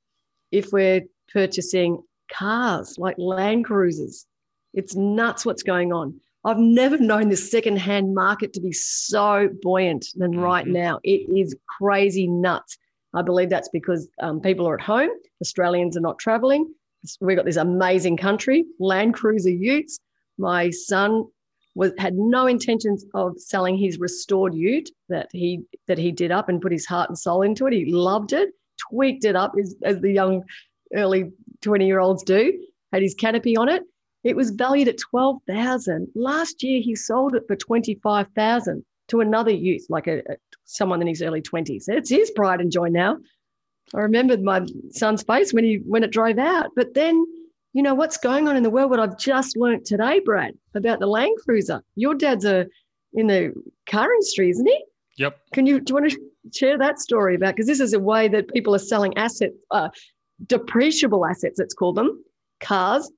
If 0.50 0.72
we're 0.72 1.02
purchasing 1.32 2.02
cars 2.32 2.98
like 2.98 3.16
Land 3.18 3.64
Cruisers, 3.64 4.26
it's 4.74 4.96
nuts 4.96 5.46
what's 5.46 5.62
going 5.62 5.92
on. 5.92 6.20
I've 6.44 6.58
never 6.58 6.98
known 6.98 7.28
the 7.28 7.36
second-hand 7.36 8.14
market 8.16 8.52
to 8.54 8.60
be 8.60 8.72
so 8.72 9.48
buoyant 9.62 10.08
than 10.16 10.38
right 10.38 10.64
mm-hmm. 10.64 10.72
now. 10.72 11.00
It 11.04 11.30
is 11.36 11.54
crazy 11.78 12.26
nuts. 12.26 12.76
I 13.14 13.22
believe 13.22 13.50
that's 13.50 13.68
because 13.68 14.08
um, 14.20 14.40
people 14.40 14.66
are 14.68 14.74
at 14.74 14.84
home. 14.84 15.10
Australians 15.40 15.96
are 15.96 16.00
not 16.00 16.18
traveling. 16.18 16.72
We've 17.20 17.36
got 17.36 17.44
this 17.44 17.56
amazing 17.56 18.16
country, 18.16 18.64
Land 18.78 19.14
Cruiser 19.14 19.50
Utes. 19.50 19.98
My 20.38 20.70
son 20.70 21.24
was 21.74 21.92
had 21.98 22.14
no 22.14 22.46
intentions 22.46 23.04
of 23.14 23.40
selling 23.40 23.76
his 23.76 23.98
restored 23.98 24.54
ute 24.54 24.90
that 25.08 25.28
he 25.32 25.62
that 25.88 25.98
he 25.98 26.12
did 26.12 26.30
up 26.30 26.48
and 26.48 26.60
put 26.60 26.72
his 26.72 26.86
heart 26.86 27.08
and 27.08 27.18
soul 27.18 27.42
into 27.42 27.66
it. 27.66 27.72
He 27.72 27.86
loved 27.92 28.32
it, 28.32 28.50
tweaked 28.90 29.24
it 29.24 29.36
up 29.36 29.52
as, 29.60 29.74
as 29.82 30.00
the 30.00 30.12
young 30.12 30.42
early 30.94 31.32
20 31.62 31.86
year 31.86 32.00
olds 32.00 32.22
do, 32.22 32.52
had 32.92 33.02
his 33.02 33.14
canopy 33.14 33.56
on 33.56 33.68
it. 33.68 33.82
It 34.24 34.36
was 34.36 34.50
valued 34.50 34.88
at 34.88 34.98
12,000. 34.98 36.08
Last 36.14 36.62
year 36.62 36.80
he 36.80 36.94
sold 36.94 37.34
it 37.34 37.42
for 37.48 37.56
25,000 37.56 38.84
to 39.12 39.20
another 39.20 39.50
youth, 39.50 39.86
like 39.90 40.06
a, 40.06 40.18
a 40.20 40.36
someone 40.64 41.00
in 41.02 41.06
his 41.06 41.22
early 41.22 41.42
20s. 41.42 41.84
It's 41.86 42.10
his 42.10 42.30
pride 42.30 42.60
and 42.60 42.72
joy 42.72 42.88
now. 42.88 43.18
I 43.94 44.00
remembered 44.00 44.42
my 44.42 44.66
son's 44.90 45.22
face 45.22 45.52
when 45.52 45.64
he 45.64 45.76
when 45.86 46.02
it 46.02 46.10
drove 46.10 46.38
out. 46.38 46.70
But 46.74 46.94
then, 46.94 47.24
you 47.74 47.82
know, 47.82 47.94
what's 47.94 48.16
going 48.16 48.48
on 48.48 48.56
in 48.56 48.62
the 48.62 48.70
world? 48.70 48.90
What 48.90 49.00
I've 49.00 49.18
just 49.18 49.56
learnt 49.56 49.84
today, 49.84 50.20
Brad, 50.20 50.54
about 50.74 50.98
the 50.98 51.06
Land 51.06 51.36
Cruiser. 51.44 51.82
Your 51.94 52.14
dad's 52.14 52.46
a 52.46 52.66
in 53.12 53.26
the 53.26 53.52
car 53.86 54.10
industry, 54.10 54.48
isn't 54.48 54.66
he? 54.66 54.84
Yep. 55.18 55.38
Can 55.52 55.66
you 55.66 55.78
do 55.78 55.90
you 55.90 56.00
want 56.00 56.10
to 56.10 56.18
share 56.54 56.78
that 56.78 56.98
story 56.98 57.34
about? 57.34 57.54
Because 57.54 57.66
this 57.66 57.80
is 57.80 57.92
a 57.92 58.00
way 58.00 58.28
that 58.28 58.48
people 58.48 58.74
are 58.74 58.78
selling 58.78 59.16
assets, 59.18 59.54
uh, 59.70 59.90
depreciable 60.46 61.28
assets. 61.28 61.60
It's 61.60 61.74
called 61.74 61.96
them 61.96 62.24
cars, 62.60 63.10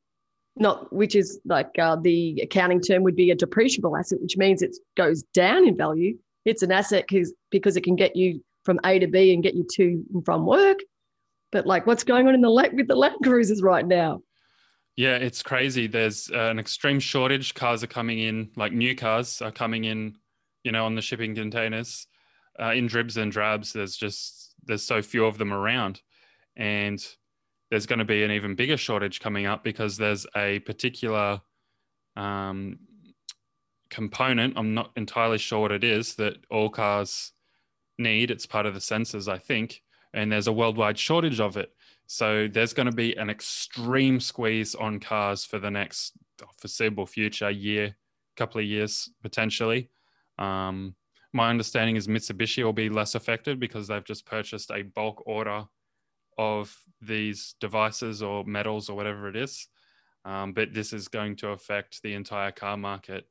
not 0.57 0.93
which 0.93 1.15
is 1.17 1.41
like 1.45 1.71
uh, 1.79 1.97
the 1.97 2.41
accounting 2.43 2.81
term 2.81 3.03
would 3.03 3.17
be 3.17 3.31
a 3.31 3.37
depreciable 3.37 3.99
asset, 3.99 4.21
which 4.21 4.37
means 4.37 4.63
it 4.63 4.77
goes 4.97 5.23
down 5.35 5.67
in 5.67 5.77
value 5.77 6.17
it's 6.45 6.63
an 6.63 6.73
asset 6.73 7.07
because 7.51 7.77
it 7.77 7.85
can 7.85 7.97
get 7.97 8.17
you 8.17 8.43
from 8.65 8.79
A 8.85 8.99
to 8.99 9.07
B 9.07 9.33
and 9.33 9.43
get 9.43 9.55
you 9.55 9.67
to 9.75 10.05
and 10.13 10.25
from 10.25 10.47
work. 10.47 10.79
But 11.53 11.67
like, 11.67 11.87
what's 11.87 12.05
going 12.05 12.27
on 12.29 12.35
in 12.35 12.41
the 12.41 12.51
lap 12.51 12.73
with 12.73 12.89
the 12.89 12.97
Land 12.97 13.17
Cruisers 13.23 13.63
right 13.63 13.87
now? 13.87 14.21
Yeah, 14.97 15.17
it's 15.17 15.43
crazy. 15.43 15.87
There's 15.87 16.31
uh, 16.31 16.51
an 16.51 16.59
extreme 16.59 17.01
shortage. 17.01 17.55
Cars 17.55 17.83
are 17.83 17.89
coming 17.89 18.19
in, 18.19 18.51
like 18.57 18.73
new 18.73 18.95
cars 18.95 19.43
are 19.43 19.51
coming 19.51 19.85
in, 19.85 20.17
you 20.63 20.73
know, 20.73 20.85
on 20.85 20.95
the 20.95 21.03
shipping 21.03 21.35
containers, 21.35 22.07
uh, 22.61 22.73
in 22.73 22.87
dribs 22.87 23.17
and 23.17 23.33
drabs. 23.33 23.73
There's 23.73 23.97
just 23.97 24.55
there's 24.65 24.85
so 24.85 25.03
few 25.03 25.27
of 25.27 25.39
them 25.39 25.53
around, 25.53 26.01
and 26.57 27.05
there's 27.71 27.87
going 27.87 27.99
to 27.99 28.05
be 28.05 28.23
an 28.23 28.31
even 28.31 28.55
bigger 28.55 28.77
shortage 28.77 29.21
coming 29.21 29.47
up 29.47 29.65
because 29.65 29.97
there's 29.97 30.27
a 30.37 30.61
particular 30.61 31.41
um, 32.17 32.79
component, 33.91 34.55
I'm 34.57 34.75
not 34.75 34.91
entirely 34.97 35.39
sure 35.39 35.61
what 35.61 35.73
it 35.73 35.85
is, 35.85 36.15
that 36.17 36.45
all 36.51 36.69
cars 36.69 37.33
need. 37.99 38.31
It's 38.31 38.47
part 38.47 38.67
of 38.67 38.75
the 38.75 38.81
sensors, 38.81 39.33
I 39.33 39.39
think. 39.39 39.83
And 40.13 40.31
there's 40.31 40.47
a 40.47 40.53
worldwide 40.53 40.99
shortage 40.99 41.41
of 41.41 41.57
it. 41.57 41.73
So 42.07 42.49
there's 42.49 42.73
going 42.73 42.91
to 42.91 42.95
be 42.95 43.17
an 43.17 43.31
extreme 43.31 44.21
squeeze 44.21 44.75
on 44.75 45.01
cars 45.01 45.45
for 45.45 45.59
the 45.59 45.71
next 45.71 46.13
foreseeable 46.59 47.07
future, 47.07 47.51
year, 47.51 47.97
couple 48.37 48.61
of 48.61 48.67
years 48.67 49.11
potentially. 49.23 49.91
Um, 50.39 50.95
my 51.33 51.51
understanding 51.51 51.97
is 51.97 52.07
Mitsubishi 52.07 52.63
will 52.63 52.73
be 52.73 52.89
less 52.89 53.15
affected 53.15 53.59
because 53.59 53.89
they've 53.89 54.05
just 54.05 54.27
purchased 54.27 54.71
a 54.71 54.83
bulk 54.83 55.23
order 55.27 55.65
of 56.39 56.77
these 57.01 57.55
devices 57.61 58.23
or 58.23 58.45
metals 58.45 58.89
or 58.89 58.97
whatever 58.97 59.29
it 59.29 59.37
is. 59.37 59.69
Um, 60.25 60.53
but 60.53 60.73
this 60.73 60.93
is 60.93 61.09
going 61.09 61.37
to 61.37 61.49
affect 61.49 62.03
the 62.03 62.15
entire 62.15 62.51
car 62.51 62.77
market 62.77 63.27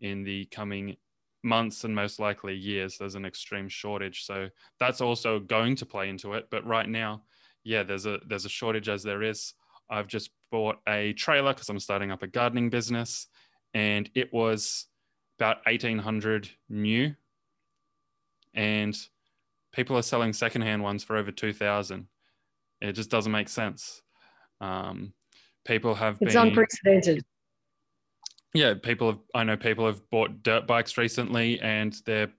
in 0.00 0.24
the 0.24 0.46
coming 0.46 0.96
months 1.42 1.84
and 1.84 1.94
most 1.94 2.18
likely 2.18 2.54
years. 2.54 2.96
There's 2.98 3.14
an 3.14 3.26
extreme 3.26 3.68
shortage 3.68 4.24
so 4.24 4.48
that's 4.80 5.00
also 5.00 5.38
going 5.38 5.76
to 5.76 5.86
play 5.86 6.08
into 6.08 6.34
it. 6.34 6.48
But 6.50 6.66
right 6.66 6.88
now 6.88 7.22
yeah 7.64 7.82
there's 7.82 8.06
a 8.06 8.18
there's 8.26 8.44
a 8.46 8.50
shortage 8.50 8.88
as 8.88 9.02
there 9.02 9.22
is. 9.22 9.54
I've 9.90 10.08
just 10.08 10.30
bought 10.50 10.76
a 10.88 11.12
trailer 11.14 11.52
because 11.52 11.68
i'm 11.68 11.78
starting 11.78 12.10
up 12.10 12.22
a 12.22 12.26
gardening 12.26 12.70
business 12.70 13.26
and 13.74 14.08
it 14.14 14.32
was 14.32 14.86
about 15.38 15.58
1800 15.66 16.48
new 16.68 17.14
and 18.54 18.96
people 19.72 19.96
are 19.96 20.02
selling 20.02 20.32
secondhand 20.32 20.82
ones 20.82 21.04
for 21.04 21.16
over 21.16 21.30
2000 21.30 22.06
it 22.80 22.92
just 22.92 23.10
doesn't 23.10 23.32
make 23.32 23.48
sense 23.48 24.02
um, 24.60 25.12
people 25.64 25.94
have 25.94 26.18
it's 26.20 26.34
been, 26.34 26.48
unprecedented 26.48 27.24
yeah, 28.54 28.74
people 28.82 29.08
have. 29.08 29.18
I 29.34 29.44
know 29.44 29.56
people 29.56 29.86
have 29.86 30.08
bought 30.10 30.42
dirt 30.42 30.66
bikes 30.66 30.96
recently, 30.96 31.60
and 31.60 31.94
they're 32.06 32.30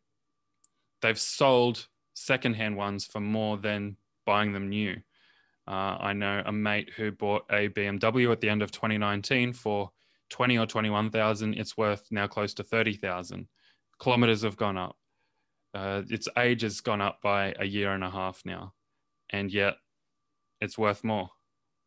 they've 1.02 1.20
sold 1.20 1.88
secondhand 2.14 2.76
ones 2.76 3.06
for 3.06 3.20
more 3.20 3.58
than 3.58 3.96
buying 4.26 4.52
them 4.52 4.70
new. 4.70 4.98
Uh, 5.68 5.98
I 6.00 6.14
know 6.14 6.42
a 6.46 6.52
mate 6.52 6.90
who 6.96 7.12
bought 7.12 7.46
a 7.52 7.70
BMW 7.70 8.32
at 8.32 8.42
the 8.42 8.50
end 8.50 8.64
of 8.64 8.72
2019 8.72 9.54
for 9.54 9.92
20 10.32 10.58
or 10.58 10.66
21,000, 10.66 11.54
it's 11.54 11.78
worth 11.78 12.06
now 12.12 12.28
close 12.28 12.54
to 12.56 12.64
30,000. 12.64 13.48
Kilometers 14.00 14.42
have 14.42 14.58
gone 14.58 14.78
up. 14.78 14.98
Uh, 15.74 16.02
its 16.10 16.28
age 16.38 16.64
has 16.64 16.82
gone 16.82 17.02
up 17.02 17.22
by 17.22 17.54
a 17.60 17.66
year 17.66 17.94
and 17.94 18.04
a 18.04 18.10
half 18.10 18.42
now, 18.46 18.74
and 19.30 19.54
yet 19.54 19.76
it's 20.62 20.78
worth 20.78 21.04
more. 21.04 21.30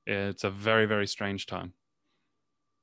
It's 0.06 0.44
a 0.44 0.50
very, 0.50 0.86
very 0.86 1.06
strange 1.06 1.46
time. 1.46 1.72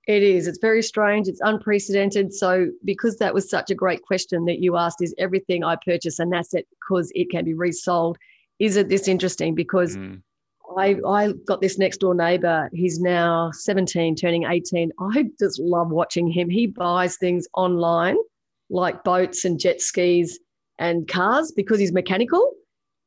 It 0.07 0.23
is. 0.23 0.47
It's 0.47 0.57
very 0.57 0.81
strange. 0.81 1.27
It's 1.27 1.41
unprecedented. 1.41 2.33
So, 2.33 2.67
because 2.83 3.17
that 3.17 3.33
was 3.33 3.49
such 3.49 3.69
a 3.69 3.75
great 3.75 4.01
question 4.01 4.45
that 4.45 4.59
you 4.59 4.75
asked, 4.75 5.01
is 5.01 5.13
everything 5.17 5.63
I 5.63 5.75
purchase 5.85 6.19
an 6.19 6.33
asset 6.33 6.65
because 6.69 7.11
it 7.13 7.29
can 7.29 7.45
be 7.45 7.53
resold? 7.53 8.17
Is 8.57 8.75
it 8.75 8.89
this 8.89 9.07
interesting? 9.07 9.53
Because 9.53 9.95
mm. 9.97 10.21
I, 10.77 10.95
I 11.05 11.33
got 11.45 11.61
this 11.61 11.77
next 11.77 11.97
door 11.97 12.15
neighbor. 12.15 12.69
He's 12.73 12.99
now 12.99 13.51
17, 13.51 14.15
turning 14.15 14.45
18. 14.45 14.91
I 14.99 15.25
just 15.39 15.59
love 15.59 15.89
watching 15.89 16.27
him. 16.27 16.49
He 16.49 16.67
buys 16.67 17.17
things 17.17 17.47
online 17.53 18.17
like 18.69 19.03
boats 19.03 19.45
and 19.45 19.59
jet 19.59 19.81
skis 19.81 20.39
and 20.77 21.07
cars 21.07 21.51
because 21.55 21.79
he's 21.79 21.91
mechanical 21.91 22.53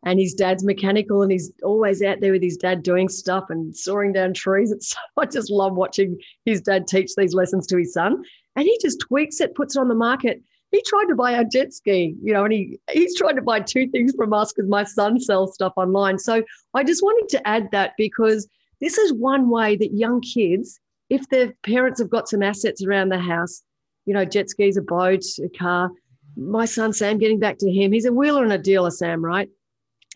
and 0.05 0.19
his 0.19 0.35
dad's 0.35 0.65
mechanical 0.65 1.23
and 1.23 1.31
he's 1.31 1.53
always 1.63 2.03
out 2.03 2.21
there 2.21 2.33
with 2.33 2.43
his 2.43 2.57
dad 2.57 2.83
doing 2.83 3.09
stuff 3.09 3.45
and 3.51 3.77
sawing 3.77 4.13
down 4.13 4.35
trees. 4.35 4.73
It's 4.73 4.95
I 5.17 5.27
just 5.27 5.51
love 5.51 5.75
watching 5.75 6.19
his 6.45 6.61
dad 6.61 6.87
teach 6.87 7.15
these 7.17 7.35
lessons 7.35 7.67
to 7.69 7.77
his 7.77 7.93
son. 7.93 8.23
And 8.57 8.67
he 8.67 8.79
just 8.83 9.01
tweaks 9.01 9.41
it, 9.41 9.55
puts 9.55 9.77
it 9.77 9.81
on 9.81 9.89
the 9.89 9.95
market. 9.95 10.43
He 10.71 10.83
tried 10.87 11.07
to 11.07 11.15
buy 11.15 11.33
a 11.33 11.45
jet 11.45 11.73
ski, 11.73 12.17
you 12.23 12.33
know, 12.33 12.45
and 12.45 12.53
he 12.53 12.79
he's 12.91 13.17
trying 13.17 13.37
to 13.37 13.43
buy 13.43 13.61
two 13.61 13.89
things 13.89 14.15
from 14.17 14.33
us 14.33 14.53
because 14.53 14.69
my 14.69 14.85
son 14.85 15.21
sells 15.21 15.55
stuff 15.55 15.75
online. 15.77 16.19
So 16.19 16.43
I 16.75 16.83
just 16.83 17.03
wanted 17.03 17.29
to 17.31 17.47
add 17.47 17.69
that 17.73 17.93
because 17.99 18.49
this 18.81 18.97
is 18.97 19.13
one 19.13 19.51
way 19.51 19.77
that 19.77 19.95
young 19.95 20.23
kids, 20.23 20.81
if 21.11 21.29
their 21.29 21.53
parents 21.63 22.01
have 22.01 22.11
got 22.11 22.29
some 22.29 22.43
assets 22.43 22.83
around 22.83 23.11
the 23.11 23.19
house, 23.19 23.63
you 24.07 24.15
know, 24.15 24.25
jet 24.25 24.49
skis, 24.49 24.77
a 24.77 24.83
boat, 24.83 25.23
a 25.45 25.49
car. 25.57 25.91
My 26.37 26.65
son 26.65 26.95
Sam, 26.95 27.19
getting 27.19 27.39
back 27.39 27.59
to 27.59 27.71
him, 27.71 27.93
he's 27.93 28.07
a 28.07 28.13
wheeler 28.13 28.43
and 28.43 28.53
a 28.53 28.59
dealer, 28.59 28.91
Sam, 28.91 29.23
right? 29.23 29.51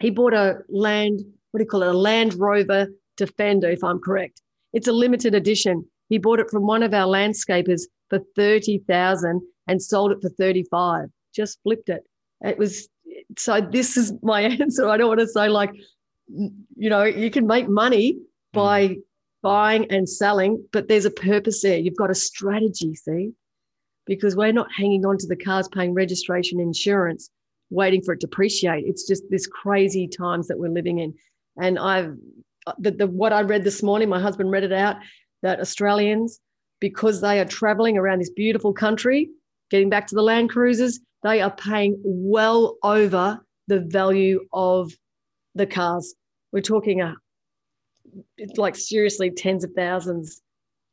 He 0.00 0.10
bought 0.10 0.34
a 0.34 0.58
land, 0.68 1.20
what 1.50 1.58
do 1.58 1.64
you 1.64 1.68
call 1.68 1.82
it, 1.82 1.88
a 1.88 1.98
Land 1.98 2.34
Rover 2.34 2.88
Defender, 3.16 3.70
if 3.70 3.82
I'm 3.82 3.98
correct. 3.98 4.42
It's 4.72 4.88
a 4.88 4.92
limited 4.92 5.34
edition. 5.34 5.86
He 6.08 6.18
bought 6.18 6.40
it 6.40 6.50
from 6.50 6.66
one 6.66 6.82
of 6.82 6.92
our 6.92 7.06
landscapers 7.06 7.82
for 8.10 8.20
30,000 8.36 9.40
and 9.66 9.82
sold 9.82 10.12
it 10.12 10.18
for 10.20 10.28
35. 10.28 11.08
Just 11.34 11.58
flipped 11.62 11.88
it. 11.88 12.02
It 12.42 12.58
was 12.58 12.88
so 13.38 13.60
this 13.60 13.96
is 13.96 14.12
my 14.22 14.42
answer. 14.60 14.88
I 14.88 14.96
don't 14.96 15.08
want 15.08 15.20
to 15.20 15.28
say 15.28 15.48
like 15.48 15.72
you 16.28 16.90
know, 16.90 17.04
you 17.04 17.30
can 17.30 17.46
make 17.46 17.68
money 17.68 18.18
by 18.52 18.88
mm. 18.88 18.96
buying 19.42 19.90
and 19.90 20.08
selling, 20.08 20.64
but 20.72 20.88
there's 20.88 21.04
a 21.04 21.10
purpose 21.10 21.62
there. 21.62 21.78
You've 21.78 21.96
got 21.96 22.10
a 22.10 22.14
strategy, 22.14 22.94
see? 22.94 23.32
Because 24.06 24.36
we're 24.36 24.52
not 24.52 24.68
hanging 24.76 25.04
on 25.06 25.18
to 25.18 25.26
the 25.26 25.36
cars 25.36 25.68
paying 25.68 25.94
registration 25.94 26.60
insurance 26.60 27.30
waiting 27.70 28.02
for 28.02 28.14
it 28.14 28.20
to 28.20 28.26
depreciate. 28.26 28.84
It's 28.86 29.06
just 29.06 29.24
this 29.30 29.46
crazy 29.46 30.06
times 30.06 30.48
that 30.48 30.58
we're 30.58 30.70
living 30.70 30.98
in. 30.98 31.14
And 31.60 31.78
I've 31.78 32.16
the, 32.78 32.90
the 32.90 33.06
what 33.06 33.32
I 33.32 33.42
read 33.42 33.64
this 33.64 33.82
morning, 33.82 34.08
my 34.08 34.20
husband 34.20 34.50
read 34.50 34.64
it 34.64 34.72
out 34.72 34.96
that 35.42 35.60
Australians, 35.60 36.40
because 36.80 37.20
they 37.20 37.40
are 37.40 37.44
traveling 37.44 37.96
around 37.96 38.20
this 38.20 38.30
beautiful 38.30 38.72
country, 38.72 39.30
getting 39.70 39.88
back 39.88 40.06
to 40.08 40.14
the 40.14 40.22
land 40.22 40.50
cruisers, 40.50 41.00
they 41.22 41.40
are 41.40 41.54
paying 41.54 42.00
well 42.04 42.76
over 42.82 43.40
the 43.68 43.80
value 43.80 44.40
of 44.52 44.92
the 45.54 45.66
cars. 45.66 46.14
We're 46.52 46.60
talking 46.60 47.00
a 47.00 47.14
like 48.56 48.76
seriously 48.76 49.30
tens 49.30 49.64
of 49.64 49.72
thousands. 49.76 50.40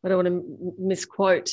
I 0.03 0.09
don't 0.09 0.23
want 0.23 0.27
to 0.27 0.73
misquote. 0.79 1.49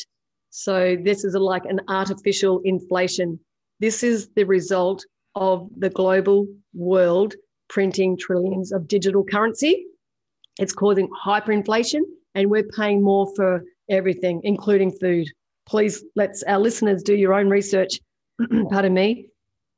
So 0.50 0.96
this 1.00 1.24
is 1.24 1.34
a, 1.34 1.38
like 1.38 1.64
an 1.66 1.80
artificial 1.88 2.60
inflation 2.64 3.38
this 3.80 4.02
is 4.02 4.28
the 4.36 4.44
result 4.44 5.04
of 5.34 5.68
the 5.76 5.90
global 5.90 6.46
world 6.74 7.34
printing 7.68 8.16
trillions 8.16 8.72
of 8.72 8.86
digital 8.86 9.24
currency. 9.24 9.86
It's 10.58 10.72
causing 10.72 11.08
hyperinflation, 11.24 12.00
and 12.34 12.50
we're 12.50 12.68
paying 12.76 13.02
more 13.02 13.32
for 13.34 13.62
everything, 13.88 14.40
including 14.44 14.92
food. 14.92 15.26
Please 15.66 16.04
let's 16.16 16.42
our 16.44 16.58
listeners 16.58 17.02
do 17.02 17.14
your 17.14 17.32
own 17.32 17.48
research, 17.48 18.00
pardon 18.70 18.92
me, 18.92 19.28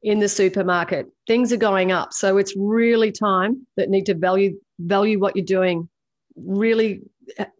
in 0.03 0.19
the 0.19 0.29
supermarket. 0.29 1.07
Things 1.27 1.53
are 1.53 1.59
going 1.59 1.93
up. 1.93 2.13
So 2.13 2.39
it's 2.39 2.55
really 2.57 3.13
time 3.13 3.67
that 3.77 3.89
need 3.89 4.07
to 4.07 4.15
value 4.15 4.59
value 4.81 5.21
what 5.21 5.37
you're 5.37 5.45
doing. 5.45 5.89
Really 6.35 7.03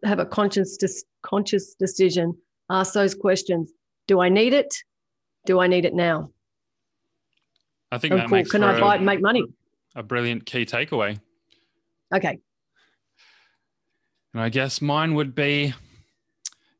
have 0.03 0.19
a 0.19 0.25
conscious 0.25 0.77
conscious 1.21 1.75
decision. 1.75 2.35
Ask 2.69 2.93
those 2.93 3.15
questions. 3.15 3.71
Do 4.07 4.19
I 4.19 4.29
need 4.29 4.53
it? 4.53 4.73
Do 5.45 5.59
I 5.59 5.67
need 5.67 5.85
it 5.85 5.93
now? 5.93 6.31
I 7.91 7.97
think 7.97 8.13
oh, 8.13 8.17
that 8.17 8.27
cool. 8.27 8.37
makes 8.37 8.51
can 8.51 8.63
I 8.63 8.79
buy 8.79 8.95
it 8.95 8.97
and 8.97 9.05
make 9.05 9.21
money? 9.21 9.43
A 9.95 10.01
brilliant 10.01 10.45
key 10.45 10.65
takeaway. 10.65 11.19
Okay. 12.13 12.39
And 14.33 14.41
I 14.41 14.49
guess 14.49 14.81
mine 14.81 15.13
would 15.13 15.35
be, 15.35 15.73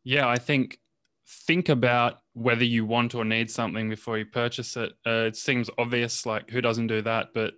yeah, 0.03 0.27
I 0.27 0.37
think 0.37 0.79
think 1.27 1.69
about 1.69 2.19
whether 2.33 2.63
you 2.63 2.85
want 2.85 3.13
or 3.13 3.25
need 3.25 3.49
something 3.51 3.89
before 3.89 4.17
you 4.17 4.25
purchase 4.25 4.75
it. 4.75 4.93
Uh, 5.05 5.25
it 5.27 5.35
seems 5.35 5.69
obvious, 5.77 6.25
like 6.25 6.49
who 6.49 6.61
doesn't 6.61 6.87
do 6.87 7.01
that? 7.03 7.27
But 7.33 7.53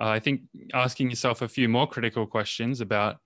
uh, 0.00 0.08
I 0.08 0.18
think 0.18 0.42
asking 0.72 1.10
yourself 1.10 1.42
a 1.42 1.48
few 1.48 1.68
more 1.68 1.86
critical 1.86 2.26
questions 2.26 2.80
about, 2.80 3.18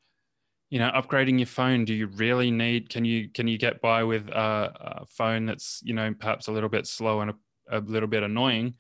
you 0.73 0.79
know, 0.79 0.91
upgrading 0.91 1.39
your 1.39 1.47
phone. 1.47 1.85
Do 1.85 1.95
you 1.95 2.07
really 2.07 2.51
need? 2.51 2.89
Can 2.89 3.05
you 3.05 3.29
can 3.29 3.47
you 3.47 3.59
get 3.59 3.81
by 3.81 4.05
with 4.05 4.29
a, 4.29 5.03
a 5.03 5.07
phone 5.07 5.47
that's 5.47 5.81
you 5.85 5.95
know 5.95 6.14
perhaps 6.18 6.49
a 6.49 6.53
little 6.53 6.68
bit 6.68 6.87
slow 6.87 7.20
and 7.20 7.31
a, 7.31 7.35
a 7.70 7.81
little 7.81 8.09
bit 8.09 8.23
annoying? 8.23 8.75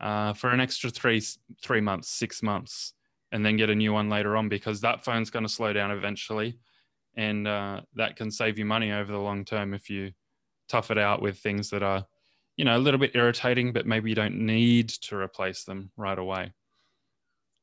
uh, 0.00 0.32
for 0.32 0.50
an 0.50 0.60
extra 0.60 0.90
three 0.90 1.22
three 1.62 1.80
months, 1.80 2.08
six 2.10 2.42
months, 2.42 2.94
and 3.32 3.44
then 3.44 3.56
get 3.56 3.70
a 3.70 3.74
new 3.74 3.92
one 3.92 4.08
later 4.08 4.36
on 4.36 4.48
because 4.48 4.80
that 4.80 5.04
phone's 5.04 5.30
going 5.30 5.44
to 5.44 5.52
slow 5.52 5.72
down 5.72 5.90
eventually, 5.90 6.58
and 7.16 7.46
uh, 7.46 7.80
that 7.94 8.16
can 8.16 8.30
save 8.30 8.58
you 8.58 8.64
money 8.64 8.92
over 8.92 9.10
the 9.10 9.18
long 9.18 9.44
term 9.44 9.74
if 9.74 9.88
you 9.88 10.12
tough 10.68 10.90
it 10.90 10.98
out 10.98 11.22
with 11.22 11.38
things 11.38 11.70
that 11.70 11.82
are, 11.82 12.04
you 12.56 12.64
know, 12.64 12.76
a 12.76 12.78
little 12.78 13.00
bit 13.00 13.12
irritating, 13.14 13.72
but 13.72 13.86
maybe 13.86 14.08
you 14.08 14.14
don't 14.14 14.38
need 14.38 14.88
to 14.88 15.16
replace 15.16 15.64
them 15.64 15.90
right 15.96 16.18
away. 16.18 16.52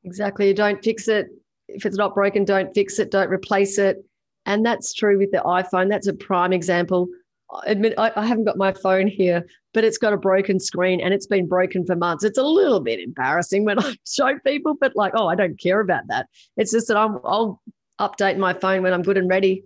Exactly. 0.04 0.48
You 0.48 0.54
don't 0.54 0.84
fix 0.84 1.08
it 1.08 1.28
if 1.76 1.86
it's 1.86 1.98
not 1.98 2.14
broken. 2.16 2.46
Don't 2.46 2.74
fix 2.74 3.00
it. 3.00 3.12
Don't 3.12 3.30
replace 3.30 3.78
it. 3.78 3.98
And 4.46 4.66
that's 4.66 4.94
true 4.94 5.18
with 5.18 5.32
the 5.32 5.40
iPhone. 5.40 5.90
That's 5.90 6.08
a 6.08 6.14
prime 6.14 6.54
example 6.54 7.10
I 7.52 7.72
admit 7.72 7.94
I, 7.98 8.12
I, 8.16 8.26
haven't 8.26 8.46
got 8.46 8.58
my 8.58 8.72
phone 8.72 9.08
here, 9.08 9.46
but 9.74 9.84
it's 9.84 9.98
got 9.98 10.14
a 10.14 10.18
broken 10.18 10.60
screen 10.60 11.02
and 11.02 11.14
it's 11.14 11.28
been 11.28 11.48
broken 11.48 11.86
for 11.86 11.96
months. 11.96 12.24
It's 12.24 12.38
a 12.38 12.44
little 12.44 12.80
bit 12.80 13.00
embarrassing 13.00 13.66
when 13.66 13.80
I 13.84 13.96
show 14.08 14.38
people, 14.40 14.76
but 14.80 14.96
like, 14.96 15.14
oh, 15.16 15.28
I 15.28 15.36
don't 15.36 15.60
care 15.60 15.82
about 15.82 16.08
that. 16.08 16.28
It's 16.58 16.72
just 16.72 16.88
that 16.88 16.98
I'm, 16.98 17.20
I'll 17.26 17.62
update 18.00 18.38
my 18.38 18.54
phone 18.54 18.84
when 18.84 18.94
I'm 18.94 19.02
good 19.02 19.18
and 19.18 19.30
ready. 19.30 19.64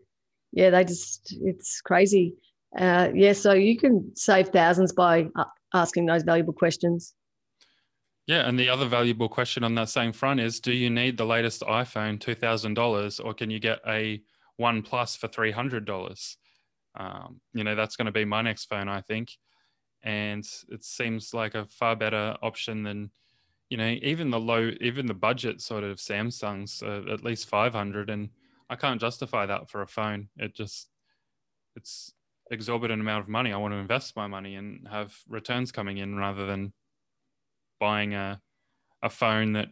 Yeah, 0.51 0.71
they 0.71 0.83
just, 0.83 1.35
it's 1.41 1.81
crazy. 1.81 2.33
Uh, 2.77 3.09
yeah, 3.13 3.33
so 3.33 3.53
you 3.53 3.77
can 3.77 4.11
save 4.15 4.49
thousands 4.49 4.91
by 4.91 5.27
asking 5.73 6.05
those 6.05 6.23
valuable 6.23 6.53
questions. 6.53 7.13
Yeah, 8.27 8.47
and 8.47 8.57
the 8.57 8.69
other 8.69 8.87
valuable 8.87 9.29
question 9.29 9.63
on 9.63 9.75
that 9.75 9.89
same 9.89 10.11
front 10.11 10.39
is 10.39 10.59
do 10.59 10.73
you 10.73 10.89
need 10.89 11.17
the 11.17 11.25
latest 11.25 11.61
iPhone, 11.61 12.17
$2,000, 12.19 13.23
or 13.23 13.33
can 13.35 13.51
you 13.51 13.59
get 13.59 13.79
a 13.87 14.21
OnePlus 14.59 15.17
for 15.17 15.27
$300? 15.27 16.37
Um, 16.95 17.41
you 17.53 17.63
know, 17.63 17.75
that's 17.75 17.95
going 17.95 18.07
to 18.07 18.11
be 18.11 18.25
my 18.25 18.41
next 18.41 18.65
phone, 18.65 18.87
I 18.87 19.01
think. 19.01 19.29
And 20.01 20.47
it 20.69 20.83
seems 20.83 21.33
like 21.33 21.53
a 21.55 21.65
far 21.65 21.95
better 21.95 22.35
option 22.41 22.83
than, 22.83 23.11
you 23.69 23.77
know, 23.77 23.95
even 24.01 24.31
the 24.31 24.39
low, 24.39 24.71
even 24.81 25.05
the 25.05 25.13
budget 25.13 25.61
sort 25.61 25.83
of 25.83 25.97
Samsungs, 25.97 26.81
uh, 26.81 27.11
at 27.11 27.23
least 27.23 27.47
500. 27.47 28.09
And 28.09 28.29
I 28.69 28.75
can't 28.75 29.01
justify 29.01 29.45
that 29.45 29.69
for 29.69 29.81
a 29.83 29.87
phone. 29.87 30.29
It 30.37 30.55
just, 30.55 30.89
it's 31.75 32.13
exorbitant 32.49 33.01
amount 33.01 33.23
of 33.23 33.29
money. 33.29 33.53
I 33.53 33.57
want 33.57 33.73
to 33.73 33.79
invest 33.79 34.15
my 34.15 34.27
money 34.27 34.55
and 34.55 34.87
have 34.87 35.15
returns 35.27 35.71
coming 35.71 35.97
in 35.97 36.17
rather 36.17 36.45
than 36.45 36.73
buying 37.79 38.13
a, 38.13 38.41
a 39.01 39.09
phone 39.09 39.53
that 39.53 39.69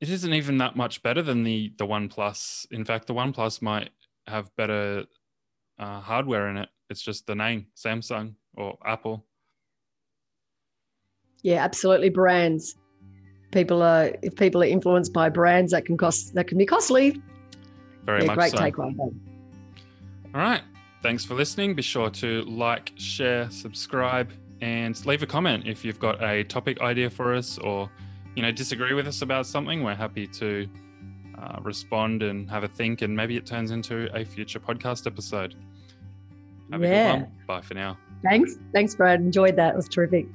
it 0.00 0.08
isn't 0.08 0.32
even 0.32 0.58
that 0.58 0.76
much 0.76 1.02
better 1.02 1.22
than 1.22 1.42
the 1.42 1.72
the 1.76 1.86
OnePlus. 1.86 2.66
In 2.70 2.84
fact, 2.84 3.06
the 3.06 3.14
OnePlus 3.14 3.60
might 3.60 3.90
have 4.26 4.54
better 4.56 5.04
uh, 5.78 6.00
hardware 6.00 6.48
in 6.48 6.56
it. 6.56 6.68
It's 6.88 7.02
just 7.02 7.26
the 7.26 7.34
name 7.34 7.66
Samsung 7.76 8.34
or 8.54 8.78
Apple. 8.84 9.26
Yeah, 11.42 11.64
absolutely. 11.64 12.10
Brands. 12.10 12.76
People 13.52 13.82
are 13.82 14.12
if 14.22 14.36
people 14.36 14.62
are 14.62 14.66
influenced 14.66 15.12
by 15.12 15.28
brands, 15.28 15.72
that 15.72 15.84
can 15.84 15.96
cost 15.96 16.34
that 16.34 16.46
can 16.46 16.58
be 16.58 16.66
costly. 16.66 17.20
Very 18.04 18.22
yeah, 18.22 18.26
much 18.26 18.36
great 18.36 18.52
so. 18.52 18.58
takeaway. 18.58 18.96
All 18.98 20.40
right. 20.40 20.62
Thanks 21.02 21.24
for 21.24 21.34
listening. 21.34 21.74
Be 21.74 21.82
sure 21.82 22.10
to 22.10 22.42
like, 22.42 22.92
share, 22.96 23.50
subscribe, 23.50 24.32
and 24.60 25.04
leave 25.06 25.22
a 25.22 25.26
comment 25.26 25.66
if 25.66 25.84
you've 25.84 25.98
got 25.98 26.22
a 26.22 26.44
topic 26.44 26.80
idea 26.80 27.10
for 27.10 27.34
us 27.34 27.58
or 27.58 27.90
you 28.36 28.42
know 28.42 28.52
disagree 28.52 28.94
with 28.94 29.06
us 29.06 29.22
about 29.22 29.46
something. 29.46 29.82
We're 29.82 29.94
happy 29.94 30.26
to 30.26 30.68
uh, 31.38 31.58
respond 31.62 32.22
and 32.22 32.48
have 32.50 32.64
a 32.64 32.68
think, 32.68 33.02
and 33.02 33.14
maybe 33.14 33.36
it 33.36 33.46
turns 33.46 33.70
into 33.70 34.08
a 34.14 34.24
future 34.24 34.60
podcast 34.60 35.06
episode. 35.06 35.54
Have 36.72 36.82
yeah. 36.82 36.88
a 36.88 37.12
good 37.12 37.22
one. 37.22 37.32
Bye 37.46 37.60
for 37.62 37.74
now. 37.74 37.98
Thanks. 38.22 38.56
Thanks, 38.72 38.94
Brad. 38.94 39.20
Enjoyed 39.20 39.56
that. 39.56 39.74
It 39.74 39.76
was 39.76 39.88
terrific. 39.88 40.26